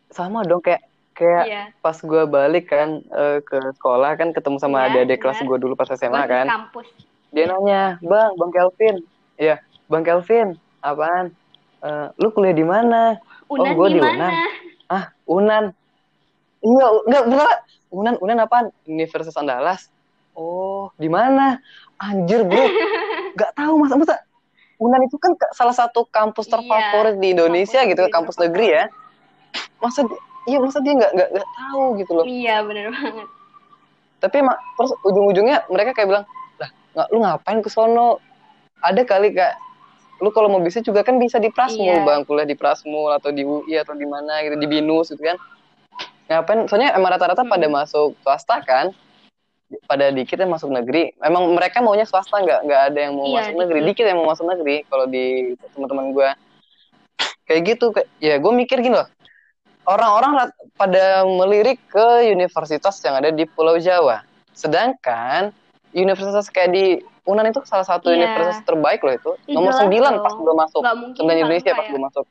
Sama 0.09 0.43
dong 0.43 0.59
kayak 0.59 0.83
kayak 1.13 1.43
Iya. 1.43 1.63
pas 1.79 1.97
gue 1.97 2.23
balik 2.25 2.67
kan 2.67 2.99
eh, 3.01 3.39
ke 3.41 3.57
sekolah 3.73 4.13
kan 4.13 4.29
ketemu 4.29 4.57
sama 4.57 4.77
Iya, 4.79 4.87
adik-adik 5.01 5.19
kelas 5.19 5.37
benar. 5.37 5.47
gue 5.47 5.57
dulu 5.59 5.73
pas 5.73 5.89
SMA 5.89 6.11
Gua 6.11 6.21
di 6.21 6.29
kan. 6.29 6.45
kampus. 6.47 6.87
Dia 7.29 7.45
nanya, 7.45 7.81
"Bang, 8.01 8.31
Bang 8.35 8.51
Kelvin." 8.51 8.95
Iya, 9.35 9.55
"Bang 9.85 10.03
Kelvin, 10.03 10.53
apaan? 10.79 11.31
Eh, 11.79 12.07
lu 12.15 12.29
kuliah 12.29 12.53
di 12.53 12.63
mana?" 12.63 13.15
Unan 13.47 13.73
gua 13.73 13.87
di 13.87 13.95
di 13.95 13.99
Unan. 14.01 14.31
Ah, 14.87 15.11
Unan. 15.27 15.75
Iya, 16.63 16.85
u- 16.89 17.03
enggak 17.05 17.23
bukan. 17.27 17.57
Unan, 17.87 18.15
Unan 18.19 18.37
apaan? 18.43 18.65
Universitas 18.83 19.35
Andalas. 19.35 19.87
Oh, 20.31 20.91
di 20.95 21.07
mana? 21.07 21.59
Anjir, 21.97 22.43
Bro. 22.45 22.61
Enggak 23.37 23.51
tahu 23.53 23.73
masa 23.77 23.95
masa 23.97 24.15
Unan 24.77 25.01
itu 25.01 25.17
kan 25.17 25.33
salah 25.57 25.73
satu 25.73 26.05
kampus 26.05 26.45
Iya, 26.45 26.53
terfavorit 26.53 27.17
di 27.17 27.33
Indonesia 27.33 27.81
kampus 27.81 27.89
gitu, 27.89 28.01
negeri 28.05 28.13
kampus 28.13 28.35
negeri 28.37 28.67
ya. 28.69 28.83
Masa 29.81 29.99
iya 30.45 30.57
masa 30.61 30.77
dia 30.85 30.93
nggak 30.93 31.11
nggak 31.17 31.29
nggak 31.33 31.47
tahu 31.49 31.83
gitu 31.97 32.11
loh. 32.13 32.25
Iya, 32.29 32.55
bener 32.61 32.93
banget. 32.93 33.27
Tapi 34.21 34.35
emang 34.37 34.57
terus 34.77 34.91
ujung-ujungnya 35.01 35.65
mereka 35.73 35.97
kayak 35.97 36.07
bilang, 36.13 36.25
"Lah, 36.61 36.69
nggak 36.93 37.07
lu 37.09 37.17
ngapain 37.25 37.59
ke 37.65 37.69
sono? 37.73 38.21
Ada 38.77 39.01
kali 39.01 39.33
Kak 39.33 39.53
lu 40.17 40.29
kalau 40.29 40.47
mau 40.47 40.57
bisnis 40.57 40.81
juga 40.81 41.01
kan 41.01 41.15
bisa 41.15 41.37
di 41.37 41.47
Prasmul 41.47 41.93
Iya. 41.93 42.03
bang. 42.03 42.21
Kuliah 42.23 42.43
di 42.43 42.53
Prasmul 42.53 43.13
atau 43.13 43.29
di 43.29 43.41
UI 43.41 43.77
atau 43.77 43.93
di 43.93 44.03
mana 44.03 44.41
gitu 44.41 44.55
di 44.55 44.65
binus 44.65 45.09
gitu 45.09 45.21
kan. 45.21 45.37
Ngapain? 46.27 46.65
Soalnya 46.65 46.91
emang 46.91 47.13
rata-rata 47.13 47.41
Hmm. 47.41 47.51
pada 47.51 47.67
masuk 47.67 48.17
swasta 48.19 48.59
kan 48.61 48.89
pada 49.83 50.09
dikit 50.09 50.35
yang 50.35 50.49
masuk 50.49 50.67
negeri. 50.67 51.11
Emang 51.19 51.51
mereka 51.51 51.79
maunya 51.79 52.03
swasta 52.03 52.33
nggak 52.35 52.59
nggak 52.63 52.81
ada 52.87 52.99
yang 52.99 53.13
mau 53.13 53.25
Iya, 53.25 53.35
masuk 53.37 53.55
negeri. 53.57 53.79
dikit. 53.79 53.89
dikit 53.93 54.05
yang 54.05 54.17
mau 54.17 54.27
masuk 54.27 54.45
negeri 54.47 54.75
kalau 54.85 55.05
di 55.05 55.25
teman-teman 55.71 56.05
gue 56.11 56.29
kayak 57.45 57.61
gitu 57.65 57.85
kayak- 57.91 58.09
ya 58.17 58.35
gue 58.37 58.53
mikir 58.53 58.77
gini 58.79 58.95
loh. 58.95 59.07
Orang-orang 59.83 60.51
pada 60.75 61.23
melirik 61.23 61.79
ke 61.87 62.05
universitas 62.27 62.99
yang 63.01 63.15
ada 63.15 63.31
di 63.31 63.47
Pulau 63.47 63.79
Jawa. 63.79 64.19
Sedangkan 64.51 65.55
universitas 65.93 66.49
kayak 66.49 66.71
di 66.71 66.85
Unan 67.27 67.43
itu 67.51 67.59
salah 67.67 67.83
satu 67.83 68.07
Iya. 68.07 68.23
universitas 68.23 68.63
terbaik 68.63 69.03
loh 69.03 69.13
itu 69.13 69.31
Ih, 69.51 69.55
nomor 69.59 69.75
jelas 69.75 69.83
9 69.83 69.91
dong. 69.91 70.23
pas 70.23 70.33
gue 70.33 70.53
masuk 70.55 70.81
sembilan 70.81 71.35
kan 71.35 71.43
Indonesia 71.43 71.71
pas 71.75 71.87
gue 71.91 72.01
masuk 72.01 72.25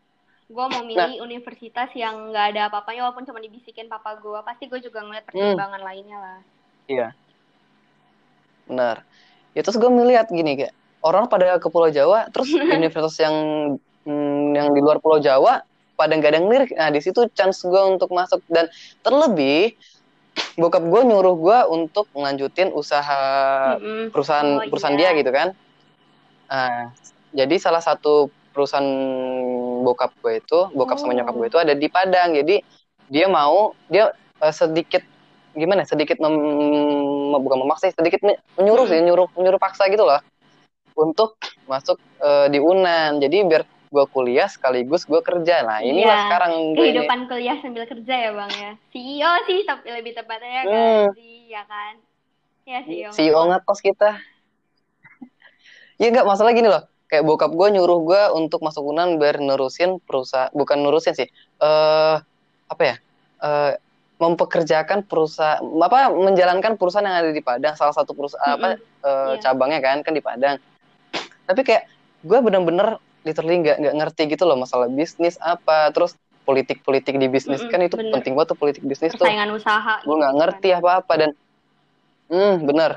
gue 0.47 0.67
mau 0.71 0.83
milih 0.87 1.19
universitas 1.27 1.91
yang 1.99 2.31
nggak 2.31 2.55
ada 2.55 2.71
apa-apanya 2.71 3.11
walaupun 3.11 3.27
cuma 3.27 3.43
dibisikin 3.43 3.91
papa 3.91 4.15
gue. 4.23 4.39
Pasti 4.47 4.71
gue 4.71 4.79
juga 4.79 5.03
ngeliat 5.03 5.27
pertimbangan 5.27 5.83
lainnya 5.83 6.19
lah. 6.23 6.39
Iya. 6.87 7.09
Benar. 8.71 9.03
Ya 9.59 9.61
terus 9.67 9.75
gue 9.75 9.91
melihat 9.91 10.31
gini 10.31 10.55
kayak 10.55 10.75
orang 11.03 11.27
pada 11.27 11.59
ke 11.59 11.67
Pulau 11.67 11.91
Jawa, 11.91 12.31
terus 12.31 12.55
universitas 12.79 13.19
yang 13.19 13.35
mm, 14.07 14.55
yang 14.55 14.69
di 14.71 14.79
luar 14.79 15.03
Pulau 15.03 15.19
Jawa 15.19 15.67
pada 15.99 16.13
nggak 16.15 16.31
ada 16.31 16.39
yang 16.39 16.47
lirik. 16.47 16.71
Nah 16.79 16.95
di 16.95 17.01
situ 17.03 17.27
chance 17.35 17.67
gue 17.67 17.83
untuk 17.83 18.15
masuk 18.15 18.39
dan 18.47 18.71
terlebih 19.03 19.75
bokap 20.57 20.85
gue 20.85 21.01
nyuruh 21.05 21.37
gue 21.37 21.59
untuk 21.69 22.09
melanjutin 22.17 22.73
usaha 22.73 23.21
Mm-mm. 23.77 24.09
perusahaan 24.13 24.61
Oh, 24.61 24.69
perusahaan 24.69 24.97
iya. 24.97 25.13
dia 25.13 25.21
gitu 25.21 25.31
kan. 25.33 25.49
Nah, 26.47 26.93
jadi 27.37 27.55
salah 27.61 27.83
satu 27.85 28.33
perusahaan 28.57 28.89
bokap 29.85 30.17
gue 30.25 30.41
itu, 30.41 30.59
bokap 30.73 30.97
sama 30.97 31.13
Oh. 31.13 31.17
nyokap 31.21 31.35
gue 31.37 31.47
itu 31.53 31.59
ada 31.61 31.75
di 31.77 31.89
Padang. 31.93 32.33
Jadi 32.33 32.65
dia 33.13 33.27
mau 33.29 33.77
dia 33.93 34.13
eh, 34.41 34.55
sedikit 34.55 35.05
gimana? 35.53 35.85
Sedikit 35.85 36.17
mem, 36.21 36.35
bukan 37.37 37.59
memaksa, 37.65 37.93
sedikit 37.93 38.25
men- 38.25 38.41
menyuruh 38.57 38.89
sih, 38.89 39.01
nyuruh 39.01 39.29
menyuruh 39.37 39.61
paksa 39.61 39.89
gitu 39.93 40.05
loh 40.09 40.21
untuk 40.97 41.37
masuk 41.69 42.01
eh, 42.25 42.49
di 42.49 42.59
Unan. 42.61 43.21
Jadi 43.21 43.45
biar 43.45 43.63
gue 43.87 44.05
kuliah 44.11 44.49
sekaligus 44.51 45.07
gue 45.07 45.21
kerja. 45.23 45.63
Nah, 45.63 45.79
Iya. 45.83 46.29
sekarang 46.29 46.53
gue 46.75 46.85
ini. 46.87 47.01
Kehidupan 47.01 47.21
kuliah 47.31 47.57
sambil 47.63 47.85
kerja 47.87 48.15
ya 48.15 48.31
bang 48.35 48.53
ya. 48.53 48.73
CEO 48.93 49.33
sih 49.47 49.59
tapi 49.65 49.89
lebih 49.91 50.13
tepatnya 50.15 50.63
Hmm. 50.67 51.07
gaji 51.13 51.35
ya 51.51 51.63
kan. 51.65 51.95
Ya 52.67 52.79
CEO. 52.83 53.11
CEO 53.15 53.41
ngekos 53.47 53.81
kita. 53.81 54.11
ya 56.03 56.07
nggak 56.11 56.27
masalah 56.27 56.53
gini 56.53 56.69
loh. 56.69 56.85
Kayak 57.07 57.23
bokap 57.23 57.55
gue 57.55 57.69
nyuruh 57.71 58.01
gue 58.03 58.23
untuk 58.35 58.67
masuk 58.67 58.83
Unan 58.83 59.23
biar 59.23 59.39
nerusin 59.39 60.03
perusahaan, 60.03 60.51
bukan 60.51 60.83
nerusin 60.83 61.15
sih. 61.15 61.29
Eh 61.63 62.17
apa 62.67 62.83
ya? 62.83 62.97
Eh 63.41 63.73
mempekerjakan 64.17 65.05
perusahaan 65.05 65.61
apa 65.61 66.09
menjalankan 66.09 66.81
perusahaan 66.81 67.05
yang 67.05 67.21
ada 67.21 67.37
di 67.37 67.45
Padang 67.45 67.77
salah 67.77 67.93
satu 67.93 68.17
perusahaan 68.17 68.57
apa 68.57 68.81
uh, 69.05 69.37
cabangnya 69.37 69.85
kan 69.85 70.01
kan 70.01 70.17
di 70.17 70.25
Padang 70.25 70.57
tapi 71.45 71.61
kayak 71.61 71.85
gue 72.25 72.39
bener-bener 72.41 72.97
literally 73.27 73.59
nggak 73.59 73.77
nggak 73.83 73.95
ngerti 73.99 74.23
gitu 74.31 74.47
loh 74.47 74.55
masalah 74.55 74.87
bisnis 74.87 75.35
apa 75.43 75.91
terus 75.91 76.15
politik-politik 76.47 77.19
di 77.19 77.27
bisnis 77.27 77.67
mm 77.67 77.71
kan 77.75 77.83
itu 77.83 77.99
bener. 77.99 78.15
penting 78.15 78.39
banget 78.39 78.55
tuh 78.55 78.59
politik 78.59 78.85
bisnis 78.87 79.11
tuh 79.19 79.27
usaha 79.27 79.95
gue 80.07 80.15
nggak 80.15 80.33
gitu 80.33 80.41
ngerti 80.41 80.69
kan. 80.71 80.79
apa-apa 80.79 81.13
dan 81.19 81.31
hmm 82.31 82.55
bener 82.63 82.91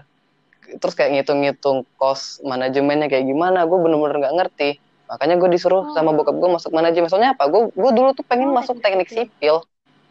terus 0.78 0.94
kayak 0.94 1.18
ngitung-ngitung 1.18 1.82
kos 1.98 2.38
manajemennya 2.46 3.10
kayak 3.10 3.26
gimana 3.26 3.66
gue 3.66 3.78
bener-bener 3.82 4.22
nggak 4.22 4.36
ngerti 4.38 4.70
makanya 5.10 5.42
gue 5.42 5.50
disuruh 5.50 5.90
oh. 5.90 5.94
sama 5.98 6.14
bokap 6.14 6.38
gue 6.38 6.50
masuk 6.54 6.70
manajemen 6.70 7.10
soalnya 7.10 7.34
apa 7.34 7.50
gue 7.50 7.74
gue 7.74 7.92
dulu 7.98 8.14
tuh 8.14 8.22
pengen 8.22 8.54
oh, 8.54 8.56
masuk 8.62 8.78
teknik 8.78 9.10
sipil 9.10 9.66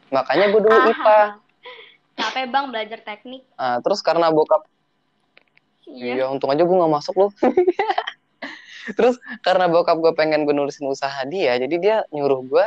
Makanya 0.08 0.46
gue 0.52 0.60
dulu 0.64 0.76
IPA. 0.76 1.20
Capek 2.18 2.44
bang 2.50 2.66
belajar 2.66 2.98
teknik. 3.06 3.46
Nah, 3.54 3.78
terus 3.78 4.02
karena 4.02 4.34
bokap, 4.34 4.66
iya, 5.86 6.18
iya 6.18 6.24
untung 6.26 6.50
aja 6.50 6.66
gue 6.66 6.76
gak 6.82 6.94
masuk 6.98 7.14
loh. 7.14 7.30
terus 8.97 9.20
karena 9.45 9.68
bokap 9.68 9.99
gue 10.01 10.12
pengen 10.14 10.47
gue 10.47 10.55
nulisin 10.55 10.89
usaha 10.89 11.24
dia, 11.26 11.59
jadi 11.59 11.74
dia 11.76 11.97
nyuruh 12.14 12.41
gue 12.47 12.66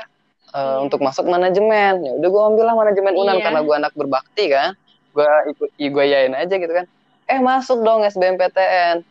uh, 0.53 0.59
iya. 0.59 0.77
untuk 0.83 0.99
masuk 1.01 1.25
manajemen. 1.25 2.03
Ya 2.03 2.11
udah 2.19 2.29
gue 2.29 2.41
ambil 2.53 2.63
lah 2.67 2.75
manajemen 2.75 3.13
Unan 3.17 3.37
iya. 3.39 3.43
karena 3.47 3.59
gue 3.63 3.75
anak 3.75 3.93
berbakti 3.95 4.45
kan. 4.51 4.75
Gue 5.11 5.27
ikut 5.51 5.69
gue 5.75 6.05
yain 6.05 6.33
aja 6.35 6.55
gitu 6.55 6.73
kan. 6.73 6.85
Eh 7.27 7.39
masuk 7.39 7.83
dong 7.83 8.03
SBMPTN. 8.05 9.03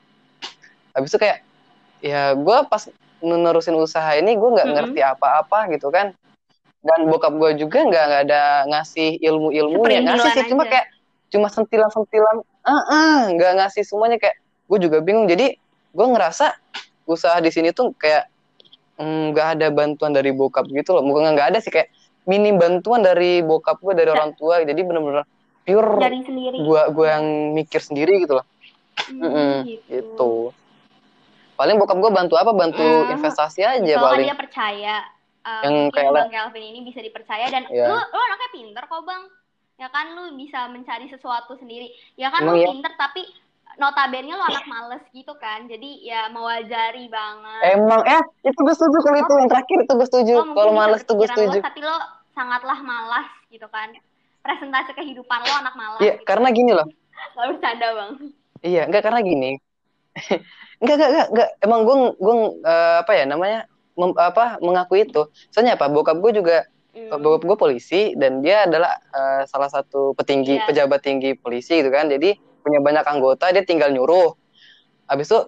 Habis 0.96 1.08
itu 1.14 1.18
kayak 1.18 1.38
ya 2.00 2.32
gue 2.36 2.58
pas 2.68 2.88
nerusin 3.20 3.76
usaha 3.76 4.16
ini 4.16 4.36
gue 4.36 4.48
nggak 4.48 4.64
mm 4.64 4.72
-hmm. 4.72 4.88
ngerti 4.96 5.00
apa-apa 5.04 5.68
gitu 5.76 5.92
kan 5.92 6.16
dan 6.80 7.00
bokap 7.12 7.36
gue 7.36 7.60
juga 7.60 7.84
nggak 7.84 8.04
nggak 8.08 8.22
ada 8.28 8.42
ngasih 8.72 9.20
ilmu 9.20 9.52
ilmunya 9.52 10.00
ngasih 10.00 10.32
sih 10.32 10.44
cuma 10.48 10.64
kayak 10.64 10.88
cuma 11.28 11.52
sentilan 11.52 11.92
sentilan 11.92 12.40
ah 12.64 12.72
uh, 12.72 13.18
nggak 13.36 13.52
ngasih 13.60 13.84
semuanya 13.84 14.16
kayak 14.16 14.40
gue 14.40 14.78
juga 14.80 15.04
bingung 15.04 15.28
jadi 15.28 15.60
gue 15.92 16.06
ngerasa 16.08 16.56
usaha 17.06 17.36
di 17.38 17.50
sini 17.52 17.70
tuh 17.70 17.92
kayak 17.96 18.28
mm, 19.00 19.32
nggak 19.32 19.46
mm, 19.46 19.54
ada 19.58 19.66
bantuan 19.72 20.12
dari 20.12 20.30
bokap 20.34 20.66
gitu 20.68 20.96
loh 20.96 21.04
bukan 21.04 21.36
nggak 21.36 21.54
ada 21.54 21.58
sih 21.60 21.72
kayak 21.72 21.92
minim 22.28 22.60
bantuan 22.60 23.00
dari 23.00 23.40
bokap 23.40 23.80
gue 23.80 23.94
dari 23.96 24.10
orang 24.12 24.36
tua 24.36 24.60
jadi 24.62 24.80
bener-bener 24.80 25.24
pure 25.64 26.00
dari 26.00 26.20
sendiri 26.24 26.56
gue 26.60 26.82
gue 26.92 27.06
yang 27.06 27.26
mikir 27.56 27.80
sendiri 27.80 28.24
gitu 28.24 28.40
loh 28.40 28.46
hmm, 29.08 29.20
mm 29.20 29.30
-mm, 29.30 29.54
gitu. 29.66 29.86
gitu 29.88 30.32
paling 31.56 31.76
bokap 31.76 31.96
gue 32.00 32.10
bantu 32.12 32.34
apa 32.40 32.52
bantu 32.56 32.84
hmm. 32.84 33.14
investasi 33.16 33.60
aja 33.64 33.94
paling 34.00 34.28
dia 34.28 34.36
percaya 34.36 34.94
uh, 35.44 35.62
yang 35.64 35.76
kayak 35.92 36.12
Bang 36.12 36.32
Kelvin 36.32 36.64
ini 36.64 36.80
bisa 36.84 37.00
dipercaya 37.00 37.46
dan 37.48 37.64
yeah. 37.72 37.88
lu 37.88 37.96
lu 37.96 38.20
anaknya 38.20 38.50
pinter 38.52 38.84
kok 38.86 39.02
Bang. 39.04 39.24
Ya 39.80 39.88
kan 39.88 40.12
lu 40.12 40.36
bisa 40.36 40.68
mencari 40.68 41.08
sesuatu 41.08 41.56
sendiri. 41.56 41.88
Ya 42.20 42.28
kan 42.28 42.44
Emang 42.44 42.60
lu 42.60 42.60
ya? 42.60 42.68
pinter 42.68 42.92
tapi 43.00 43.24
notabene 43.80 44.36
lu 44.36 44.44
anak 44.44 44.68
males 44.68 45.02
gitu 45.16 45.32
kan. 45.40 45.64
Jadi 45.64 46.04
ya 46.04 46.28
mewajari 46.28 47.08
banget. 47.08 47.60
Emang 47.72 48.04
eh 48.04 48.20
itu 48.44 48.60
gue 48.60 48.74
setuju 48.76 49.00
kalau 49.00 49.18
itu 49.24 49.32
yang 49.40 49.48
terakhir 49.48 49.78
itu 49.80 49.92
gue 49.96 50.08
setuju. 50.12 50.34
Oh, 50.44 50.52
kalau 50.52 50.72
males 50.76 51.00
tuh 51.08 51.16
gue 51.16 51.28
setuju. 51.32 51.58
Lo, 51.58 51.64
tapi 51.64 51.80
lo 51.80 51.96
sangatlah 52.36 52.78
malas 52.84 53.28
gitu 53.48 53.64
kan. 53.72 53.88
Presentasi 54.44 54.92
kehidupan 54.92 55.40
lo 55.40 55.54
anak 55.64 55.74
malas. 55.74 56.00
Iya, 56.04 56.20
gitu. 56.20 56.28
karena 56.28 56.48
gini 56.52 56.70
loh. 56.76 56.86
Gak 57.36 57.46
bercanda, 57.56 57.88
Bang. 57.96 58.12
Iya, 58.60 58.82
enggak 58.84 59.02
karena 59.08 59.20
gini. 59.24 59.50
enggak, 60.80 60.94
enggak, 61.00 61.10
enggak, 61.10 61.28
enggak. 61.32 61.48
Emang 61.64 61.80
gue 61.88 61.96
gue 62.20 62.34
uh, 62.68 62.96
apa 63.00 63.12
ya 63.16 63.24
namanya? 63.24 63.64
mem, 64.00 64.12
apa 64.16 64.56
mengaku 64.64 65.04
itu. 65.04 65.28
Soalnya 65.52 65.76
apa? 65.76 65.92
Bokap 65.92 66.20
gue 66.24 66.32
juga 66.40 66.64
mm. 66.96 67.20
bokap 67.20 67.42
gue 67.44 67.56
polisi 67.56 68.16
dan 68.16 68.40
dia 68.40 68.64
adalah 68.64 68.96
uh, 69.12 69.42
salah 69.44 69.68
satu 69.68 70.16
petinggi 70.16 70.56
yeah. 70.56 70.64
pejabat 70.64 71.00
tinggi 71.04 71.36
polisi 71.36 71.84
gitu 71.84 71.92
kan. 71.92 72.08
Jadi 72.08 72.49
punya 72.60 72.78
banyak 72.78 73.04
anggota, 73.04 73.50
dia 73.50 73.64
tinggal 73.64 73.90
nyuruh. 73.90 74.36
Habis 75.10 75.26
itu 75.32 75.40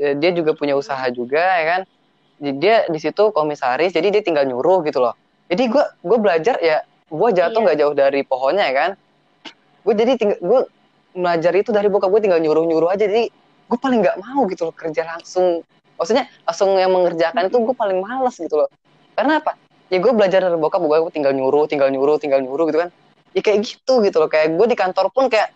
ya, 0.00 0.10
dia 0.18 0.30
juga 0.34 0.56
punya 0.56 0.74
usaha 0.74 1.04
juga 1.12 1.40
ya 1.40 1.64
kan. 1.64 1.80
Jadi 2.38 2.56
dia 2.58 2.76
di 2.86 2.98
situ 3.02 3.30
komisaris, 3.34 3.92
jadi 3.94 4.08
dia 4.14 4.22
tinggal 4.22 4.46
nyuruh 4.46 4.82
gitu 4.86 5.02
loh. 5.02 5.14
Jadi 5.52 5.68
gue 5.68 5.84
gue 6.04 6.18
belajar 6.18 6.56
ya 6.60 6.84
gue 7.08 7.28
jatuh 7.32 7.60
iya. 7.60 7.64
nggak 7.64 7.76
yeah. 7.80 7.88
jauh 7.88 7.94
dari 7.96 8.20
pohonnya 8.26 8.64
ya 8.68 8.74
kan. 8.74 8.90
Gue 9.86 9.94
jadi 9.96 10.12
tinggal 10.20 10.38
gue 10.40 10.60
belajar 11.18 11.52
itu 11.56 11.70
dari 11.74 11.88
bokap 11.90 12.08
gue 12.12 12.20
tinggal 12.22 12.40
nyuruh 12.40 12.64
nyuruh 12.68 12.94
aja 12.94 13.08
jadi 13.08 13.26
gue 13.68 13.78
paling 13.78 14.00
nggak 14.04 14.16
mau 14.22 14.46
gitu 14.46 14.70
loh 14.70 14.74
kerja 14.76 15.02
langsung 15.04 15.66
maksudnya 15.98 16.30
langsung 16.46 16.78
yang 16.78 16.94
mengerjakan 16.94 17.50
itu 17.50 17.58
gue 17.58 17.74
paling 17.74 17.98
males 17.98 18.38
gitu 18.38 18.54
loh 18.54 18.70
karena 19.18 19.42
apa 19.42 19.58
ya 19.90 19.98
gue 19.98 20.12
belajar 20.14 20.46
dari 20.46 20.56
bokap 20.56 20.80
gue 20.84 20.98
tinggal 21.10 21.32
nyuruh 21.34 21.66
tinggal 21.66 21.88
nyuruh 21.90 22.16
tinggal 22.22 22.38
nyuruh 22.38 22.70
gitu 22.70 22.78
kan 22.86 22.90
ya 23.34 23.40
kayak 23.44 23.58
gitu 23.66 24.00
gitu 24.04 24.16
loh 24.22 24.30
kayak 24.30 24.54
gue 24.56 24.66
di 24.70 24.76
kantor 24.78 25.10
pun 25.10 25.26
kayak 25.26 25.52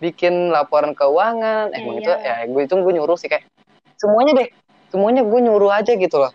bikin 0.00 0.52
laporan 0.52 0.92
keuangan. 0.92 1.72
Eh 1.72 1.80
yeah, 1.80 1.94
gitu 1.96 2.12
yeah. 2.12 2.36
ya 2.42 2.48
gue 2.48 2.62
itu 2.64 2.74
gue 2.76 2.92
nyuruh 2.96 3.16
sih 3.16 3.28
kayak 3.32 3.48
semuanya 3.96 4.44
deh 4.44 4.48
semuanya 4.92 5.22
gue 5.24 5.40
nyuruh 5.40 5.72
aja 5.72 5.92
gitu 5.96 6.16
loh. 6.20 6.32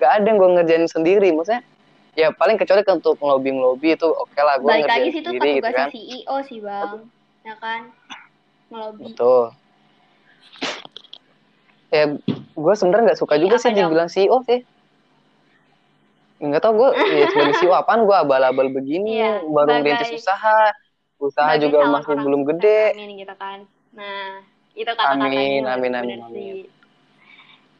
Gak 0.00 0.22
ada 0.22 0.26
yang 0.26 0.38
gue 0.40 0.50
ngerjain 0.56 0.86
sendiri 0.88 1.34
maksudnya 1.34 1.62
ya 2.18 2.34
paling 2.34 2.58
kecuali 2.58 2.82
untuk 2.90 3.14
ngelobi 3.22 3.50
ngelobi 3.54 3.88
itu 3.94 4.08
oke 4.08 4.34
okay 4.34 4.42
lah 4.42 4.58
gue 4.58 4.66
balik 4.66 4.90
lagi 4.90 5.08
sih 5.14 5.20
itu 5.22 5.30
sendiri 5.30 5.50
gitu 5.62 5.70
kan. 5.70 5.88
CEO 5.90 6.36
sih 6.46 6.58
bang. 6.62 6.98
Ya 7.46 7.54
kan? 7.58 7.80
Ngelobi. 8.70 9.02
Betul. 9.12 9.44
Ya 11.90 12.04
gue 12.36 12.74
sebenarnya 12.78 13.04
nggak 13.12 13.20
suka 13.20 13.34
juga 13.38 13.56
sih 13.58 13.74
dibilang 13.74 14.10
CEO 14.10 14.38
sih. 14.46 14.60
Nggak 16.40 16.62
tau 16.64 16.72
gue 16.72 16.88
ya 16.96 17.26
sebagai 17.28 17.54
CEO 17.60 17.74
apaan 17.76 18.08
gue 18.08 18.16
abal-abal 18.16 18.72
begini 18.72 19.20
iya, 19.20 19.44
baru 19.44 19.84
merintis 19.84 20.24
usaha 20.24 20.72
usaha 21.20 21.52
juga 21.60 21.84
masih 21.92 22.16
belum 22.16 22.42
gede. 22.48 22.96
amin 22.96 23.20
gitu 23.20 23.34
kan? 23.36 23.58
Nah 23.92 24.40
itu 24.72 24.88
kata-katanya 24.88 25.28
amin 25.28 25.62
amin 25.68 25.92
amin, 25.94 26.18
amin. 26.24 26.56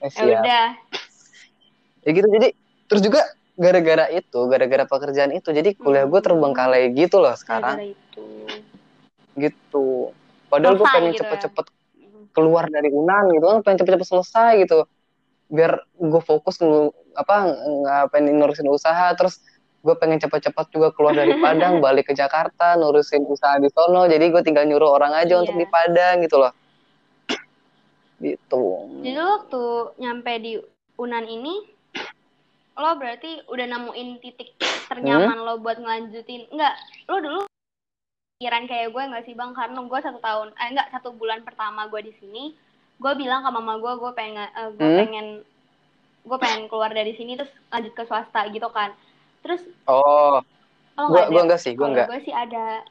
Eh, 0.01 0.11
ya 0.13 0.41
udah. 0.41 0.69
Ya 2.05 2.11
gitu 2.17 2.29
jadi 2.29 2.49
terus 2.89 3.03
juga 3.05 3.21
gara-gara 3.61 4.09
itu 4.09 4.41
gara-gara 4.49 4.85
pekerjaan 4.89 5.37
itu 5.37 5.53
jadi 5.53 5.77
kuliah 5.77 6.09
gue 6.09 6.21
terbengkalai 6.21 6.93
gitu 6.97 7.21
loh 7.21 7.37
sekarang. 7.37 7.93
Itu. 7.97 8.27
gitu. 9.37 10.13
Padahal 10.49 10.77
gue 10.77 10.89
pengen 10.89 11.13
gitu 11.15 11.23
ya? 11.25 11.29
cepet-cepet 11.29 11.67
keluar 12.31 12.67
dari 12.69 12.89
Unan 12.93 13.31
gitu 13.37 13.45
kan 13.47 13.59
pengen 13.65 13.79
cepet-cepet 13.85 14.09
selesai 14.09 14.53
gitu. 14.65 14.89
Biar 15.53 15.85
gue 15.97 16.23
fokus 16.25 16.57
apa 17.17 17.53
ngapain 17.85 18.25
ngurusin 18.25 18.69
usaha 18.71 19.13
terus 19.19 19.43
gue 19.81 19.95
pengen 19.97 20.21
cepet-cepet 20.21 20.67
juga 20.77 20.93
keluar 20.93 21.17
dari 21.17 21.33
Padang 21.41 21.81
balik 21.85 22.13
ke 22.13 22.15
Jakarta 22.15 22.77
nurusin 22.77 23.25
usaha 23.25 23.57
di 23.57 23.73
sono 23.73 24.05
jadi 24.05 24.29
gue 24.29 24.43
tinggal 24.45 24.69
nyuruh 24.69 25.01
orang 25.01 25.17
aja 25.17 25.37
iya. 25.37 25.41
untuk 25.41 25.57
di 25.57 25.67
Padang 25.69 26.21
gitu 26.21 26.37
loh 26.37 26.53
gitu 28.21 28.65
jadi 29.01 29.21
waktu 29.25 29.63
nyampe 29.97 30.33
di 30.45 30.53
Unan 31.01 31.25
ini 31.25 31.65
lo 32.81 32.97
berarti 32.97 33.45
udah 33.49 33.67
nemuin 33.69 34.09
titik 34.25 34.57
ternyaman 34.89 35.41
hmm? 35.41 35.47
lo 35.49 35.55
buat 35.61 35.81
ngelanjutin 35.81 36.49
enggak 36.53 36.75
lo 37.09 37.17
dulu 37.21 37.41
pikiran 38.41 38.65
kayak 38.65 38.89
gue 38.93 39.03
nggak 39.05 39.25
sih 39.29 39.37
bang 39.37 39.53
karena 39.53 39.81
gue 39.85 40.01
satu 40.01 40.21
tahun 40.21 40.49
eh 40.57 40.69
enggak 40.73 40.89
satu 40.93 41.13
bulan 41.13 41.45
pertama 41.45 41.89
gue 41.93 42.09
di 42.09 42.13
sini 42.21 42.57
gue 43.01 43.13
bilang 43.17 43.45
ke 43.45 43.51
mama 43.53 43.77
gue 43.81 43.93
gue 44.01 44.13
pengen 44.17 44.49
uh, 44.57 44.73
gue 44.73 44.89
hmm? 44.89 45.01
pengen 45.01 45.27
gue 46.25 46.39
pengen 46.41 46.69
keluar 46.69 46.93
dari 46.93 47.17
sini 47.17 47.37
terus 47.37 47.53
lanjut 47.73 47.93
ke 47.93 48.05
swasta 48.09 48.49
gitu 48.53 48.69
kan 48.73 48.93
terus 49.41 49.63
oh 49.89 50.41
gue 50.97 51.23
gue 51.33 51.41
enggak 51.41 51.61
sih 51.61 51.73
gue 51.73 51.87
enggak 51.87 52.09
gue 52.13 52.21
sih 52.25 52.35
ada 52.35 52.85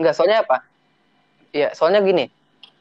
enggak 0.00 0.14
soalnya 0.16 0.40
apa 0.44 0.70
Iya, 1.50 1.74
soalnya 1.74 2.00
gini, 2.06 2.30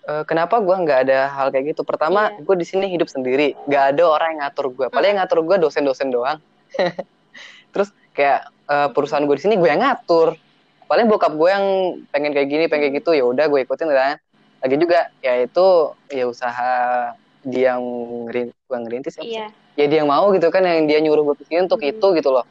uh, 0.05 0.21
kenapa 0.29 0.61
gue 0.61 0.75
nggak 0.77 1.09
ada 1.09 1.25
hal 1.33 1.49
kayak 1.49 1.73
gitu? 1.73 1.81
Pertama, 1.81 2.29
yeah. 2.29 2.45
gue 2.45 2.55
di 2.57 2.65
sini 2.65 2.85
hidup 2.93 3.09
sendiri, 3.09 3.57
nggak 3.65 3.97
ada 3.97 4.03
orang 4.05 4.37
yang 4.37 4.39
ngatur 4.45 4.65
gue. 4.69 4.87
Paling 4.93 5.09
yang 5.17 5.19
ngatur 5.25 5.41
gue 5.41 5.57
dosen-dosen 5.57 6.13
doang. 6.13 6.37
Terus 7.73 7.89
kayak 8.13 8.53
uh, 8.69 8.89
perusahaan 8.93 9.25
gue 9.25 9.35
di 9.37 9.43
sini 9.45 9.55
gue 9.57 9.69
yang 9.69 9.81
ngatur 9.81 10.37
paling 10.89 11.05
bokap 11.05 11.37
gue 11.37 11.49
yang 11.53 11.65
pengen 12.09 12.33
kayak 12.33 12.49
gini 12.49 12.65
pengen 12.65 12.89
kayak 12.89 13.05
gitu 13.05 13.13
ya 13.13 13.21
udah 13.21 13.45
gue 13.45 13.61
ikutin 13.61 13.93
kan 13.93 14.17
lagi 14.57 14.75
juga 14.81 15.13
ya 15.21 15.45
itu 15.45 15.93
ya 16.09 16.25
usaha 16.25 16.71
dia 17.45 17.77
yang 17.77 17.81
ngerin, 18.25 18.49
gue 18.49 18.77
ngerintis 18.89 19.21
ya, 19.21 19.23
iya. 19.23 19.47
ya 19.77 19.85
dia 19.85 20.01
yang 20.01 20.09
mau 20.09 20.33
gitu 20.33 20.49
kan 20.49 20.65
yang 20.65 20.89
dia 20.89 20.97
nyuruh 20.97 21.29
gue 21.29 21.35
ke 21.37 21.43
sini 21.45 21.69
untuk 21.69 21.79
hmm. 21.79 21.93
itu 21.93 22.07
gitu 22.17 22.29
loh 22.33 22.43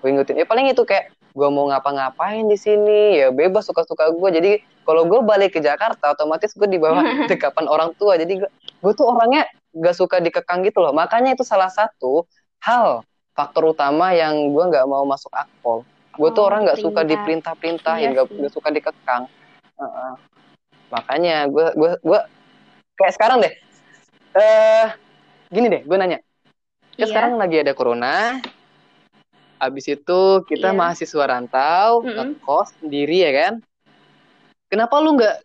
gue 0.00 0.08
ngikutin. 0.08 0.36
Ya 0.40 0.46
paling 0.48 0.72
itu 0.72 0.82
kayak 0.82 1.12
gue 1.30 1.48
mau 1.52 1.70
ngapa-ngapain 1.70 2.42
di 2.50 2.58
sini 2.58 3.22
ya 3.22 3.30
bebas 3.30 3.62
suka-suka 3.70 4.10
gue 4.10 4.30
jadi 4.34 4.52
kalau 4.82 5.06
gue 5.06 5.22
balik 5.22 5.54
ke 5.54 5.60
Jakarta 5.62 6.10
otomatis 6.10 6.50
gue 6.56 6.66
di 6.66 6.80
bawah 6.80 7.04
dekapan 7.30 7.70
orang 7.70 7.94
tua. 8.00 8.18
Jadi 8.18 8.42
gue, 8.42 8.50
gue 8.50 8.92
tuh 8.96 9.06
orangnya 9.06 9.46
gak 9.76 9.94
suka 9.94 10.18
dikekang 10.18 10.66
gitu 10.66 10.82
loh. 10.82 10.90
Makanya 10.90 11.38
itu 11.38 11.46
salah 11.46 11.70
satu 11.70 12.26
hal 12.64 13.06
faktor 13.36 13.72
utama 13.72 14.10
yang 14.12 14.52
gue 14.52 14.64
nggak 14.66 14.84
mau 14.88 15.06
masuk 15.06 15.30
akpol. 15.32 15.86
Gue 16.18 16.28
tuh 16.34 16.42
oh, 16.44 16.48
orang 16.50 16.66
nggak 16.66 16.80
suka 16.82 17.06
diperintah-perintah 17.06 18.02
iya 18.02 18.12
nggak 18.12 18.26
gak 18.28 18.52
suka 18.52 18.68
dikekang. 18.74 19.24
Uh 19.80 19.84
-uh. 19.86 20.12
makanya 20.90 21.46
gue 21.46 21.70
gue 21.78 21.90
gue 22.02 22.20
kayak 22.98 23.14
sekarang 23.14 23.38
deh. 23.46 23.54
Eh 24.34 24.42
uh, 24.42 24.86
gini 25.48 25.70
deh 25.70 25.82
gue 25.86 25.96
nanya. 25.96 26.18
Ya 26.98 27.06
iya. 27.06 27.06
sekarang 27.06 27.40
lagi 27.40 27.62
ada 27.62 27.72
corona 27.72 28.42
Abis 29.60 29.92
itu 29.92 30.20
kita 30.48 30.72
Iya. 30.72 30.78
mahasiswa 30.80 31.24
rantau, 31.28 32.00
Mm-mm. 32.00 32.32
ngekos 32.32 32.68
sendiri 32.80 33.16
ya 33.28 33.30
kan? 33.36 33.54
Kenapa 34.72 34.94
lu 35.04 35.20
nggak 35.20 35.36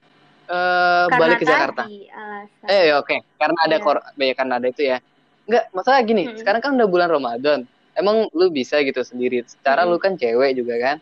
eh, 0.46 1.06
Karena 1.12 1.20
balik 1.20 1.38
ke 1.42 1.46
Jakarta? 1.46 1.84
tadi 1.84 2.08
alasan. 2.08 2.68
Eh 2.72 2.96
oke, 2.96 3.16
karena 3.36 3.60
ada 3.68 3.76
Iya. 3.76 3.84
kor, 3.84 3.98
ya 4.16 4.34
karena 4.38 4.54
ada 4.62 4.68
itu 4.72 4.82
ya. 4.88 4.98
Enggak, 5.46 5.64
masalah 5.76 6.00
gini, 6.02 6.24
Mm-mm. 6.26 6.40
sekarang 6.42 6.62
kan 6.64 6.72
udah 6.80 6.88
bulan 6.90 7.10
Ramadan. 7.12 7.60
Emang 7.96 8.28
lu 8.32 8.48
bisa 8.50 8.80
gitu 8.82 9.04
sendiri. 9.04 9.44
Secara 9.46 9.84
Mm-mm. 9.84 9.92
lu 9.94 9.98
kan 10.00 10.16
cewek 10.16 10.52
juga 10.58 10.76
kan. 10.80 10.98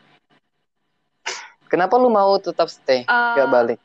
Kenapa 1.69 1.97
lu 1.97 2.09
mau 2.09 2.33
tetap 2.37 2.69
stay, 2.69 3.05
Eh, 3.05 3.33
nggak 3.37 3.49
balik? 3.49 3.79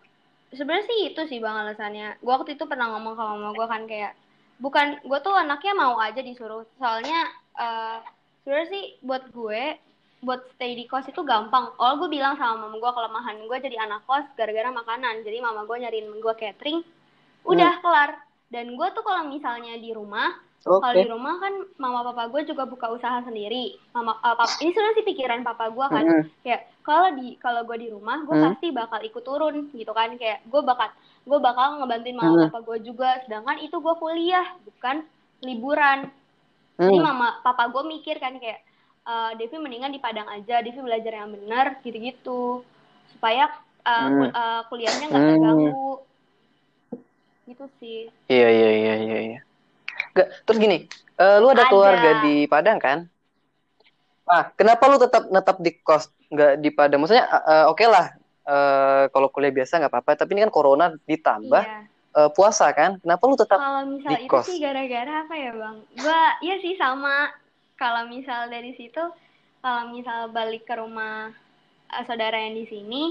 sebenarnya 0.48 0.84
sih 0.88 0.98
itu 1.12 1.20
sih 1.28 1.38
bang 1.44 1.56
alasannya 1.60 2.16
gue 2.24 2.32
waktu 2.32 2.56
itu 2.56 2.64
pernah 2.64 2.88
ngomong 2.96 3.20
sama 3.20 3.36
mama 3.36 3.52
gue 3.52 3.66
kan 3.68 3.82
kayak 3.84 4.12
bukan 4.56 4.96
gue 5.04 5.18
tuh 5.20 5.36
anaknya 5.36 5.72
mau 5.76 6.00
aja 6.00 6.24
disuruh 6.24 6.64
soalnya 6.80 7.28
eh 7.52 8.00
sebenarnya 8.48 8.72
sih 8.72 8.84
buat 9.04 9.28
gue 9.28 9.76
buat 10.18 10.40
stay 10.50 10.72
di 10.72 10.88
kos 10.88 11.04
itu 11.04 11.20
gampang. 11.20 11.68
Oh 11.76 11.92
gue 11.94 12.08
bilang 12.08 12.32
sama 12.34 12.64
mama 12.64 12.74
gue 12.74 12.90
kelemahan 12.90 13.36
gue 13.38 13.58
jadi 13.60 13.76
anak 13.78 14.02
kos 14.02 14.24
gara-gara 14.34 14.72
makanan. 14.72 15.20
Jadi 15.20 15.36
mama 15.38 15.62
gue 15.62 15.76
nyariin 15.76 16.08
gue 16.10 16.34
catering. 16.34 16.80
Udah 17.44 17.76
kelar. 17.78 18.16
Dan 18.48 18.72
gue 18.74 18.88
tuh 18.90 19.04
kalau 19.04 19.28
misalnya 19.28 19.76
di 19.76 19.92
rumah 19.92 20.32
Oke. 20.64 20.80
kalau 20.80 20.94
di 20.96 21.06
rumah 21.06 21.34
kan 21.36 21.52
mama 21.76 22.00
papa 22.02 22.32
gue 22.32 22.48
juga 22.48 22.64
buka 22.64 22.88
usaha 22.88 23.20
sendiri. 23.20 23.76
Mama 23.92 24.16
eh, 24.18 24.34
pap- 24.34 24.58
ini 24.58 24.72
sebenarnya 24.72 24.96
sih 24.96 25.06
pikiran 25.06 25.40
papa 25.44 25.68
gue 25.68 25.86
kan. 25.86 26.02
Mm-mm. 26.02 26.24
kayak 26.40 26.62
kalau 26.80 27.08
di 27.12 27.36
kalau 27.36 27.62
gue 27.62 27.76
di 27.78 27.88
rumah 27.92 28.24
gue 28.24 28.32
Hmm. 28.32 28.46
pasti 28.48 28.72
bakal 28.72 29.04
ikut 29.04 29.22
turun 29.22 29.68
gitu 29.70 29.92
kan. 29.92 30.16
Kayak 30.16 30.40
gue 30.48 30.60
bakal 30.64 30.88
gue 31.28 31.38
bakal 31.38 31.78
ngebantuin 31.78 32.16
mama 32.16 32.32
Hmm. 32.34 32.44
papa 32.48 32.64
gue 32.64 32.78
juga. 32.82 33.20
Sedangkan 33.22 33.60
itu 33.60 33.76
gue 33.76 33.94
kuliah 33.94 34.50
bukan 34.64 35.04
liburan 35.44 36.10
jadi 36.78 36.94
Hmm. 36.94 37.06
mama 37.10 37.42
papa 37.42 37.66
gue 37.68 37.82
mikir 37.84 38.16
kan 38.16 38.38
kayak 38.38 38.62
eh, 39.04 39.30
Devi 39.34 39.58
mendingan 39.58 39.90
di 39.90 39.98
Padang 39.98 40.30
aja 40.30 40.62
Devi 40.62 40.78
belajar 40.78 41.10
yang 41.10 41.34
benar 41.34 41.82
gitu-gitu 41.82 42.62
supaya 43.10 43.50
eh, 43.82 43.92
Hmm. 43.98 44.14
kul- 44.14 44.34
eh, 44.34 44.60
kuliahnya 44.70 45.04
nggak 45.10 45.22
Hmm. 45.22 45.30
terganggu 45.34 45.90
gitu 47.48 47.64
sih 47.80 48.00
Iya 48.28 48.48
iya 48.52 48.70
iya 48.70 48.94
iya. 49.00 49.18
iya. 49.32 49.40
Nggak, 50.14 50.28
terus 50.44 50.58
gini, 50.60 50.78
eh, 51.16 51.36
lu 51.40 51.48
ada 51.48 51.64
Ada. 51.64 51.70
keluarga 51.72 52.10
di 52.22 52.34
Padang 52.44 52.78
kan? 52.78 52.98
Ah, 54.28 54.52
kenapa 54.52 54.84
lu 54.92 55.00
tetap 55.00 55.32
netap 55.32 55.56
di 55.58 55.72
kos, 55.80 56.12
nggak 56.28 56.60
di 56.60 56.68
Padang? 56.68 57.00
Maksudnya, 57.00 57.24
eh, 57.24 57.64
oke 57.66 57.80
lah, 57.88 58.12
eh, 58.44 59.04
kalau 59.08 59.32
kuliah 59.32 59.50
biasa 59.50 59.80
nggak 59.80 59.88
apa-apa. 59.90 60.20
Tapi 60.20 60.36
ini 60.36 60.44
kan 60.44 60.52
corona 60.52 60.92
ditambah 61.08 61.62
iya 61.64 61.88
eh, 62.14 62.30
puasa 62.32 62.70
kan? 62.72 62.96
Kenapa 63.02 63.22
lu 63.26 63.36
tetap? 63.36 63.58
kalau 63.58 63.82
misal 63.86 64.12
di 64.14 64.24
itu 64.24 64.30
kos. 64.30 64.46
sih 64.46 64.58
gara-gara 64.58 65.12
apa 65.24 65.34
ya 65.34 65.50
bang 65.52 65.76
gue 65.94 66.20
iya 66.42 66.56
sih 66.60 66.74
sama 66.76 67.28
kalau 67.74 68.08
misal 68.08 68.48
dari 68.48 68.72
situ 68.74 69.02
kalau 69.58 69.90
misal 69.90 70.30
balik 70.30 70.64
ke 70.64 70.74
rumah 70.74 71.30
eh, 71.88 72.04
saudara 72.06 72.38
yang 72.38 72.54
di 72.54 72.66
sini 72.66 73.02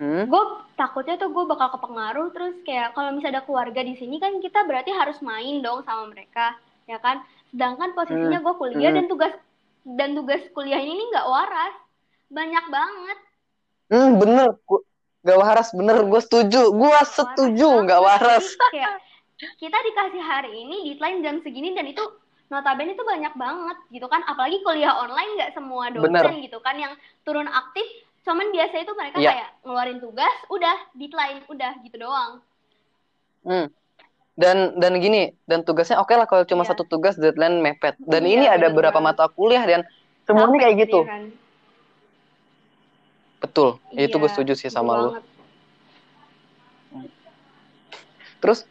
Hmm? 0.00 0.24
gue 0.24 0.42
takutnya 0.80 1.20
tuh 1.20 1.28
gue 1.28 1.44
bakal 1.44 1.76
kepengaruh 1.76 2.32
terus 2.32 2.56
kayak 2.64 2.96
kalau 2.96 3.12
misalnya 3.12 3.36
ada 3.36 3.44
keluarga 3.44 3.84
di 3.84 4.00
sini 4.00 4.16
kan 4.16 4.40
kita 4.40 4.64
berarti 4.64 4.96
harus 4.96 5.20
main 5.20 5.60
dong 5.60 5.84
sama 5.84 6.08
mereka 6.08 6.56
ya 6.88 6.96
kan 6.96 7.20
sedangkan 7.52 7.92
posisinya 7.92 8.40
gue 8.40 8.54
kuliah 8.56 8.88
Hmm. 8.88 8.96
dan 8.96 9.06
tugas 9.12 9.32
dan 9.84 10.16
tugas 10.16 10.40
kuliah 10.56 10.80
ini 10.80 10.96
nih 10.96 11.06
nggak 11.12 11.28
waras 11.28 11.74
banyak 12.32 12.64
banget 12.72 13.18
Hmm, 13.90 14.22
bener. 14.22 14.48
Gua, 14.64 14.80
nggak 15.20 15.38
waras, 15.38 15.68
bener. 15.72 15.96
Gue 16.04 16.20
setuju. 16.20 16.72
Gue 16.72 17.00
setuju, 17.04 17.68
waras. 17.84 18.44
Jadi 18.46 18.68
kayak 18.72 18.94
kita 19.56 19.78
dikasih 19.80 20.22
hari 20.22 20.52
ini 20.52 20.76
deadline 20.92 21.20
jam 21.24 21.36
segini 21.40 21.72
dan 21.72 21.88
itu 21.88 22.02
notabene 22.50 22.92
itu 22.92 23.04
banyak 23.06 23.32
banget 23.38 23.78
gitu 23.88 24.10
kan 24.10 24.20
apalagi 24.26 24.58
kuliah 24.60 24.90
online 24.90 25.38
nggak 25.38 25.54
semua 25.54 25.86
dosen 25.88 26.10
Bener. 26.10 26.44
gitu 26.44 26.58
kan 26.60 26.74
yang 26.76 26.92
turun 27.22 27.46
aktif 27.46 27.86
cuman 28.26 28.50
biasa 28.50 28.74
itu 28.82 28.92
mereka 28.98 29.16
Iya. 29.16 29.30
kayak 29.32 29.50
ngeluarin 29.64 29.98
tugas 30.02 30.34
udah 30.50 30.76
deadline 30.92 31.40
udah 31.46 31.72
gitu 31.80 31.96
doang 31.96 32.42
Hmm. 33.40 33.72
Dan 34.36 34.76
dan 34.76 34.96
gini, 35.00 35.32
dan 35.44 35.64
tugasnya 35.64 35.96
oke 35.96 36.12
lah 36.12 36.24
kalau 36.28 36.44
cuma 36.44 36.64
Iya. 36.64 36.72
satu 36.72 36.84
tugas 36.84 37.16
deadline 37.16 37.60
mepet. 37.60 37.96
Dan 38.00 38.24
Iya, 38.24 38.32
ini 38.36 38.46
ada 38.48 38.68
beberapa 38.68 39.00
mata 39.00 39.28
kuliah 39.28 39.64
dan 39.64 39.80
semuanya 40.28 40.60
kayak 40.60 40.76
gitu. 40.84 41.04
ya 41.04 41.12
kan? 41.12 41.24
Betul. 43.40 43.80
Itu 43.96 44.20
gue 44.20 44.28
Iya, 44.28 44.34
setuju 44.36 44.52
sih 44.54 44.70
sama 44.70 44.92
lu. 44.94 45.10
banget. 45.10 45.24
Terus 48.40 48.64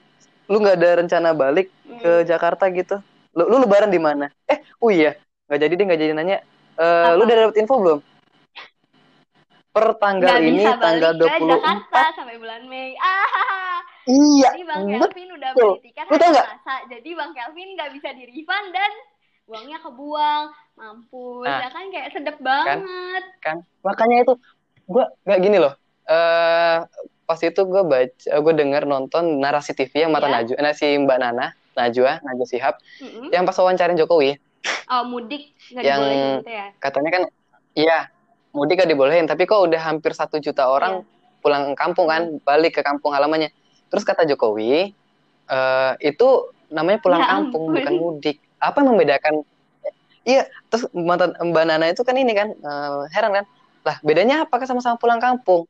lu 0.49 0.57
nggak 0.61 0.77
ada 0.81 0.89
rencana 1.05 1.29
balik 1.33 1.69
Hmm. 1.85 1.97
ke 2.01 2.11
Jakarta 2.25 2.69
gitu? 2.73 3.01
Lu, 3.37 3.43
lu 3.49 3.55
lebaran 3.65 3.89
di 3.89 4.01
mana? 4.01 4.29
Eh, 4.49 4.61
oh 4.81 4.89
iya, 4.89 5.13
nggak 5.49 5.59
jadi 5.61 5.73
deh, 5.77 5.85
nggak 5.85 6.01
jadi 6.01 6.13
nanya. 6.13 6.37
Eh, 6.79 7.11
lu 7.17 7.25
udah 7.25 7.35
dapet 7.49 7.57
info 7.61 7.75
belum? 7.77 7.99
Per 9.69 9.85
tanggal 10.01 10.33
Nggak 10.33 10.47
ini, 10.49 10.63
bisa 10.65 10.71
tanggal 10.81 11.11
balik 11.13 11.21
ke 11.21 11.37
24. 11.37 11.45
Jakarta 11.45 12.01
sampai 12.17 12.35
bulan 12.41 12.61
Mei 12.65 12.97
ah 12.97 13.77
Iya, 14.09 14.49
jadi 14.57 14.63
bang 14.65 14.81
betul. 14.89 15.01
Kelvin 15.05 15.29
udah 15.37 15.49
beli 15.53 15.79
tiket 15.85 16.05
hari? 16.09 16.17
Selasa 16.33 16.75
jadi 16.89 17.09
bang 17.13 17.31
Kelvin 17.37 17.69
nggak 17.77 17.89
bisa 17.93 18.09
di 18.17 18.23
refund 18.25 18.67
dan 18.73 18.91
uangnya 19.45 19.77
kebuang 19.81 20.43
mampus 20.73 21.45
Nah, 21.45 21.61
ya 21.61 21.69
kan 21.69 21.85
kayak 21.93 22.09
sedep 22.13 22.37
banget 22.41 23.23
kan 23.45 23.57
makanya 23.85 24.25
itu 24.25 24.33
gue 24.89 25.03
nggak 25.23 25.39
gini 25.39 25.57
loh. 25.61 25.73
Eh 26.03 26.77
pas 27.23 27.37
itu 27.37 27.61
gue 27.61 27.83
baca 27.85 28.09
gue 28.41 28.53
denger 28.57 28.83
nonton 28.89 29.37
narasi 29.37 29.77
TV 29.77 29.93
yang 30.01 30.11
mata 30.11 30.25
Iya. 30.25 30.41
Najwa 30.41 30.57
nah, 30.59 30.73
si 30.73 30.87
Mbak 30.97 31.17
Nana 31.21 31.45
Najwa 31.77 32.17
Najwa 32.25 32.45
Shihab 32.49 32.75
Mm-mm. 32.97 33.29
yang 33.29 33.45
pas 33.45 33.53
wawancarin 33.53 33.93
Jokowi. 33.93 34.33
Oh 34.89 35.05
mudik 35.05 35.53
nggak 35.69 35.83
Yang- 35.85 36.05
gitu 36.41 36.49
ya? 36.49 36.65
katanya 36.81 37.09
kan 37.13 37.23
iya 37.77 38.09
mudik 38.49 38.81
gak 38.81 38.89
dibolehin 38.89 39.29
tapi 39.29 39.45
kok 39.45 39.61
udah 39.61 39.77
hampir 39.77 40.09
satu 40.11 40.41
juta 40.41 40.65
orang 40.65 41.05
pulang 41.39 41.77
kampung 41.77 42.09
kan 42.09 42.41
balik 42.41 42.75
ke 42.75 42.81
kampung 42.81 43.13
halamannya. 43.13 43.53
Terus 43.93 44.01
kata 44.01 44.25
Jokowi 44.25 44.89
eh 45.45 45.91
itu 46.01 46.27
namanya 46.73 46.97
pulang 46.97 47.21
Ya 47.21 47.29
kampung 47.29 47.69
ampun. 47.69 47.77
bukan 47.77 47.93
mudik. 47.93 48.37
Apa 48.57 48.81
yang 48.81 48.97
membedakan? 48.97 49.45
Iya 50.25 50.49
terus 50.67 50.89
mantan 50.91 51.37
Mbak 51.37 51.63
Nana 51.63 51.85
itu 51.87 52.01
kan 52.01 52.17
ini 52.17 52.33
kan 52.33 52.49
eh, 52.51 53.01
heran 53.13 53.37
kan 53.37 53.45
lah 53.85 53.97
bedanya 54.03 54.43
apa? 54.45 54.59
Sama-sama 54.67 54.99
pulang 54.99 55.19
kampung. 55.19 55.65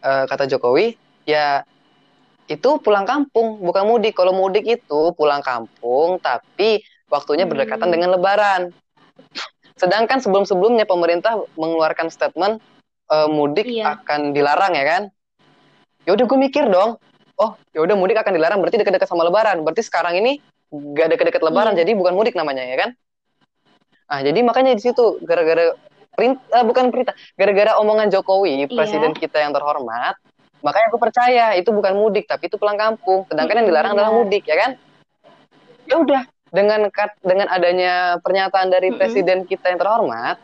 Eh, 0.00 0.24
kata 0.24 0.48
Jokowi 0.48 0.96
ya 1.28 1.62
itu 2.48 2.70
pulang 2.80 3.04
kampung 3.06 3.60
bukan 3.60 3.84
mudik. 3.86 4.16
Kalau 4.16 4.32
mudik 4.32 4.64
itu 4.66 5.00
pulang 5.14 5.44
kampung 5.44 6.18
tapi 6.18 6.80
waktunya 7.12 7.44
berdekatan 7.44 7.86
Hmm. 7.88 7.94
dengan 7.94 8.08
Lebaran. 8.16 8.72
Sedangkan 9.80 10.20
sebelum-sebelumnya 10.20 10.84
pemerintah 10.84 11.40
mengeluarkan 11.54 12.08
statement 12.08 12.58
eh, 13.10 13.28
mudik 13.28 13.66
Iya. 13.68 14.00
akan 14.00 14.32
dilarang 14.32 14.72
ya 14.74 14.84
kan? 14.86 15.02
Ya 16.08 16.16
udah 16.16 16.24
gue 16.24 16.38
mikir 16.40 16.64
dong. 16.70 16.96
Oh 17.40 17.56
ya 17.72 17.80
udah 17.84 17.96
mudik 17.96 18.16
akan 18.20 18.36
dilarang 18.36 18.60
berarti 18.60 18.80
dekat-dekat 18.80 19.08
sama 19.08 19.24
Lebaran. 19.28 19.60
Berarti 19.64 19.84
sekarang 19.84 20.16
ini 20.16 20.40
gak 20.70 21.12
dekat-dekat 21.12 21.42
Lebaran 21.44 21.74
Iya. 21.76 21.84
jadi 21.84 21.92
bukan 21.98 22.14
mudik 22.16 22.32
namanya 22.38 22.64
ya 22.64 22.76
kan? 22.88 22.90
Ah 24.10 24.20
jadi 24.24 24.42
makanya 24.42 24.74
di 24.74 24.82
situ 24.82 25.22
gara-gara 25.22 25.70
perintah 26.14 26.62
bukan 26.62 26.84
perintah 26.90 27.14
gara-gara 27.34 27.78
omongan 27.78 28.10
Jokowi 28.10 28.66
Iya. 28.66 28.66
presiden 28.68 29.12
kita 29.14 29.40
yang 29.40 29.54
terhormat 29.54 30.16
makanya 30.60 30.86
aku 30.92 31.00
percaya 31.00 31.56
itu 31.56 31.72
bukan 31.72 31.96
mudik 31.96 32.28
tapi 32.28 32.52
itu 32.52 32.60
pulang 32.60 32.76
kampung 32.76 33.24
sedangkan 33.26 33.64
yang 33.64 33.68
dilarang 33.72 33.92
adalah 33.96 34.12
benar. 34.12 34.20
mudik 34.26 34.44
ya 34.44 34.56
kan 34.60 34.70
ya 35.88 35.96
udah 35.96 36.22
dengan 36.50 36.80
kat, 36.90 37.14
dengan 37.22 37.46
adanya 37.48 38.18
pernyataan 38.20 38.68
dari 38.68 38.90
Mm-mm. 38.90 38.98
presiden 39.00 39.38
kita 39.46 39.70
yang 39.72 39.80
terhormat 39.80 40.36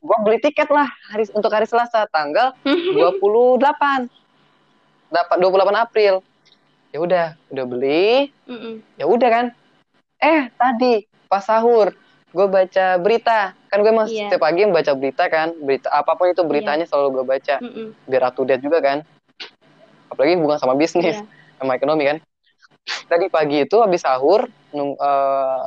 gue 0.00 0.16
beli 0.24 0.40
tiket 0.40 0.70
lah 0.72 0.88
hari 1.12 1.28
untuk 1.36 1.52
hari 1.52 1.68
Selasa 1.68 2.08
tanggal 2.08 2.56
28 2.64 4.08
dapat 5.10 5.36
28 5.36 5.76
April 5.76 6.14
ya 6.90 6.98
udah 6.98 7.26
udah 7.52 7.64
beli 7.68 8.32
Mm-mm. 8.48 8.74
ya 8.96 9.04
udah 9.04 9.28
kan 9.28 9.46
eh 10.16 10.48
tadi 10.56 11.04
pas 11.28 11.44
sahur 11.44 11.92
gue 12.30 12.46
baca 12.46 12.86
berita. 12.96 13.52
Kan 13.66 13.78
gue 13.80 13.90
emang 13.90 14.06
Iya. 14.06 14.28
setiap 14.28 14.42
pagi 14.42 14.62
baca 14.64 14.92
berita 14.92 15.24
kan. 15.26 15.54
Berita 15.56 15.88
apa 15.88 16.14
pun 16.14 16.28
itu 16.28 16.42
beritanya 16.42 16.84
selalu 16.84 17.20
gue 17.20 17.24
baca. 17.28 17.56
Mm-mm. 17.58 17.94
biar 18.04 18.22
up 18.24 18.34
to 18.34 18.42
date 18.42 18.60
juga 18.60 18.78
kan. 18.78 18.98
Apalagi 20.08 20.34
hubungan 20.34 20.58
sama 20.58 20.74
bisnis 20.74 21.16
Iya. 21.16 21.26
sama 21.56 21.74
ekonomi 21.74 22.04
kan. 22.04 22.18
Tadi 23.06 23.26
pagi 23.28 23.62
itu 23.62 23.76
habis 23.76 24.00
sahur 24.00 24.48
nung, 24.70 24.94
eh, 24.94 25.62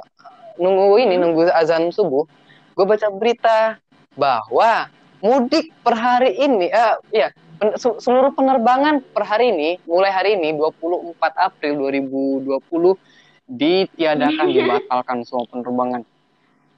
nunggu 0.56 0.98
ini 0.98 1.16
nunggu 1.16 1.48
azan 1.50 1.90
subuh 1.90 2.26
gue 2.74 2.86
baca 2.86 3.08
berita 3.10 3.78
bahwa 4.14 4.90
mudik 5.18 5.74
per 5.80 5.94
hari 5.94 6.36
ini 6.36 6.68
eh 6.68 6.94
ya 7.12 7.28
pen- 7.56 7.74
se- 7.74 7.98
seluruh 7.98 8.32
penerbangan 8.32 9.02
per 9.08 9.24
hari 9.24 9.50
ini 9.50 9.82
mulai 9.84 10.10
hari 10.10 10.36
ini 10.36 10.54
24 10.54 11.16
April 11.38 11.74
2020 11.80 12.98
ditiadakan 13.46 14.48
dibatalkan 14.48 15.18
semua 15.24 15.46
penerbangan 15.48 16.02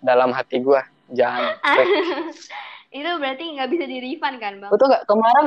dalam 0.05 0.29
hati 0.29 0.61
gue 0.61 0.81
jangan. 1.11 1.57
Itu 2.95 3.11
berarti 3.19 3.43
nggak 3.57 3.69
bisa 3.73 3.85
di 3.89 3.97
refund 3.99 4.37
kan 4.37 4.53
bang? 4.61 4.71
Betul 4.71 4.87
nggak? 4.93 5.03
Kemarin 5.09 5.45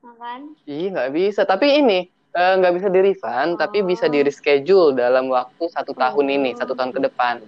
makan 0.00 0.40
Iya 0.64 0.86
nggak 0.96 1.10
bisa, 1.12 1.42
tapi 1.44 1.66
ini 1.76 2.08
eh, 2.08 2.52
nggak 2.56 2.74
bisa 2.78 2.88
di 2.88 3.00
refund, 3.02 3.58
tapi 3.58 3.82
bisa 3.84 4.06
di 4.06 4.22
Oh. 4.22 4.24
reschedule 4.24 4.96
dalam 4.96 5.28
waktu 5.28 5.66
satu 5.68 5.92
tahun 5.92 6.26
Oh. 6.30 6.36
ini, 6.40 6.50
satu 6.56 6.72
tahun 6.72 6.94
ke 6.94 7.02
depan. 7.10 7.42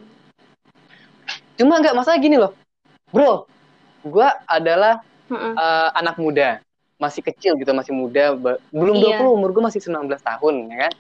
cuma 1.53 1.79
nggak 1.79 1.95
masalah 1.95 2.19
gini 2.19 2.41
loh. 2.41 2.57
Bro 3.13 3.47
gue 4.03 4.29
adalah 4.51 5.03
uh, 5.31 5.89
anak 5.95 6.19
muda. 6.19 6.59
Masih 6.99 7.23
kecil 7.23 7.59
gitu 7.59 7.71
masih 7.75 7.95
muda. 7.95 8.35
Belum 8.71 8.97
iya. 8.99 9.19
20 9.23 9.37
umur 9.39 9.51
gue 9.55 9.63
masih 9.63 9.83
19 9.83 10.11
tahun 10.23 10.55
ya 10.71 10.77
kan? 10.89 10.93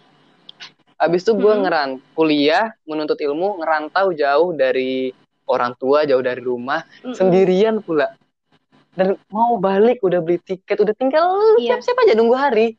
Abis 1.02 1.26
itu 1.26 1.34
gue 1.34 1.50
hmm. 1.50 1.62
ngeran 1.66 1.90
kuliah 2.14 2.70
menuntut 2.86 3.18
ilmu 3.18 3.58
ngerantau 3.58 4.14
jauh 4.14 4.54
dari 4.54 5.10
orang 5.52 5.76
tua 5.76 6.08
jauh 6.08 6.24
dari 6.24 6.40
rumah 6.40 6.80
hmm. 7.04 7.12
sendirian 7.12 7.84
pula. 7.84 8.16
Dan 8.92 9.16
mau 9.28 9.60
balik 9.60 10.00
udah 10.00 10.20
beli 10.24 10.40
tiket 10.40 10.80
udah 10.80 10.96
tinggal 10.96 11.36
iya. 11.60 11.76
siap-siap 11.76 11.96
aja 12.08 12.12
nunggu 12.16 12.36
hari. 12.36 12.76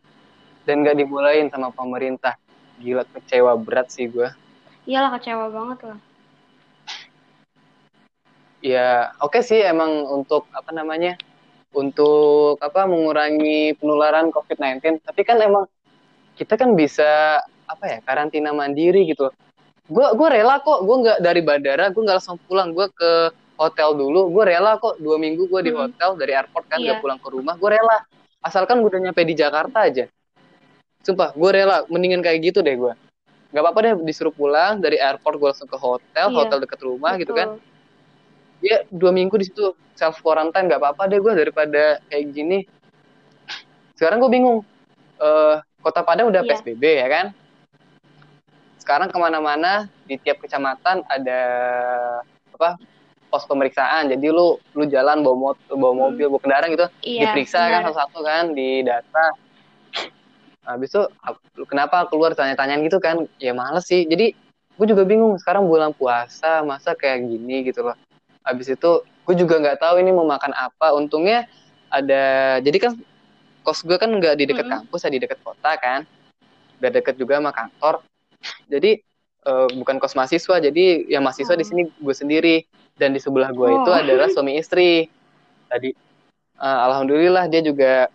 Dan 0.66 0.82
gak 0.82 0.98
dimulain 0.98 1.54
sama 1.54 1.70
pemerintah. 1.70 2.34
Gila 2.82 3.06
kecewa 3.14 3.54
berat 3.62 3.94
sih 3.94 4.10
gue 4.10 4.30
iyalah 4.88 5.16
kecewa 5.16 5.48
banget 5.52 5.80
lah. 5.88 6.00
Ya 8.64 9.12
oke 9.20 9.40
okay 9.40 9.42
sih 9.44 9.60
emang 9.60 10.08
untuk 10.08 10.48
apa 10.56 10.72
namanya 10.72 11.20
untuk 11.76 12.60
apa 12.64 12.88
mengurangi 12.88 13.76
penularan 13.76 14.32
COVID-19 14.32 15.04
tapi 15.04 15.22
kan 15.28 15.42
emang 15.44 15.68
kita 16.40 16.56
kan 16.56 16.72
bisa 16.72 17.42
apa 17.68 17.86
ya 17.88 17.98
karantina 18.08 18.56
mandiri 18.56 19.04
gitu 19.10 19.34
gue 19.94 20.08
gue 20.18 20.28
rela 20.28 20.58
kok. 20.60 20.80
Gue 20.82 20.98
nggak 21.06 21.18
dari 21.22 21.42
bandara 21.46 21.94
gue 21.94 22.02
nggak 22.02 22.18
langsung 22.18 22.42
pulang. 22.50 22.74
Gue 22.74 22.90
ke 22.90 23.12
hotel 23.62 23.94
dulu. 23.94 24.34
Gue 24.34 24.44
rela 24.50 24.82
kok. 24.82 24.98
Dua 24.98 25.22
minggu 25.22 25.46
gue 25.46 25.62
di 25.62 25.72
hmm. 25.72 25.80
hotel 25.80 26.10
dari 26.18 26.34
airport 26.34 26.66
kan 26.66 26.82
yeah. 26.82 26.98
gak 26.98 27.06
pulang 27.06 27.20
ke 27.22 27.30
rumah. 27.30 27.56
Gue 27.62 27.70
rela. 27.78 28.02
Asalkan 28.42 28.82
gue 28.82 28.90
udah 28.90 29.02
nyampe 29.10 29.22
di 29.22 29.38
Jakarta 29.38 29.86
aja. 29.86 30.10
Sumpah 31.06 31.32
gue 31.38 31.50
rela. 31.54 31.86
Mendingan 31.88 32.26
kayak 32.26 32.40
gitu 32.42 32.66
deh 32.66 32.74
gue 32.74 32.94
nggak 33.54 33.62
apa-apa 33.70 33.80
deh 33.86 33.94
disuruh 34.02 34.34
pulang 34.34 34.82
dari 34.82 34.98
airport 34.98 35.38
gue 35.38 35.48
langsung 35.54 35.70
ke 35.70 35.78
hotel 35.78 36.34
yeah. 36.34 36.38
hotel 36.42 36.58
deket 36.58 36.80
rumah 36.82 37.14
Betul. 37.14 37.22
gitu 37.22 37.34
kan. 37.38 37.48
Ya 38.66 38.82
dua 38.90 39.14
minggu 39.14 39.38
di 39.38 39.46
situ. 39.46 39.78
Self 39.94 40.26
quarantine 40.26 40.66
nggak 40.66 40.82
apa-apa 40.82 41.06
deh 41.06 41.22
gue 41.22 41.34
daripada 41.38 42.02
kayak 42.10 42.34
gini. 42.34 42.66
Sekarang 43.94 44.18
gue 44.18 44.32
bingung. 44.34 44.66
Uh, 45.22 45.62
kota 45.84 46.02
Padang 46.02 46.32
udah 46.32 46.42
yeah. 46.42 46.58
psbb 46.58 46.84
ya 47.04 47.08
kan 47.12 47.26
sekarang 48.84 49.08
ke 49.08 49.16
mana-mana 49.16 49.88
di 50.04 50.20
tiap 50.20 50.44
kecamatan 50.44 51.08
ada 51.08 51.42
apa 52.52 52.76
pos 53.32 53.48
pemeriksaan. 53.48 54.12
Jadi 54.12 54.28
lu 54.28 54.60
lu 54.76 54.84
jalan 54.92 55.24
bawa 55.24 55.56
motor 55.56 55.74
bawa 55.80 55.94
mobil 56.12 56.28
bawa 56.28 56.42
kendaraan 56.44 56.70
gitu. 56.76 56.88
Iya, 57.00 57.32
diperiksa 57.32 57.58
kan 57.64 57.64
benar. 57.64 57.72
kan 57.72 57.84
satu-satu 57.96 58.20
kan 58.28 58.46
di 58.52 58.70
data. 58.84 59.26
Habis 60.68 60.92
itu 60.92 61.02
kenapa 61.72 62.12
keluar 62.12 62.36
tanya-tanyaan 62.36 62.84
gitu 62.84 63.00
kan? 63.00 63.24
Ya 63.40 63.56
males 63.56 63.88
sih. 63.88 64.04
Jadi 64.04 64.36
gue 64.76 64.86
juga 64.86 65.08
bingung 65.08 65.40
sekarang 65.40 65.64
bulan 65.64 65.96
puasa 65.96 66.60
masa 66.68 66.92
kayak 66.92 67.24
gini 67.24 67.64
gitu 67.72 67.88
loh. 67.88 67.96
Habis 68.44 68.76
itu 68.76 68.92
gue 69.02 69.36
juga 69.40 69.64
nggak 69.64 69.80
tahu 69.80 70.04
ini 70.04 70.12
mau 70.12 70.28
makan 70.28 70.52
apa. 70.52 70.92
Untungnya 70.92 71.48
ada 71.88 72.60
jadi 72.60 72.78
kan 72.92 72.94
kos 73.64 73.88
gue 73.88 73.96
kan 73.96 74.12
nggak 74.12 74.36
di 74.36 74.52
dekat 74.52 74.68
mm 74.68 74.72
-hmm. 74.76 74.84
kampus 74.92 75.08
ya 75.08 75.10
di 75.10 75.20
dekat 75.24 75.40
kota 75.40 75.72
kan. 75.80 76.04
Nggak 76.84 76.92
deket 77.00 77.16
juga 77.16 77.40
sama 77.40 77.56
kantor 77.56 78.04
jadi 78.72 79.02
uh, 79.48 79.68
bukan 79.78 79.98
kos 80.00 80.16
mahasiswa 80.18 80.60
jadi 80.60 80.86
yang 81.10 81.24
mahasiswa 81.24 81.56
oh. 81.56 81.60
di 81.60 81.66
sini 81.66 81.82
gue 81.90 82.16
sendiri 82.16 82.56
dan 82.98 83.14
di 83.16 83.20
sebelah 83.20 83.50
gue 83.52 83.70
oh. 83.70 83.78
itu 83.84 83.92
adalah 83.92 84.28
suami 84.30 84.60
istri 84.60 85.08
tadi 85.68 85.94
uh, 86.60 86.80
alhamdulillah 86.90 87.50
dia 87.50 87.62
juga 87.64 88.08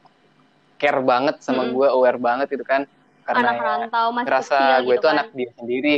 care 0.78 1.02
banget 1.02 1.42
sama 1.42 1.66
-hmm. 1.66 1.74
gue 1.74 1.88
aware 1.90 2.20
banget 2.20 2.48
itu 2.54 2.64
kan 2.64 2.86
karena 3.28 3.52
anak 3.52 3.60
rantau 3.60 4.06
masih 4.14 4.26
ngerasa 4.26 4.58
gue 4.58 4.86
gitu 4.88 4.92
itu 4.94 5.06
kan. 5.06 5.14
anak 5.14 5.28
dia 5.36 5.50
sendiri 5.58 5.96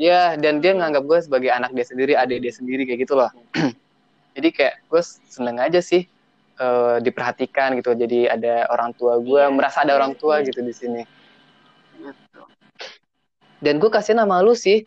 Ya, 0.00 0.32
dan 0.40 0.64
dia 0.64 0.72
nganggap 0.72 1.04
gue 1.04 1.18
sebagai 1.20 1.52
anak 1.52 1.76
dia 1.76 1.84
sendiri, 1.84 2.16
adik 2.16 2.40
dia 2.40 2.48
sendiri 2.56 2.88
kayak 2.88 3.04
gitu 3.04 3.20
loh. 3.20 3.28
Jadi 4.36 4.48
kayak 4.48 4.88
gue 4.88 5.02
seneng 5.28 5.60
aja 5.60 5.76
sih 5.84 6.08
uh, 6.56 6.96
diperhatikan 7.04 7.76
gitu. 7.76 7.92
Jadi 7.92 8.24
ada 8.24 8.64
orang 8.72 8.96
tua 8.96 9.20
gue, 9.20 9.44
yeah. 9.44 9.52
merasa 9.52 9.84
ada 9.84 9.92
orang 10.00 10.16
tua 10.16 10.40
yeah. 10.40 10.48
gitu 10.48 10.64
di 10.64 10.72
sini. 10.72 11.02
Dan 13.60 13.76
gue 13.76 13.90
kasih 13.92 14.16
nama 14.16 14.40
lu 14.40 14.56
sih. 14.56 14.84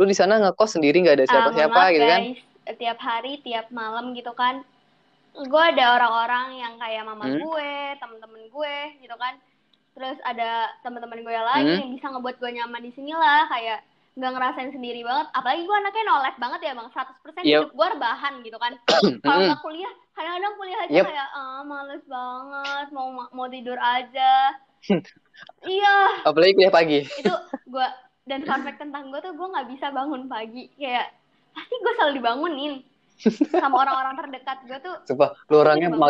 Lu 0.00 0.08
di 0.08 0.16
sana 0.16 0.40
ngekos 0.40 0.80
sendiri 0.80 1.04
nggak 1.04 1.16
ada 1.20 1.26
siapa-siapa 1.28 1.80
uh, 1.80 1.88
gitu 1.92 2.06
kan? 2.08 2.20
Tiap 2.70 2.98
hari, 2.98 3.32
tiap 3.44 3.68
malam 3.70 4.16
gitu 4.16 4.32
kan. 4.32 4.64
Gue 5.36 5.62
ada 5.62 6.00
orang-orang 6.00 6.58
yang 6.58 6.74
kayak 6.80 7.06
mama 7.06 7.28
hmm? 7.28 7.38
gue, 7.44 7.72
temen-temen 8.00 8.42
gue 8.48 8.76
gitu 9.04 9.16
kan. 9.20 9.36
Terus 9.94 10.16
ada 10.24 10.72
teman-teman 10.80 11.20
gue 11.20 11.32
yang 11.32 11.46
lain 11.46 11.64
hmm? 11.68 11.80
yang 11.84 11.90
bisa 11.92 12.06
ngebuat 12.08 12.36
gue 12.40 12.50
nyaman 12.56 12.82
di 12.82 12.92
sini 12.96 13.12
lah 13.12 13.46
kayak 13.52 13.84
nggak 14.18 14.32
ngerasain 14.36 14.74
sendiri 14.74 15.06
banget 15.06 15.30
apalagi 15.32 15.62
gue 15.62 15.76
anaknya 15.80 16.04
nolak 16.04 16.36
banget 16.42 16.60
ya 16.66 16.72
bang 16.74 16.88
100% 16.90 16.98
yep. 17.40 17.44
hidup 17.46 17.70
gue 17.72 17.86
rebahan 17.94 18.34
gitu 18.42 18.58
kan 18.58 18.72
kalau 19.24 19.38
nggak 19.46 19.60
kuliah 19.62 19.92
kadang-kadang 20.18 20.54
kuliah 20.58 20.78
aja 20.82 20.92
yep. 20.92 21.04
kayak 21.06 21.28
ah 21.30 21.62
males 21.62 22.04
banget 22.10 22.86
mau 22.90 23.08
mau 23.14 23.46
tidur 23.46 23.78
aja 23.78 24.32
iya. 25.68 25.96
Apalagi 26.24 26.52
kuliah 26.56 26.72
pagi. 26.72 27.04
Itu 27.04 27.34
gue 27.68 27.86
dan 28.28 28.40
fun 28.46 28.62
fact 28.62 28.78
tentang 28.78 29.10
gue 29.10 29.20
tuh 29.20 29.32
gue 29.34 29.48
nggak 29.48 29.68
bisa 29.72 29.86
bangun 29.92 30.26
pagi. 30.26 30.70
Kayak 30.76 31.12
pasti 31.52 31.74
gue 31.76 31.92
selalu 31.98 32.12
dibangunin. 32.20 32.74
Sama 33.52 33.84
orang-orang 33.84 34.14
terdekat 34.16 34.58
gue 34.64 34.78
tuh 34.80 34.94
coba 35.12 35.36
lu 35.52 35.56
orangnya 35.60 35.88
ma 35.92 36.08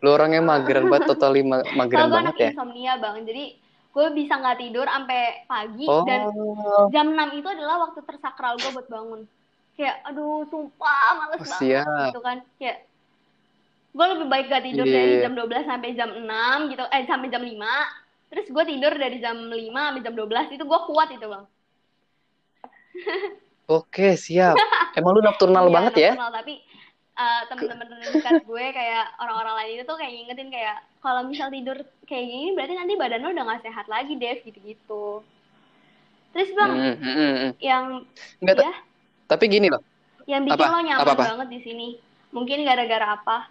lu 0.00 0.08
orangnya 0.08 0.40
mageran 0.40 0.88
banget 0.88 1.12
totally 1.12 1.44
mageran 1.44 2.08
banget 2.08 2.34
ya? 2.38 2.50
insomnia 2.54 2.92
bang. 2.96 3.16
Jadi 3.26 3.44
gue 3.90 4.06
bisa 4.14 4.38
nggak 4.38 4.58
tidur 4.62 4.86
sampai 4.86 5.22
pagi 5.50 5.86
oh. 5.90 6.06
dan 6.06 6.30
jam 6.94 7.10
6 7.10 7.42
itu 7.42 7.48
adalah 7.50 7.90
waktu 7.90 8.00
tersakral 8.06 8.54
gue 8.56 8.70
buat 8.70 8.88
bangun. 8.88 9.20
Kayak 9.74 9.96
aduh 10.06 10.46
sumpah 10.48 11.18
males 11.18 11.40
oh, 11.40 11.44
banget 11.44 11.60
siap. 11.60 12.06
gitu 12.14 12.20
kan. 12.22 12.38
Kayak 12.56 12.89
gue 13.90 14.06
lebih 14.06 14.26
baik 14.30 14.46
gak 14.48 14.64
tidur 14.64 14.86
yeah. 14.86 14.96
dari 15.02 15.14
jam 15.26 15.32
12 15.34 15.70
sampai 15.70 15.88
jam 15.98 16.10
6 16.14 16.70
gitu 16.70 16.84
eh 16.90 17.02
sampai 17.06 17.28
jam 17.28 17.42
5 17.42 18.30
terus 18.30 18.46
gue 18.46 18.64
tidur 18.70 18.92
dari 18.94 19.16
jam 19.18 19.36
5 19.36 19.58
sampai 19.58 20.02
jam 20.02 20.14
12 20.14 20.54
itu 20.54 20.64
gue 20.64 20.80
kuat 20.86 21.08
itu 21.10 21.26
bang 21.26 21.44
Oke 23.70 24.18
siap. 24.18 24.58
Emang 24.98 25.14
lu 25.14 25.22
nocturnal 25.22 25.70
iya, 25.70 25.74
banget 25.78 25.94
ya? 25.94 26.12
Tapi 26.18 26.58
uh, 27.20 27.42
temen-temen 27.46 28.02
dekat 28.02 28.42
gue 28.42 28.64
kayak 28.72 29.04
orang-orang 29.20 29.54
lain 29.62 29.70
itu 29.78 29.84
tuh 29.84 29.96
kayak 30.00 30.12
ngingetin 30.16 30.48
kayak 30.50 30.76
kalau 31.04 31.20
misal 31.28 31.48
tidur 31.52 31.76
kayak 32.08 32.26
gini 32.28 32.56
berarti 32.56 32.74
nanti 32.76 32.94
badan 32.96 33.22
lo 33.24 33.30
udah 33.32 33.44
gak 33.54 33.64
sehat 33.64 33.86
lagi 33.86 34.16
Dev 34.16 34.40
gitu-gitu 34.44 35.24
terus 36.30 36.50
bang 36.54 36.70
mm, 36.70 36.96
mm, 37.02 37.14
mm, 37.18 37.50
yang 37.58 37.84
Enggak, 38.38 38.62
ya 38.62 38.74
tapi 39.26 39.44
gini 39.50 39.66
loh 39.66 39.82
yang 40.30 40.46
bikin 40.46 40.62
apa? 40.62 40.74
lo 40.74 40.80
nyaman 40.82 41.02
apa, 41.02 41.12
apa? 41.14 41.24
banget 41.34 41.48
di 41.50 41.60
sini 41.66 41.88
mungkin 42.30 42.62
gara-gara 42.62 43.18
apa 43.18 43.50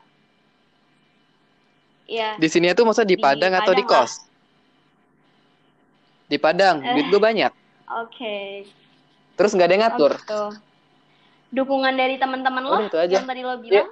ya 2.10 2.36
di 2.42 2.48
sini 2.50 2.74
itu 2.74 2.82
maksudnya 2.82 3.14
di, 3.14 3.18
di 3.18 3.22
Padang, 3.22 3.54
Padang 3.54 3.64
atau 3.64 3.74
di 3.78 3.84
kos 3.86 3.96
lah. 3.96 4.14
di 6.26 6.38
Padang 6.42 6.76
eh. 6.82 6.94
duit 6.98 7.08
gue 7.14 7.22
banyak 7.22 7.52
oke 7.54 8.10
okay. 8.10 8.66
terus 9.38 9.54
nggak 9.54 9.68
ada 9.70 9.74
yang 9.78 9.84
ngatur 9.86 10.14
oh, 10.18 10.18
gitu 10.18 10.44
dukungan 11.50 11.94
dari 11.98 12.18
teman-teman 12.22 12.64
lo 12.66 12.78
itu 12.86 12.98
aja. 12.98 13.22
yang 13.22 13.26
tadi 13.26 13.42
lo 13.42 13.58
bilang? 13.58 13.74
Ya. 13.74 13.86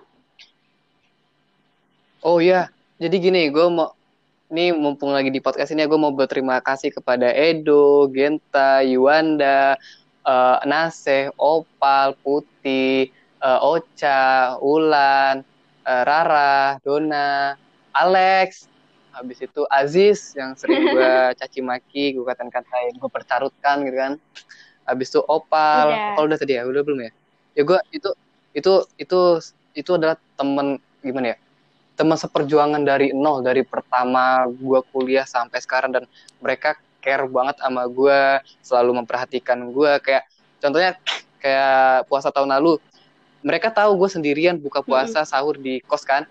Oh 2.25 2.41
iya, 2.41 2.73
jadi 2.97 3.15
gini, 3.21 3.41
gue 3.53 3.65
mau 3.69 3.93
ini 4.49 4.73
mumpung 4.73 5.13
lagi 5.13 5.29
di 5.29 5.37
podcast 5.37 5.69
ini, 5.75 5.85
gue 5.85 5.99
mau 5.99 6.09
berterima 6.09 6.57
kasih 6.63 6.89
kepada 6.89 7.29
Edo, 7.29 8.09
Genta, 8.09 8.81
Yuanda, 8.81 9.77
uh, 10.25 10.57
Naseh, 10.65 11.29
Opal, 11.37 12.17
Putih, 12.25 13.13
uh, 13.43 13.59
Ocha, 13.61 14.55
Ulan, 14.63 15.45
uh, 15.85 16.03
Rara, 16.07 16.81
Dona, 16.81 17.53
Alex, 17.95 18.67
habis 19.17 19.41
itu 19.41 19.61
Aziz 19.73 20.37
yang 20.37 20.53
sering 20.53 20.85
gue 20.93 21.13
caci 21.37 21.59
maki, 21.65 22.13
gue 22.13 22.25
katain-katain, 22.25 22.93
gue 22.95 23.09
percarutkan 23.09 23.81
gitu 23.85 23.97
kan. 23.97 24.13
Habis 24.87 25.07
itu 25.11 25.19
Opal, 25.25 25.91
udah. 25.91 26.13
Opal 26.13 26.23
udah 26.29 26.37
tadi 26.39 26.53
ya, 26.55 26.63
udah 26.63 26.81
belum 26.85 26.99
ya? 27.01 27.11
ya 27.57 27.65
gue 27.65 27.79
itu 27.89 28.09
itu 28.53 28.73
itu 29.01 29.19
itu 29.73 29.91
adalah 29.97 30.15
temen 30.37 30.77
gimana 31.01 31.33
ya? 31.33 31.37
Teman 31.97 32.13
seperjuangan 32.13 32.85
dari 32.85 33.09
nol 33.09 33.41
dari 33.41 33.65
pertama 33.65 34.45
gue 34.45 34.79
kuliah 34.93 35.25
sampai 35.25 35.57
sekarang 35.57 35.89
dan 35.89 36.05
mereka 36.37 36.77
care 37.01 37.25
banget 37.25 37.57
sama 37.57 37.89
gue 37.89 38.19
selalu 38.61 39.01
memperhatikan 39.01 39.73
gue 39.73 39.91
kayak 40.05 40.29
contohnya 40.61 40.93
kayak 41.41 42.05
puasa 42.05 42.29
tahun 42.29 42.53
lalu. 42.61 42.77
Mereka 43.41 43.73
tahu 43.73 43.97
gue 43.97 44.09
sendirian 44.09 44.57
buka 44.61 44.85
puasa 44.85 45.25
sahur 45.25 45.57
di 45.57 45.81
kos 45.85 46.05
kan 46.05 46.29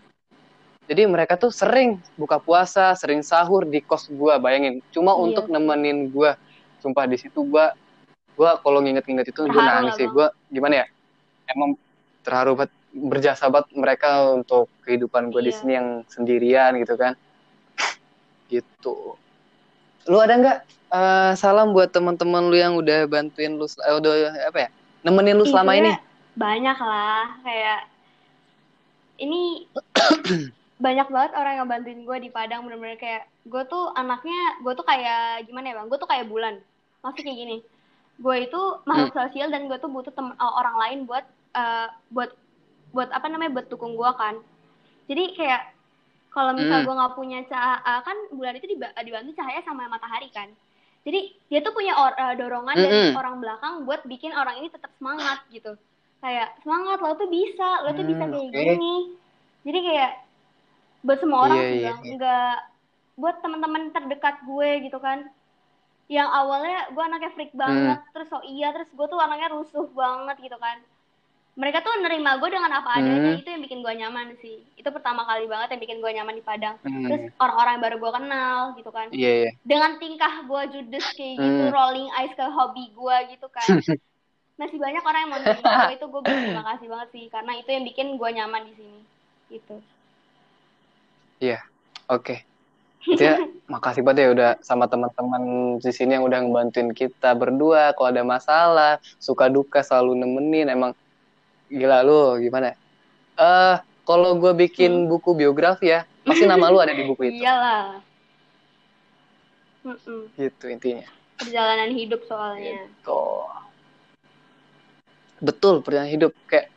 jadi 0.86 1.02
mereka 1.10 1.34
tuh 1.34 1.50
sering 1.50 1.98
buka 2.14 2.38
puasa 2.38 2.94
sering 2.94 3.20
sahur 3.26 3.66
di 3.66 3.82
kos 3.82 4.06
gue 4.06 4.34
bayangin. 4.38 4.78
Cuma 4.94 5.18
iya. 5.18 5.22
untuk 5.22 5.50
nemenin 5.50 6.14
gue 6.14 6.30
sumpah 6.78 7.10
di 7.10 7.18
situ 7.18 7.42
gue 7.42 7.66
gue 8.38 8.50
kalau 8.62 8.78
nginget-nginget 8.78 9.34
itu 9.34 9.42
gue 9.50 9.62
nangis 9.62 9.98
sih. 9.98 10.06
gue 10.06 10.26
gimana 10.54 10.84
ya 10.84 10.86
emang 11.50 11.74
terharu 12.22 12.54
banget 12.54 12.72
berjasa 12.96 13.50
banget 13.50 13.68
mereka 13.74 14.30
untuk 14.30 14.70
kehidupan 14.86 15.34
gue 15.34 15.42
iya. 15.42 15.48
di 15.50 15.52
sini 15.52 15.72
yang 15.74 15.88
sendirian 16.06 16.78
gitu 16.78 16.94
kan. 16.94 17.18
Gitu. 18.46 19.18
Lu 20.06 20.22
ada 20.22 20.38
nggak 20.38 20.58
uh, 20.94 21.32
salam 21.34 21.74
buat 21.74 21.90
teman-teman 21.90 22.46
lu 22.46 22.54
yang 22.54 22.78
udah 22.78 23.10
bantuin 23.10 23.58
lu 23.58 23.66
uh, 23.66 23.98
udah 23.98 24.38
apa 24.46 24.58
ya 24.66 24.68
nemenin 25.02 25.34
lu 25.34 25.42
selama 25.42 25.74
ini? 25.74 25.98
banyak 26.38 26.78
lah. 26.78 27.26
Kayak 27.42 27.90
ini 29.18 29.66
banyak 30.76 31.08
banget 31.08 31.32
orang 31.32 31.54
yang 31.56 31.68
bantuin 31.68 32.00
gue 32.04 32.16
di 32.20 32.28
Padang 32.28 32.68
bener-bener 32.68 33.00
kayak 33.00 33.24
gue 33.48 33.62
tuh 33.64 33.96
anaknya 33.96 34.60
gue 34.60 34.72
tuh 34.76 34.84
kayak 34.84 35.48
gimana 35.48 35.72
ya 35.72 35.74
bang 35.80 35.88
gue 35.88 35.98
tuh 35.98 36.10
kayak 36.10 36.28
bulan 36.28 36.60
maksudnya 37.00 37.32
kayak 37.32 37.40
gini 37.40 37.56
gue 38.16 38.36
itu 38.44 38.60
makhluk 38.84 39.12
hmm. 39.12 39.20
sosial 39.24 39.48
dan 39.48 39.68
gue 39.68 39.78
tuh 39.80 39.88
butuh 39.88 40.12
tem 40.12 40.28
uh, 40.36 40.52
orang 40.60 40.76
lain 40.76 40.98
buat 41.08 41.24
uh, 41.56 41.88
buat 42.12 42.32
buat 42.92 43.08
apa 43.12 43.26
namanya 43.28 43.56
buat 43.56 43.66
dukung 43.72 43.96
gue 43.96 44.10
kan 44.20 44.36
jadi 45.08 45.24
kayak 45.32 45.62
kalau 46.36 46.52
misal 46.52 46.84
hmm. 46.84 46.86
gue 46.88 46.94
nggak 47.00 47.16
punya 47.16 47.38
cahaya 47.48 48.04
kan 48.04 48.16
bulan 48.36 48.56
itu 48.60 48.66
dibantu 48.76 49.32
cahaya 49.32 49.60
sama 49.64 49.88
matahari 49.88 50.28
kan 50.32 50.52
jadi 51.06 51.32
dia 51.48 51.60
tuh 51.62 51.72
punya 51.72 51.96
or, 51.96 52.12
uh, 52.20 52.34
dorongan 52.36 52.76
hmm. 52.76 52.84
dari 52.84 52.98
orang 53.16 53.40
belakang 53.40 53.74
buat 53.88 54.04
bikin 54.04 54.36
orang 54.36 54.60
ini 54.60 54.68
tetap 54.68 54.92
semangat 55.00 55.40
gitu 55.48 55.72
kayak 56.20 56.52
semangat 56.60 57.00
lo 57.00 57.16
tuh 57.16 57.28
bisa 57.32 57.84
lo 57.84 57.96
tuh 57.96 58.04
hmm, 58.04 58.12
bisa 58.12 58.24
kayak 58.28 58.48
okay. 58.52 58.64
gini 58.76 58.96
jadi 59.64 59.78
kayak 59.80 60.12
buat 61.06 61.18
semua 61.22 61.38
orang 61.46 61.58
yeah, 61.62 61.70
sih 61.70 61.80
yeah, 61.86 61.96
yeah. 62.02 62.14
nggak 62.18 62.56
buat 63.16 63.36
teman-teman 63.40 63.82
terdekat 63.94 64.36
gue 64.44 64.70
gitu 64.90 64.98
kan 65.00 65.30
yang 66.06 66.28
awalnya 66.30 66.90
gue 66.90 67.02
anaknya 67.02 67.30
freak 67.34 67.54
banget 67.54 67.98
hmm. 67.98 68.10
terus 68.14 68.28
so 68.30 68.38
iya 68.46 68.70
terus 68.70 68.90
gue 68.90 69.06
tuh 69.06 69.18
anaknya 69.18 69.54
rusuh 69.54 69.86
banget 69.94 70.36
gitu 70.50 70.58
kan 70.58 70.78
mereka 71.56 71.80
tuh 71.80 71.88
nerima 72.04 72.36
gue 72.36 72.52
dengan 72.52 72.68
apa 72.68 73.00
adanya 73.00 73.32
hmm. 73.32 73.40
itu 73.40 73.48
yang 73.48 73.62
bikin 73.64 73.80
gue 73.80 73.94
nyaman 73.96 74.36
sih 74.44 74.60
itu 74.76 74.88
pertama 74.92 75.24
kali 75.24 75.48
banget 75.48 75.72
yang 75.72 75.82
bikin 75.82 75.98
gue 76.04 76.10
nyaman 76.12 76.36
di 76.36 76.44
Padang 76.44 76.76
hmm. 76.84 77.08
terus 77.08 77.22
orang-orang 77.40 77.72
yang 77.74 77.84
baru 77.88 77.96
gue 77.96 78.12
kenal 78.12 78.58
gitu 78.76 78.90
kan 78.92 79.06
yeah, 79.10 79.34
yeah. 79.48 79.52
dengan 79.64 79.96
tingkah 79.96 80.44
gue 80.44 80.62
judes 80.76 81.06
kayak 81.16 81.34
gitu 81.40 81.62
hmm. 81.66 81.74
rolling 81.74 82.12
eyes 82.12 82.34
ke 82.36 82.44
hobi 82.44 82.92
gue 82.92 83.16
gitu 83.34 83.46
kan 83.48 83.66
masih 84.60 84.78
banyak 84.80 85.02
orang 85.04 85.20
yang 85.24 85.30
mau 85.32 85.40
nerima 85.40 85.70
gue 85.88 85.94
itu 85.96 86.06
gue 86.06 86.20
berterima 86.22 86.64
kasih 86.76 86.86
banget 86.92 87.08
sih 87.12 87.24
karena 87.32 87.52
itu 87.56 87.68
yang 87.72 87.84
bikin 87.88 88.06
gue 88.14 88.30
nyaman 88.30 88.62
di 88.68 88.72
sini 88.76 89.00
gitu 89.50 89.76
iya 91.40 91.58
yeah. 91.58 91.62
oke 92.12 92.24
okay 92.24 92.38
ya 93.14 93.38
makasih 93.72 94.02
banget 94.02 94.26
ya 94.26 94.28
udah 94.34 94.50
sama 94.62 94.90
teman-teman 94.90 95.42
di 95.78 95.92
sini 95.94 96.18
yang 96.18 96.26
udah 96.26 96.42
ngebantuin 96.42 96.90
kita 96.90 97.34
berdua 97.38 97.94
kalau 97.94 98.10
ada 98.10 98.22
masalah 98.26 98.92
suka 99.22 99.46
duka 99.46 99.82
selalu 99.86 100.18
nemenin 100.18 100.70
emang 100.70 100.90
gila 101.70 102.02
lu 102.02 102.42
gimana 102.42 102.74
eh 102.74 103.42
uh, 103.42 103.76
kalau 104.06 104.38
gue 104.38 104.54
bikin 104.54 105.06
hmm. 105.06 105.10
buku 105.10 105.34
biografi 105.34 105.94
ya 105.94 106.06
pasti 106.26 106.46
nama 106.46 106.70
lu 106.70 106.78
ada 106.82 106.94
di 106.94 107.06
buku 107.06 107.30
itu 107.30 107.42
iyalah 107.42 108.02
Mm-mm. 109.86 110.30
gitu 110.34 110.66
intinya 110.70 111.06
perjalanan 111.38 111.90
hidup 111.94 112.22
soalnya 112.26 112.86
gitu. 112.86 113.22
betul 115.42 115.82
perjalanan 115.82 116.10
hidup 116.10 116.32
kayak 116.46 116.70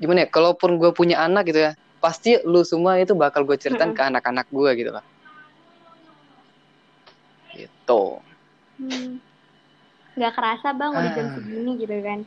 gimana 0.00 0.24
ya 0.24 0.28
kalaupun 0.28 0.80
gue 0.80 0.92
punya 0.92 1.20
anak 1.20 1.48
gitu 1.52 1.68
ya 1.68 1.72
pasti 2.00 2.40
lu 2.48 2.64
semua 2.64 2.96
itu 2.96 3.12
bakal 3.12 3.44
gue 3.44 3.54
ceritain 3.60 3.92
mm-hmm. 3.92 4.00
ke 4.00 4.10
anak-anak 4.10 4.46
gue 4.48 4.70
gitu 4.80 4.90
lah. 4.90 5.04
Gitu. 7.54 8.02
Hmm. 8.80 9.20
nggak 10.10 10.32
kerasa 10.36 10.72
bang 10.74 10.90
udah 10.90 11.12
jam 11.12 11.26
ah. 11.28 11.32
segini 11.36 11.72
gitu 11.78 11.96
kan. 12.02 12.20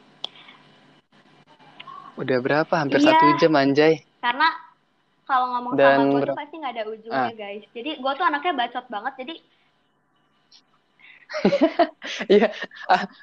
Udah 2.13 2.37
berapa? 2.39 2.73
Hampir 2.73 3.01
iya, 3.01 3.05
satu 3.09 3.25
jam 3.41 3.53
anjay. 3.57 4.05
Karena 4.21 4.47
kalau 5.25 5.57
ngomong 5.57 5.73
Dan 5.73 5.97
sama 5.97 6.11
gue 6.13 6.21
tuh 6.29 6.37
pasti 6.37 6.55
nggak 6.61 6.73
ada 6.77 6.83
ujungnya 6.87 7.27
ah. 7.27 7.33
guys. 7.33 7.65
Jadi 7.73 7.91
gue 7.97 8.11
tuh 8.13 8.25
anaknya 8.25 8.53
bacot 8.53 8.85
banget 8.87 9.13
jadi 9.25 9.35
Iya, 12.33 12.53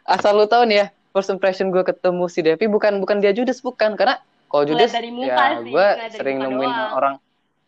asal 0.06 0.34
lu 0.34 0.46
tahu 0.50 0.66
nih 0.66 0.76
ya, 0.82 0.86
first 1.14 1.30
impression 1.30 1.70
gue 1.70 1.82
ketemu 1.86 2.24
si 2.26 2.40
Devi 2.42 2.66
bukan 2.66 2.98
bukan 2.98 3.22
dia 3.22 3.30
Judas 3.30 3.62
bukan, 3.62 3.94
karena 3.94 4.18
kalau 4.50 4.66
dari 4.66 5.10
muka 5.14 5.44
ya 5.54 5.62
gue 5.62 5.88
sering 6.10 6.42
nemuin 6.42 6.66
doang. 6.74 6.90
orang, 6.98 7.14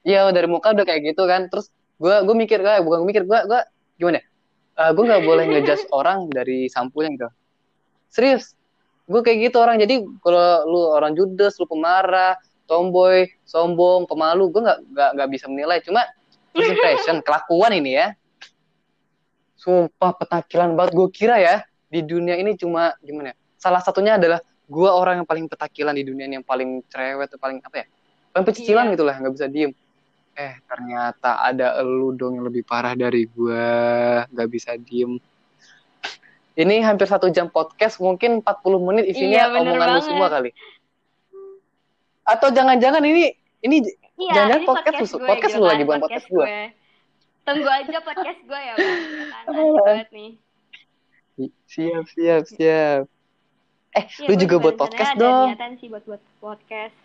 iya 0.02 0.26
dari 0.34 0.50
muka 0.50 0.74
udah 0.74 0.82
kayak 0.82 1.14
gitu 1.14 1.22
kan, 1.30 1.46
terus 1.46 1.70
gue 2.02 2.10
gue 2.26 2.34
mikir 2.34 2.58
kayak 2.58 2.82
bukan 2.82 3.06
gue 3.06 3.08
mikir 3.14 3.22
gue 3.22 3.38
gue 3.46 3.60
gimana? 4.02 4.18
Ya? 4.18 4.24
uh, 4.78 4.80
eh, 4.88 4.90
gue 4.94 5.04
nggak 5.04 5.22
boleh 5.24 5.44
ngejudge 5.48 5.84
orang 5.98 6.28
dari 6.32 6.68
sampulnya 6.72 7.10
gitu. 7.16 7.28
Serius. 8.12 8.56
Gue 9.08 9.20
kayak 9.20 9.50
gitu 9.50 9.56
orang. 9.60 9.76
Jadi 9.82 10.04
kalau 10.22 10.64
lu 10.68 10.80
orang 10.92 11.12
judes 11.16 11.58
lu 11.58 11.66
pemarah 11.68 12.38
tomboy 12.70 13.28
sombong 13.44 14.06
pemalu 14.08 14.48
gue 14.48 14.62
nggak 14.62 14.78
nggak 14.92 15.10
nggak 15.18 15.28
bisa 15.32 15.46
menilai. 15.50 15.78
Cuma 15.84 16.06
impression 16.56 17.20
kelakuan 17.26 17.72
ini 17.76 17.98
ya. 17.98 18.06
Sumpah 19.58 20.12
petakilan 20.16 20.74
banget. 20.74 20.92
Gue 20.96 21.08
kira 21.12 21.38
ya 21.38 21.56
di 21.92 22.00
dunia 22.02 22.38
ini 22.38 22.56
cuma 22.56 22.96
gimana 23.04 23.34
ya? 23.34 23.36
Salah 23.60 23.82
satunya 23.84 24.18
adalah 24.18 24.42
gue 24.72 24.88
orang 24.88 25.20
yang 25.20 25.28
paling 25.28 25.44
petakilan 25.52 25.92
di 25.92 26.04
dunia 26.08 26.24
ini 26.24 26.40
yang 26.40 26.46
paling 26.48 26.80
cerewet 26.88 27.28
paling 27.36 27.60
apa 27.60 27.84
ya? 27.84 27.86
Paling 28.32 28.46
pecicilan 28.48 28.84
iya. 28.88 28.92
gitu 28.96 29.04
lah 29.04 29.14
nggak 29.20 29.34
bisa 29.36 29.46
diem. 29.52 29.72
Eh 30.32 30.54
ternyata 30.64 31.44
ada 31.44 31.76
elu 31.84 32.16
dong 32.16 32.40
yang 32.40 32.48
lebih 32.48 32.64
parah 32.64 32.96
dari 32.96 33.28
gue 33.28 33.66
nggak 34.32 34.48
bisa 34.48 34.72
diem. 34.80 35.20
Ini 36.52 36.84
hampir 36.84 37.08
satu 37.08 37.28
jam 37.28 37.52
podcast 37.52 38.00
mungkin 38.00 38.40
40 38.44 38.88
menit 38.88 39.04
isinya 39.08 39.48
iya, 39.48 39.52
omongan 39.52 39.88
lu 39.96 40.00
semua 40.04 40.28
kali. 40.32 40.50
Atau 42.24 42.52
jangan-jangan 42.52 43.04
ini 43.04 43.32
ini 43.64 43.76
iya, 44.20 44.32
jangan-jangan 44.36 44.64
podcast, 44.68 44.96
podcast, 44.96 45.12
gue, 45.12 45.28
podcast 45.28 45.54
lu 45.56 45.64
lagi 45.68 45.84
bukan 45.84 46.00
podcast, 46.00 46.26
podcast 46.28 46.28
gue. 46.32 46.46
gue. 46.48 46.64
Tunggu 47.42 47.68
aja 47.68 47.98
podcast 48.00 48.40
gue 48.44 48.60
ya 48.60 48.72
bang. 48.76 49.00
Nih. 50.16 50.32
Siap 51.68 52.04
siap 52.12 52.44
siap 52.48 53.21
eh 53.92 54.04
ya, 54.08 54.26
lu 54.28 54.34
juga 54.40 54.56
buat 54.56 54.76
podcast 54.80 55.14
dong. 55.20 55.52
ada 55.52 55.56
niatan 55.56 55.72
sih 55.80 55.88
buat 55.92 56.04
buat 56.08 56.22
podcast. 56.40 56.96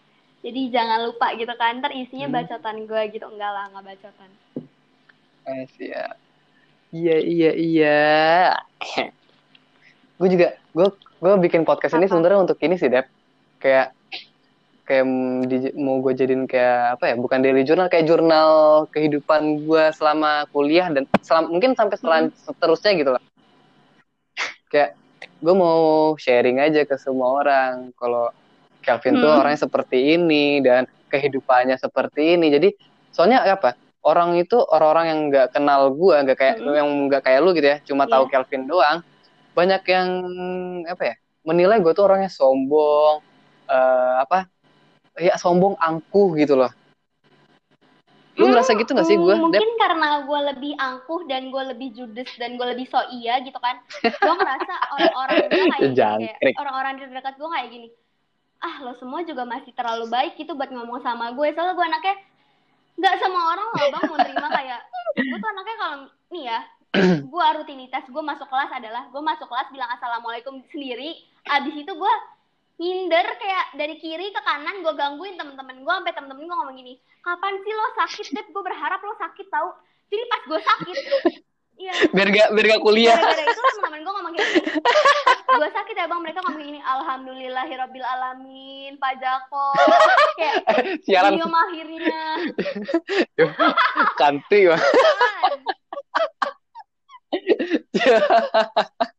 Jadi 0.46 0.72
jangan 0.72 1.10
lupa 1.10 1.34
gitu 1.36 1.52
kan 1.60 1.82
ntar 1.84 1.92
isinya 1.92 2.32
hmm. 2.32 2.38
bacotan 2.40 2.78
gue 2.88 3.02
gitu. 3.12 3.26
Enggak 3.28 3.52
lah 3.52 3.64
nggak 3.74 3.86
bacotan. 3.96 4.30
Eh 5.48 5.66
siap 5.76 6.16
iya 6.92 7.18
iya 7.20 7.52
iya. 7.54 8.00
Gue 10.18 10.28
juga 10.32 10.56
gue 10.72 10.88
gue 10.98 11.32
bikin 11.50 11.62
podcast 11.68 11.98
Apa? 11.98 12.00
ini 12.04 12.08
sebenarnya 12.08 12.40
untuk 12.42 12.58
ini 12.64 12.76
sih 12.80 12.90
Dep. 12.90 13.08
Kayak 13.60 13.94
kayak 14.88 15.04
di, 15.52 15.76
mau 15.76 16.00
gue 16.00 16.16
jadiin 16.16 16.48
kayak 16.48 16.96
apa 16.96 17.12
ya 17.12 17.16
bukan 17.20 17.44
daily 17.44 17.68
journal 17.68 17.92
kayak 17.92 18.08
jurnal 18.08 18.52
kehidupan 18.88 19.68
gue 19.68 19.86
selama 19.92 20.48
kuliah 20.56 20.88
dan 20.88 21.04
selama, 21.20 21.52
mungkin 21.52 21.76
sampai 21.76 21.98
selan, 22.00 22.24
hmm. 22.32 22.38
seterusnya 22.48 22.92
gitu 22.96 23.12
lah. 23.20 23.24
Kayak 24.72 24.96
gue 25.38 25.56
mau 25.56 26.14
sharing 26.18 26.58
aja 26.62 26.86
ke 26.86 26.98
semua 26.98 27.42
orang 27.44 27.94
kalau 27.98 28.30
Kelvin 28.82 29.20
hmm. 29.20 29.24
tuh 29.24 29.32
orangnya 29.32 29.62
seperti 29.68 29.98
ini 30.16 30.64
dan 30.64 30.88
kehidupannya 31.12 31.76
seperti 31.76 32.40
ini. 32.40 32.48
Jadi 32.54 32.70
soalnya 33.12 33.44
apa? 33.44 33.76
Orang 34.06 34.40
itu 34.40 34.56
orang-orang 34.56 35.06
yang 35.12 35.20
nggak 35.28 35.48
kenal 35.52 35.92
gue, 35.92 36.16
nggak 36.24 36.38
kayak 36.40 36.56
hmm. 36.64 36.76
yang 36.78 36.90
nggak 37.12 37.22
kayak 37.28 37.40
lu 37.44 37.52
gitu 37.52 37.68
ya, 37.68 37.78
cuma 37.84 38.08
yeah. 38.08 38.12
tahu 38.16 38.24
Kelvin 38.32 38.64
doang. 38.70 38.98
Banyak 39.52 39.82
yang 39.90 40.10
apa 40.88 41.04
ya? 41.04 41.16
Menilai 41.44 41.80
gue 41.84 41.92
tuh 41.92 42.08
orangnya 42.08 42.32
sombong, 42.32 43.20
uh, 43.68 44.14
apa? 44.24 44.48
Ya 45.18 45.36
sombong, 45.36 45.76
angkuh 45.82 46.38
gitu 46.40 46.56
loh. 46.56 46.72
Lu 48.38 48.46
hmm, 48.46 48.54
ngerasa 48.54 48.78
gitu 48.78 48.94
gak 48.94 49.10
sih 49.10 49.18
gue? 49.18 49.34
Mungkin 49.34 49.58
Dep? 49.58 49.82
karena 49.82 50.22
gue 50.24 50.40
lebih 50.54 50.74
angkuh 50.78 51.26
dan 51.26 51.50
gue 51.50 51.64
lebih 51.74 51.90
judes 51.98 52.30
dan 52.38 52.54
gue 52.54 52.68
lebih 52.70 52.86
so 52.88 53.02
iya 53.10 53.42
gitu 53.42 53.58
kan. 53.58 53.82
Gue 54.02 54.36
ngerasa 54.38 54.74
orang-orang 54.94 55.38
kayak 55.74 56.56
orang-orang 56.62 56.94
di 57.02 57.10
dekat 57.10 57.36
gue 57.36 57.50
kayak 57.50 57.70
gini 57.74 57.90
ah 58.62 58.76
lo 58.82 58.94
semua 58.98 59.22
juga 59.22 59.46
masih 59.46 59.70
terlalu 59.78 60.10
baik 60.10 60.34
gitu 60.38 60.58
buat 60.58 60.74
ngomong 60.74 61.02
sama 61.06 61.34
gue 61.34 61.48
soalnya 61.54 61.78
gue 61.78 61.86
anaknya 61.86 62.16
nggak 62.98 63.16
semua 63.22 63.44
orang 63.54 63.68
loh 63.70 63.88
bang 63.94 64.04
mau 64.10 64.18
terima 64.18 64.48
kayak 64.50 64.80
gue 65.14 65.38
tuh 65.38 65.50
anaknya 65.54 65.76
kalau 65.78 65.98
nih 66.34 66.44
ya 66.50 66.60
gue 67.22 67.46
rutinitas 67.62 68.04
gue 68.10 68.24
masuk 68.26 68.48
kelas 68.50 68.72
adalah 68.74 69.04
gue 69.14 69.22
masuk 69.22 69.46
kelas 69.46 69.70
bilang 69.70 69.92
assalamualaikum 69.94 70.66
sendiri 70.74 71.22
abis 71.46 71.76
itu 71.78 71.92
gue 71.94 72.14
nginder 72.78 73.26
kayak 73.42 73.66
dari 73.74 73.98
kiri 73.98 74.30
ke 74.30 74.42
kanan 74.46 74.86
gue 74.86 74.94
gangguin 74.94 75.34
temen-temen 75.34 75.82
gue 75.82 75.94
sampai 75.98 76.14
temen-temen 76.14 76.46
gue 76.46 76.54
ngomong 76.54 76.78
gini 76.78 76.94
kapan 77.26 77.58
sih 77.66 77.74
lo 77.74 77.86
sakit 77.98 78.28
deh 78.38 78.46
gue 78.54 78.64
berharap 78.64 79.02
lo 79.02 79.18
sakit 79.18 79.48
tau 79.50 79.74
jadi 80.08 80.24
pas 80.30 80.42
gue 80.46 80.62
sakit 80.62 80.98
Iya. 81.78 81.94
Biar 82.10 82.34
gak 82.34 82.58
biar 82.58 82.66
gak 82.74 82.82
kuliah. 82.82 83.14
Gara-gara 83.14 83.54
itu 83.54 83.62
teman-teman 83.62 84.02
gue 84.02 84.14
ngomong 84.18 84.34
kayak 84.34 84.50
gini. 84.50 84.82
gue 85.62 85.70
sakit 85.78 85.94
ya 85.94 86.10
bang, 86.10 86.22
mereka 86.26 86.42
ngomong 86.42 86.66
gini. 86.66 86.82
Alhamdulillahirabbil 86.82 88.08
alamin, 88.18 88.98
Pak 88.98 89.14
Jako. 89.22 89.68
Kayak 90.42 90.58
Sialan. 91.06 91.38
Diem 91.38 91.54
akhirnya. 91.54 92.22
Kantri 94.20 94.74
mah. 94.74 94.82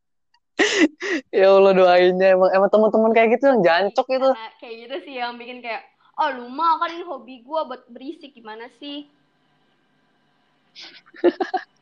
ya 1.30 1.48
Allah 1.50 1.72
doainnya 1.72 2.28
emang 2.34 2.50
emang 2.52 2.70
teman-teman 2.70 3.10
kayak 3.12 3.28
gitu 3.36 3.44
yang 3.48 3.60
jancok 3.62 4.06
itu. 4.10 4.28
Nah, 4.30 4.50
kayak 4.58 4.74
gitu 4.86 4.96
sih 5.04 5.14
yang 5.16 5.36
bikin 5.36 5.60
kayak 5.60 5.82
oh 6.18 6.28
lu 6.34 6.46
mah 6.48 6.78
kan 6.78 6.90
ini 6.90 7.04
hobi 7.04 7.40
gue 7.40 7.60
buat 7.64 7.82
berisik 7.88 8.34
gimana 8.34 8.66
sih? 8.78 9.06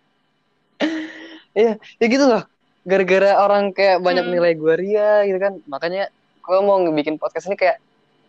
Iya, 1.56 1.80
ya 1.96 2.06
gitu 2.06 2.24
loh. 2.28 2.44
Gara-gara 2.84 3.40
orang 3.40 3.72
kayak 3.72 4.04
banyak 4.04 4.28
Hmm. 4.28 4.34
nilai 4.36 4.52
gue 4.52 4.74
ria 4.76 5.24
gitu 5.24 5.40
kan. 5.40 5.56
Makanya 5.64 6.12
gue 6.44 6.58
mau 6.60 6.76
bikin 6.92 7.16
podcast 7.16 7.48
ini 7.48 7.56
kayak 7.56 7.80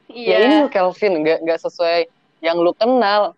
Iya. 0.07 0.31
ya 0.31 0.37
ini 0.47 0.55
lu 0.63 0.67
Kelvin 0.71 1.13
nggak 1.21 1.43
nggak 1.43 1.59
sesuai 1.59 2.07
yang 2.39 2.55
lu 2.55 2.71
kenal. 2.71 3.35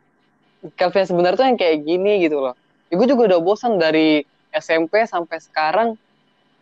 Kelvin 0.77 1.09
sebenarnya 1.09 1.37
tuh 1.41 1.47
yang 1.49 1.57
kayak 1.57 1.77
gini 1.81 2.21
gitu 2.21 2.37
loh. 2.37 2.53
Ya, 2.93 3.01
gue 3.01 3.07
juga 3.09 3.33
udah 3.33 3.39
bosan 3.41 3.81
dari 3.81 4.21
SMP 4.53 5.09
sampai 5.09 5.41
sekarang 5.41 5.97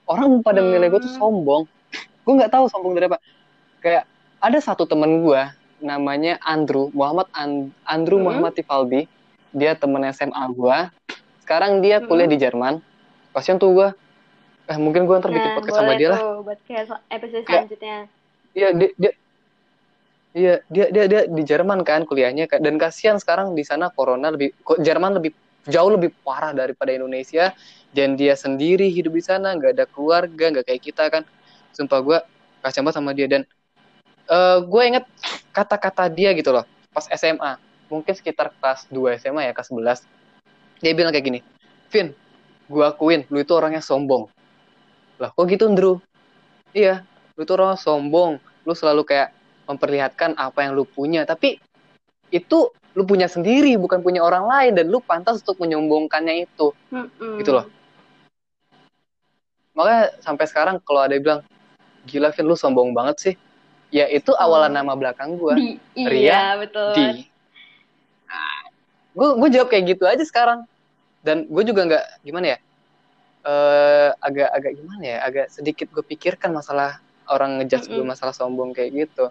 orang 0.07 0.41
pada 0.41 0.59
Hmm. 0.59 0.71
menilai 0.71 0.89
gue 0.89 1.01
tuh 1.03 1.13
sombong. 1.13 1.63
gue 2.23 2.33
nggak 2.35 2.51
tahu 2.51 2.67
sombong 2.67 2.91
dari 2.91 3.07
apa. 3.07 3.23
Kayak 3.79 4.03
ada 4.39 4.59
satu 4.59 4.83
temen 4.83 5.23
gue 5.23 5.41
namanya 5.79 6.35
Andrew 6.41 6.91
Muhammad 6.91 7.31
An- 7.31 7.71
Andrew 7.83 8.19
Hmm. 8.19 8.27
Muhammad 8.27 8.51
Tifaldi. 8.51 9.07
Dia 9.51 9.73
temen 9.73 10.03
SMA 10.05 10.43
gue. 10.51 10.77
Sekarang 11.39 11.79
dia 11.79 12.03
kuliah 12.03 12.27
Hmm. 12.27 12.35
di 12.35 12.39
Jerman. 12.39 12.73
Kasian 13.31 13.55
tuh 13.55 13.71
gue. 13.71 13.89
Eh 14.67 14.75
mungkin 14.75 15.07
gue 15.07 15.15
ntar 15.15 15.31
bikin 15.31 15.39
Nah, 15.45 15.55
podcast 15.55 15.77
sama 15.77 15.95
dia 15.95 16.09
lah. 16.11 16.43
buat 16.43 16.59
kayak 16.67 16.91
episode 17.07 17.43
Kayak- 17.43 17.71
selanjutnya. 17.71 17.97
Iya 18.51 18.69
dia 18.73 18.89
dia 18.97 19.11
Iya, 20.37 20.61
dia 20.69 20.85
dia 20.91 21.03
dia 21.09 21.21
di 21.25 21.41
Jerman 21.41 21.81
kan 21.81 22.05
kuliahnya 22.05 22.45
dan 22.61 22.77
kasihan 22.77 23.17
sekarang 23.17 23.57
di 23.57 23.65
sana 23.65 23.89
corona 23.89 24.29
lebih 24.29 24.53
Jerman 24.77 25.17
lebih 25.17 25.33
jauh 25.67 25.91
lebih 25.93 26.15
parah 26.25 26.51
daripada 26.55 26.91
Indonesia. 26.95 27.53
Dan 27.91 28.19
dia 28.19 28.35
sendiri 28.35 28.91
hidup 28.91 29.15
di 29.15 29.23
sana 29.23 29.55
nggak 29.55 29.71
ada 29.77 29.85
keluarga 29.87 30.51
nggak 30.51 30.65
kayak 30.67 30.81
kita 30.81 31.03
kan. 31.11 31.23
Sumpah 31.71 31.99
gue 32.03 32.17
kasihan 32.63 32.83
banget 32.83 32.97
sama 32.99 33.11
dia. 33.15 33.27
Dan 33.29 33.43
eh 34.27 34.59
gue 34.59 34.81
inget 34.83 35.05
kata-kata 35.55 36.11
dia 36.11 36.35
gitu 36.35 36.51
loh 36.51 36.67
pas 36.91 37.07
SMA 37.15 37.55
mungkin 37.87 38.11
sekitar 38.11 38.51
kelas 38.59 38.91
2 38.91 39.15
SMA 39.23 39.47
ya 39.47 39.55
kelas 39.55 39.71
11 39.71 40.03
dia 40.83 40.91
bilang 40.91 41.15
kayak 41.15 41.25
gini 41.31 41.39
Vin 41.87 42.11
gue 42.67 42.83
akuin 42.83 43.23
lu 43.31 43.39
itu 43.39 43.55
orangnya 43.55 43.79
sombong. 43.79 44.27
Lah 45.15 45.31
kok 45.31 45.47
gitu 45.47 45.71
Andrew 45.71 46.03
iya 46.75 47.07
lu 47.39 47.47
itu 47.47 47.53
orang 47.55 47.79
sombong. 47.79 48.43
Lu 48.67 48.75
selalu 48.75 49.07
kayak 49.07 49.31
memperlihatkan 49.69 50.35
apa 50.35 50.67
yang 50.67 50.75
lu 50.75 50.83
punya. 50.83 51.23
Tapi 51.23 51.61
itu 52.27 52.67
lu 52.97 53.05
punya 53.05 53.29
sendiri 53.29 53.77
bukan 53.77 54.01
punya 54.01 54.25
orang 54.25 54.49
lain 54.49 54.71
dan 54.73 54.89
lu 54.89 54.97
pantas 54.97 55.45
untuk 55.45 55.61
menyombongkannya 55.61 56.49
itu 56.49 56.73
Mm-mm. 56.89 57.37
Gitu 57.37 57.53
loh. 57.53 57.69
makanya 59.77 60.17
sampai 60.25 60.49
sekarang 60.49 60.81
kalau 60.81 61.05
ada 61.05 61.13
yang 61.13 61.21
bilang 61.21 61.41
gila 62.09 62.33
Vin 62.33 62.49
lu 62.49 62.57
sombong 62.57 62.97
banget 62.97 63.15
sih 63.21 63.35
ya 63.93 64.09
itu 64.09 64.33
awalan 64.33 64.73
nama 64.73 64.97
belakang 64.97 65.37
gua 65.37 65.53
Di, 65.53 65.77
iya, 65.93 66.09
Ria, 66.09 66.41
betul. 66.57 66.93
di 66.97 67.05
gue 69.17 69.29
gue 69.33 69.49
jawab 69.53 69.69
kayak 69.69 69.97
gitu 69.97 70.03
aja 70.05 70.21
sekarang 70.25 70.65
dan 71.25 71.45
gue 71.49 71.63
juga 71.65 71.85
nggak 71.89 72.05
gimana 72.21 72.45
ya 72.53 72.57
eh 73.45 74.09
agak 74.21 74.49
agak 74.53 74.71
gimana 74.77 75.03
ya 75.05 75.17
agak 75.25 75.45
sedikit 75.53 75.89
gue 75.93 76.05
pikirkan 76.05 76.53
masalah 76.53 77.01
orang 77.29 77.61
ngejudge 77.61 77.89
gue 77.89 78.01
Mm-mm. 78.01 78.13
masalah 78.13 78.33
sombong 78.33 78.73
kayak 78.73 79.05
gitu 79.05 79.29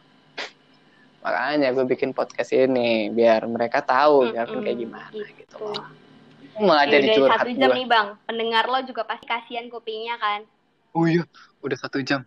makanya 1.26 1.74
gue 1.74 1.84
bikin 1.84 2.14
podcast 2.14 2.54
ini 2.54 3.10
biar 3.10 3.42
mereka 3.50 3.82
tahu 3.82 4.30
ya 4.30 4.46
Mm-mm, 4.46 4.62
kayak 4.62 4.78
gimana 4.78 5.10
gitu. 5.10 5.26
gitu. 5.42 5.56
Loh 5.58 5.82
malah 6.56 6.86
Ya 6.86 7.02
jadi 7.02 7.06
udah 7.10 7.16
curhat 7.20 7.38
satu 7.42 7.50
jam 7.52 7.68
gue 7.68 7.76
nih 7.76 7.84
bang, 7.84 8.06
pendengar 8.24 8.64
lo 8.64 8.78
juga 8.80 9.02
pasti 9.04 9.26
kasihan 9.26 9.66
kupingnya 9.66 10.16
kan. 10.16 10.40
oh 10.94 11.04
iya 11.04 11.26
udah 11.60 11.76
satu 11.76 12.00
jam. 12.00 12.22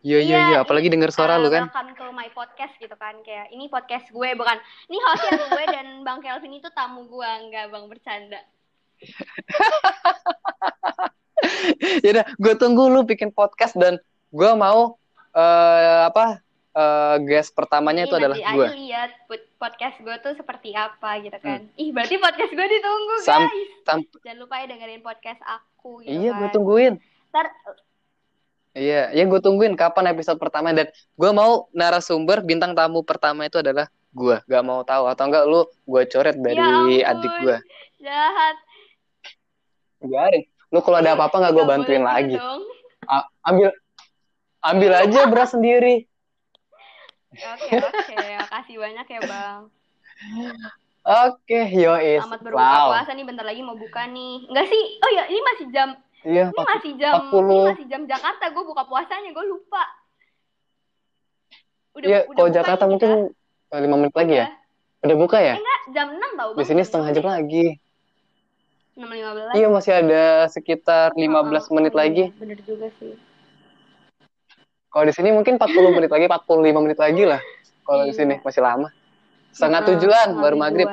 Iya 0.00 0.18
iya 0.20 0.36
iya 0.50 0.56
apalagi 0.60 0.88
dengar 0.88 1.12
suara 1.12 1.36
Eh, 1.36 1.40
lu 1.40 1.48
kan? 1.48 1.68
Welcome 1.68 1.92
to 1.94 2.04
my 2.10 2.28
podcast 2.32 2.72
gitu 2.76 2.92
kan. 2.96 3.20
Kayak 3.20 3.52
ini 3.52 3.68
podcast 3.68 4.08
gue 4.08 4.28
bukan. 4.32 4.56
Ini 4.88 4.96
hostnya 4.98 5.32
gue 5.46 5.64
dan 5.68 5.86
bang 6.04 6.18
Kelvin 6.20 6.52
itu 6.56 6.68
tamu 6.72 7.04
gue 7.06 7.30
nggak 7.48 7.64
bang. 7.68 7.84
Bercanda. 7.88 8.40
ya 12.04 12.08
udah 12.12 12.26
gue 12.36 12.54
tunggu 12.56 12.88
lu 12.88 13.00
bikin 13.04 13.32
podcast 13.32 13.76
dan 13.76 13.96
gue 14.28 14.50
mau 14.52 14.96
eh 15.32 16.00
apa 16.04 16.44
eh 16.70 17.16
guest 17.24 17.50
pertamanya 17.50 18.04
itu 18.04 18.14
Ih, 18.14 18.20
adalah 18.20 18.36
gue 18.38 18.66
lihat 18.78 19.10
pod- 19.26 19.50
podcast 19.58 19.96
gue 19.98 20.16
tuh 20.20 20.32
seperti 20.32 20.70
apa 20.70 21.18
gitu 21.18 21.34
kan. 21.36 21.66
Ih 21.74 21.90
berarti 21.90 22.14
podcast 22.16 22.50
gue 22.50 22.66
ditunggu 22.68 23.14
Hmm. 23.16 23.26
Sam- 23.26 23.42
guys. 23.44 23.68
sam- 23.82 24.06
Jangan 24.20 24.38
lupa 24.38 24.54
ya 24.56 24.66
dengerin 24.68 25.00
podcast 25.00 25.42
aku 25.42 26.00
gitu 26.00 26.14
iya 26.14 26.30
kan. 26.30 26.38
gue 26.38 26.48
tungguin 26.50 26.94
Ntar 27.30 27.46
Iya, 28.70 29.10
ya 29.10 29.24
gue 29.24 29.40
tungguin 29.40 29.74
kapan 29.74 30.14
episode 30.14 30.38
pertama 30.38 30.70
dan 30.70 30.86
gue 30.92 31.30
mau 31.32 31.66
narasumber 31.72 32.38
bintang 32.40 32.70
tamu 32.70 33.02
pertama 33.02 33.42
itu 33.42 33.58
adalah 33.58 33.90
gue. 34.10 34.38
Gak 34.40 34.62
mau 34.62 34.82
tahu 34.82 35.04
atau 35.06 35.24
enggak 35.26 35.44
lu 35.44 35.60
gue 35.84 36.02
coret 36.06 36.36
dari 36.36 36.54
Ya 36.56 36.70
ampun. 36.70 37.10
adik 37.10 37.32
gue. 37.40 37.56
jahat. 37.98 38.56
Biarin. 40.00 40.42
Lu 40.70 40.78
kalau 40.80 40.98
ada 40.98 41.12
apa-apa 41.12 41.34
nggak 41.36 41.52
gue 41.52 41.64
bantuin 41.66 42.02
lagi. 42.02 42.30
gitu 42.30 42.40
dong. 42.40 42.62
A- 43.04 43.26
ambil 43.44 43.68
ambil 44.62 44.92
aja 44.96 45.20
beras 45.26 45.50
sendiri. 45.50 46.06
Oke 47.30 47.70
oke, 47.78 48.18
makasih 48.42 48.76
banyak 48.76 49.06
ya 49.06 49.20
bang. 49.22 49.60
Oke, 51.00 51.58
yois. 51.72 52.20
Selamat 52.20 52.40
berbuka 52.42 52.60
Wow. 52.60 52.88
puasa 52.92 53.10
nih, 53.14 53.24
bentar 53.24 53.46
lagi 53.46 53.62
mau 53.62 53.78
buka 53.78 54.02
nih. 54.04 54.50
Enggak 54.50 54.66
sih? 54.66 54.82
Oh 55.00 55.10
ya, 55.10 55.24
ini 55.30 55.40
masih 55.40 55.66
jam 55.70 55.88
Iya, 56.20 56.52
Ini 56.52 56.60
masih 56.68 56.92
jam 57.00 57.14
40. 57.32 57.48
ini 57.48 57.64
masih 57.64 57.86
jam 57.88 58.02
Jakarta. 58.04 58.44
Gue 58.52 58.64
buka 58.66 58.82
puasanya, 58.84 59.32
gue 59.32 59.44
lupa. 59.46 59.84
Udah, 61.96 62.04
Iya, 62.04 62.18
udah 62.28 62.34
kalau 62.36 62.48
buka 62.50 62.58
Jakarta 62.60 62.84
ini 62.84 62.90
mungkin 62.92 63.10
kita. 63.32 63.72
eh, 63.72 63.80
lima 63.80 63.96
menit 63.96 64.14
lagi 64.14 64.34
ya. 64.34 64.44
Udah. 64.44 64.52
Udah 65.00 65.16
buka 65.16 65.38
ya? 65.40 65.54
Eh 65.56 65.56
enggak, 65.56 65.80
jam 65.96 66.06
6 66.12 66.30
tau 66.36 66.50
Di 66.52 66.64
sini 66.68 66.82
setengah 66.84 67.08
jam 67.14 67.24
lagi. 67.24 67.66
6.15. 69.00 69.56
Iya, 69.56 69.66
masih 69.72 69.92
ada 69.96 70.24
sekitar 70.52 71.06
15 71.16 71.32
Oh, 71.64 71.72
oh, 71.72 71.74
menit 71.80 71.94
oh, 71.94 71.98
lagi. 72.04 72.24
iya, 72.28 72.36
Bener 72.36 72.58
juga 72.60 72.92
sih. 73.00 73.16
Kalau 74.90 75.04
di 75.06 75.14
sini 75.14 75.30
mungkin 75.30 75.54
40 75.54 75.94
menit 75.94 76.10
lagi, 76.10 76.26
45 76.26 76.82
menit 76.82 76.98
lagi 76.98 77.22
lah. 77.22 77.38
Kalau 77.86 78.02
di 78.02 78.10
Iya. 78.10 78.18
sini 78.18 78.34
masih 78.42 78.62
lama. 78.62 78.88
Setengah 79.54 79.80
Heeh, 79.82 79.90
tujuan 79.96 80.28
baru 80.36 80.56
maghrib. 80.58 80.88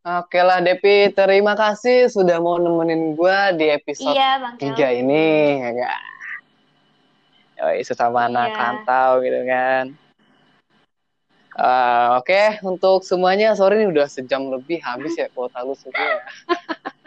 Oke 0.00 0.40
lah 0.40 0.64
Depi, 0.64 1.12
terima 1.12 1.52
kasih 1.52 2.08
sudah 2.08 2.40
mau 2.40 2.56
nemenin 2.56 3.12
gua 3.12 3.52
di 3.52 3.68
episode 3.68 4.16
Iya, 4.16 4.40
Bang 4.40 4.56
tiga 4.56 4.88
Kel. 4.88 5.04
ini. 5.04 5.60
Ya. 5.76 5.92
Yoi, 7.60 7.84
sesama 7.84 8.24
anak 8.24 8.48
Iya. 8.48 8.56
rantau 8.56 9.10
gitu 9.20 9.40
kan. 9.44 9.84
Eh, 11.50 12.08
Oke, 12.16 12.62
untuk 12.64 13.04
semuanya, 13.04 13.52
sorry 13.52 13.82
nih 13.82 13.92
udah 13.92 14.06
sejam 14.08 14.48
lebih 14.48 14.80
habis 14.80 15.12
ya 15.18 15.28
kuota 15.28 15.60
lu 15.60 15.74
semua. 15.76 16.22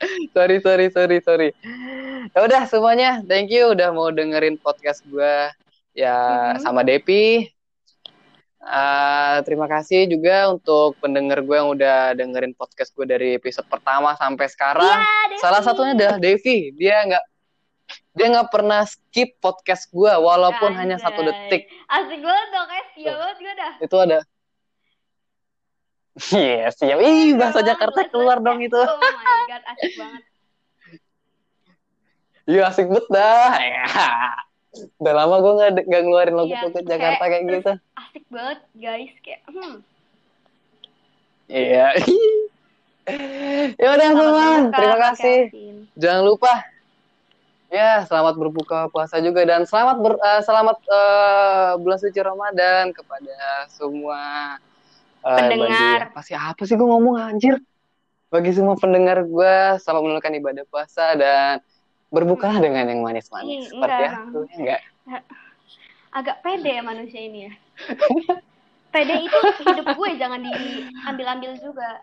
sorry, 0.34 0.56
sorry, 0.58 0.86
sorry, 0.88 1.18
sorry. 1.20 1.48
Ya 2.30 2.40
udah 2.40 2.62
semuanya, 2.64 3.20
thank 3.24 3.48
you 3.48 3.70
udah 3.70 3.90
mau 3.90 4.08
dengerin 4.08 4.56
podcast 4.56 5.04
gua 5.04 5.52
ya 5.90 6.16
Mhm. 6.54 6.62
sama 6.62 6.80
Depi. 6.80 7.50
Eh, 8.60 9.36
terima 9.42 9.64
kasih 9.64 10.04
juga 10.04 10.52
untuk 10.52 10.92
pendengar 11.00 11.40
gue 11.40 11.56
yang 11.56 11.72
udah 11.72 12.12
dengerin 12.12 12.52
podcast 12.52 12.92
gue 12.92 13.08
dari 13.08 13.28
episode 13.34 13.64
pertama 13.64 14.12
sampai 14.14 14.46
sekarang. 14.46 14.84
Iya, 15.00 15.32
Devi. 15.32 15.40
Salah 15.40 15.62
satunya 15.64 15.92
adalah 15.96 16.16
Devi. 16.20 16.68
Dia 16.76 17.08
nggak 17.08 17.24
dia 18.10 18.26
nggak 18.28 18.50
pernah 18.52 18.84
skip 18.84 19.40
podcast 19.40 19.88
gue 19.88 20.12
walaupun 20.12 20.76
hanya 20.76 21.00
satu 21.00 21.24
Anjay. 21.24 21.32
detik. 21.48 21.62
Asik 21.88 22.20
banget 22.20 22.48
dong, 22.52 22.66
guys. 22.68 22.88
Iya 22.94 23.12
banget 23.16 23.36
gue 23.40 23.54
dah. 23.56 23.72
Itu 23.80 23.96
ada. 23.96 24.18
Yes, 26.28 26.76
siap. 26.76 26.98
Ih, 27.00 27.32
bahasa 27.32 27.60
Iya, 27.60 27.68
Jakarta 27.72 28.00
keluar 28.12 28.38
ya. 28.38 28.44
dong 28.44 28.58
itu. 28.60 28.76
Oh 28.76 28.98
my 29.00 29.40
god, 29.48 29.62
asik 29.72 29.92
banget. 29.96 30.22
Iya, 32.44 32.62
asik 32.68 32.86
bet 32.90 33.06
dah. 33.08 33.50
Ya. 33.56 33.86
Udah 35.00 35.14
lama 35.16 35.34
gue 35.40 35.52
nggak 35.56 35.70
nggak 35.88 36.02
ngeluarin 36.04 36.34
logo 36.36 36.52
Iya, 36.52 36.62
podcast 36.66 36.84
kayak- 36.84 36.90
Jakarta 36.92 37.24
kayak 37.26 37.44
gitu. 37.48 37.72
Asik 37.96 38.24
banget, 38.28 38.58
guys. 38.76 39.14
Kayak, 39.24 39.40
hmm. 39.48 39.74
Iya. 41.50 41.86
ya 43.82 43.88
udah 43.90 44.08
berbuka, 44.14 44.46
terima 44.70 44.98
kasih. 45.10 45.38
Jangan 45.98 46.22
lupa 46.22 46.52
ya 47.70 48.02
selamat 48.02 48.34
berbuka 48.34 48.78
puasa 48.90 49.22
juga 49.22 49.46
dan 49.46 49.62
selamat 49.62 49.96
ber, 50.02 50.14
eh, 50.18 50.42
selamat 50.42 50.78
eh, 50.90 51.70
bulan 51.78 51.98
suci 52.02 52.18
Ramadan 52.18 52.90
kepada 52.90 53.34
semua 53.70 54.58
Pendengar. 55.20 55.68
bagi- 56.00 56.10
apa 56.10 56.20
sih 56.20 56.34
apa 56.34 56.62
sih 56.64 56.74
gue 56.74 56.84
ngomong 56.84 57.16
anjir? 57.16 57.60
Bagi 58.28 58.50
semua 58.50 58.74
pendengar 58.74 59.20
gue 59.20 59.54
selamat 59.78 60.00
menunaikan 60.00 60.32
ibadah 60.32 60.64
puasa 60.64 61.12
dan 61.14 61.58
berbukalah 62.08 62.58
dengan 62.58 62.86
yang 62.86 63.00
manis-manis. 63.00 63.66
Ih, 63.66 63.74
seperti 63.74 63.94
enggak, 64.00 64.12
aku 64.16 64.38
enggak? 64.54 64.80
Agak 66.10 66.36
pede 66.40 66.70
ya 66.70 66.82
manusia 66.82 67.20
ini 67.20 67.38
ya. 67.46 67.52
pede 68.94 69.14
itu 69.20 69.38
hidup 69.62 69.86
gue, 69.88 70.10
jangan 70.16 70.40
diambil-ambil 70.40 71.52
juga. 71.56 72.02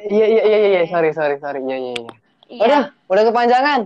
iya 0.00 0.26
iya 0.26 0.42
iya 0.42 0.58
iya. 0.68 0.82
Sorry 0.86 1.10
sorry 1.10 1.36
sorry. 1.38 1.60
Iya 1.60 1.76
iya 1.76 1.92
iya. 1.94 2.12
Iya. 2.44 2.60
udah 2.60 2.80
udah 3.06 3.22
kepanjangan. 3.30 3.80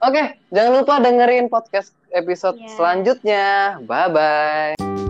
Oke 0.00 0.22
jangan 0.50 0.72
lupa 0.78 0.98
dengerin 0.98 1.46
podcast 1.46 1.94
episode 2.10 2.58
Iya. 2.58 2.70
selanjutnya. 2.74 3.46
Bye 3.82 4.08
bye 4.10 5.01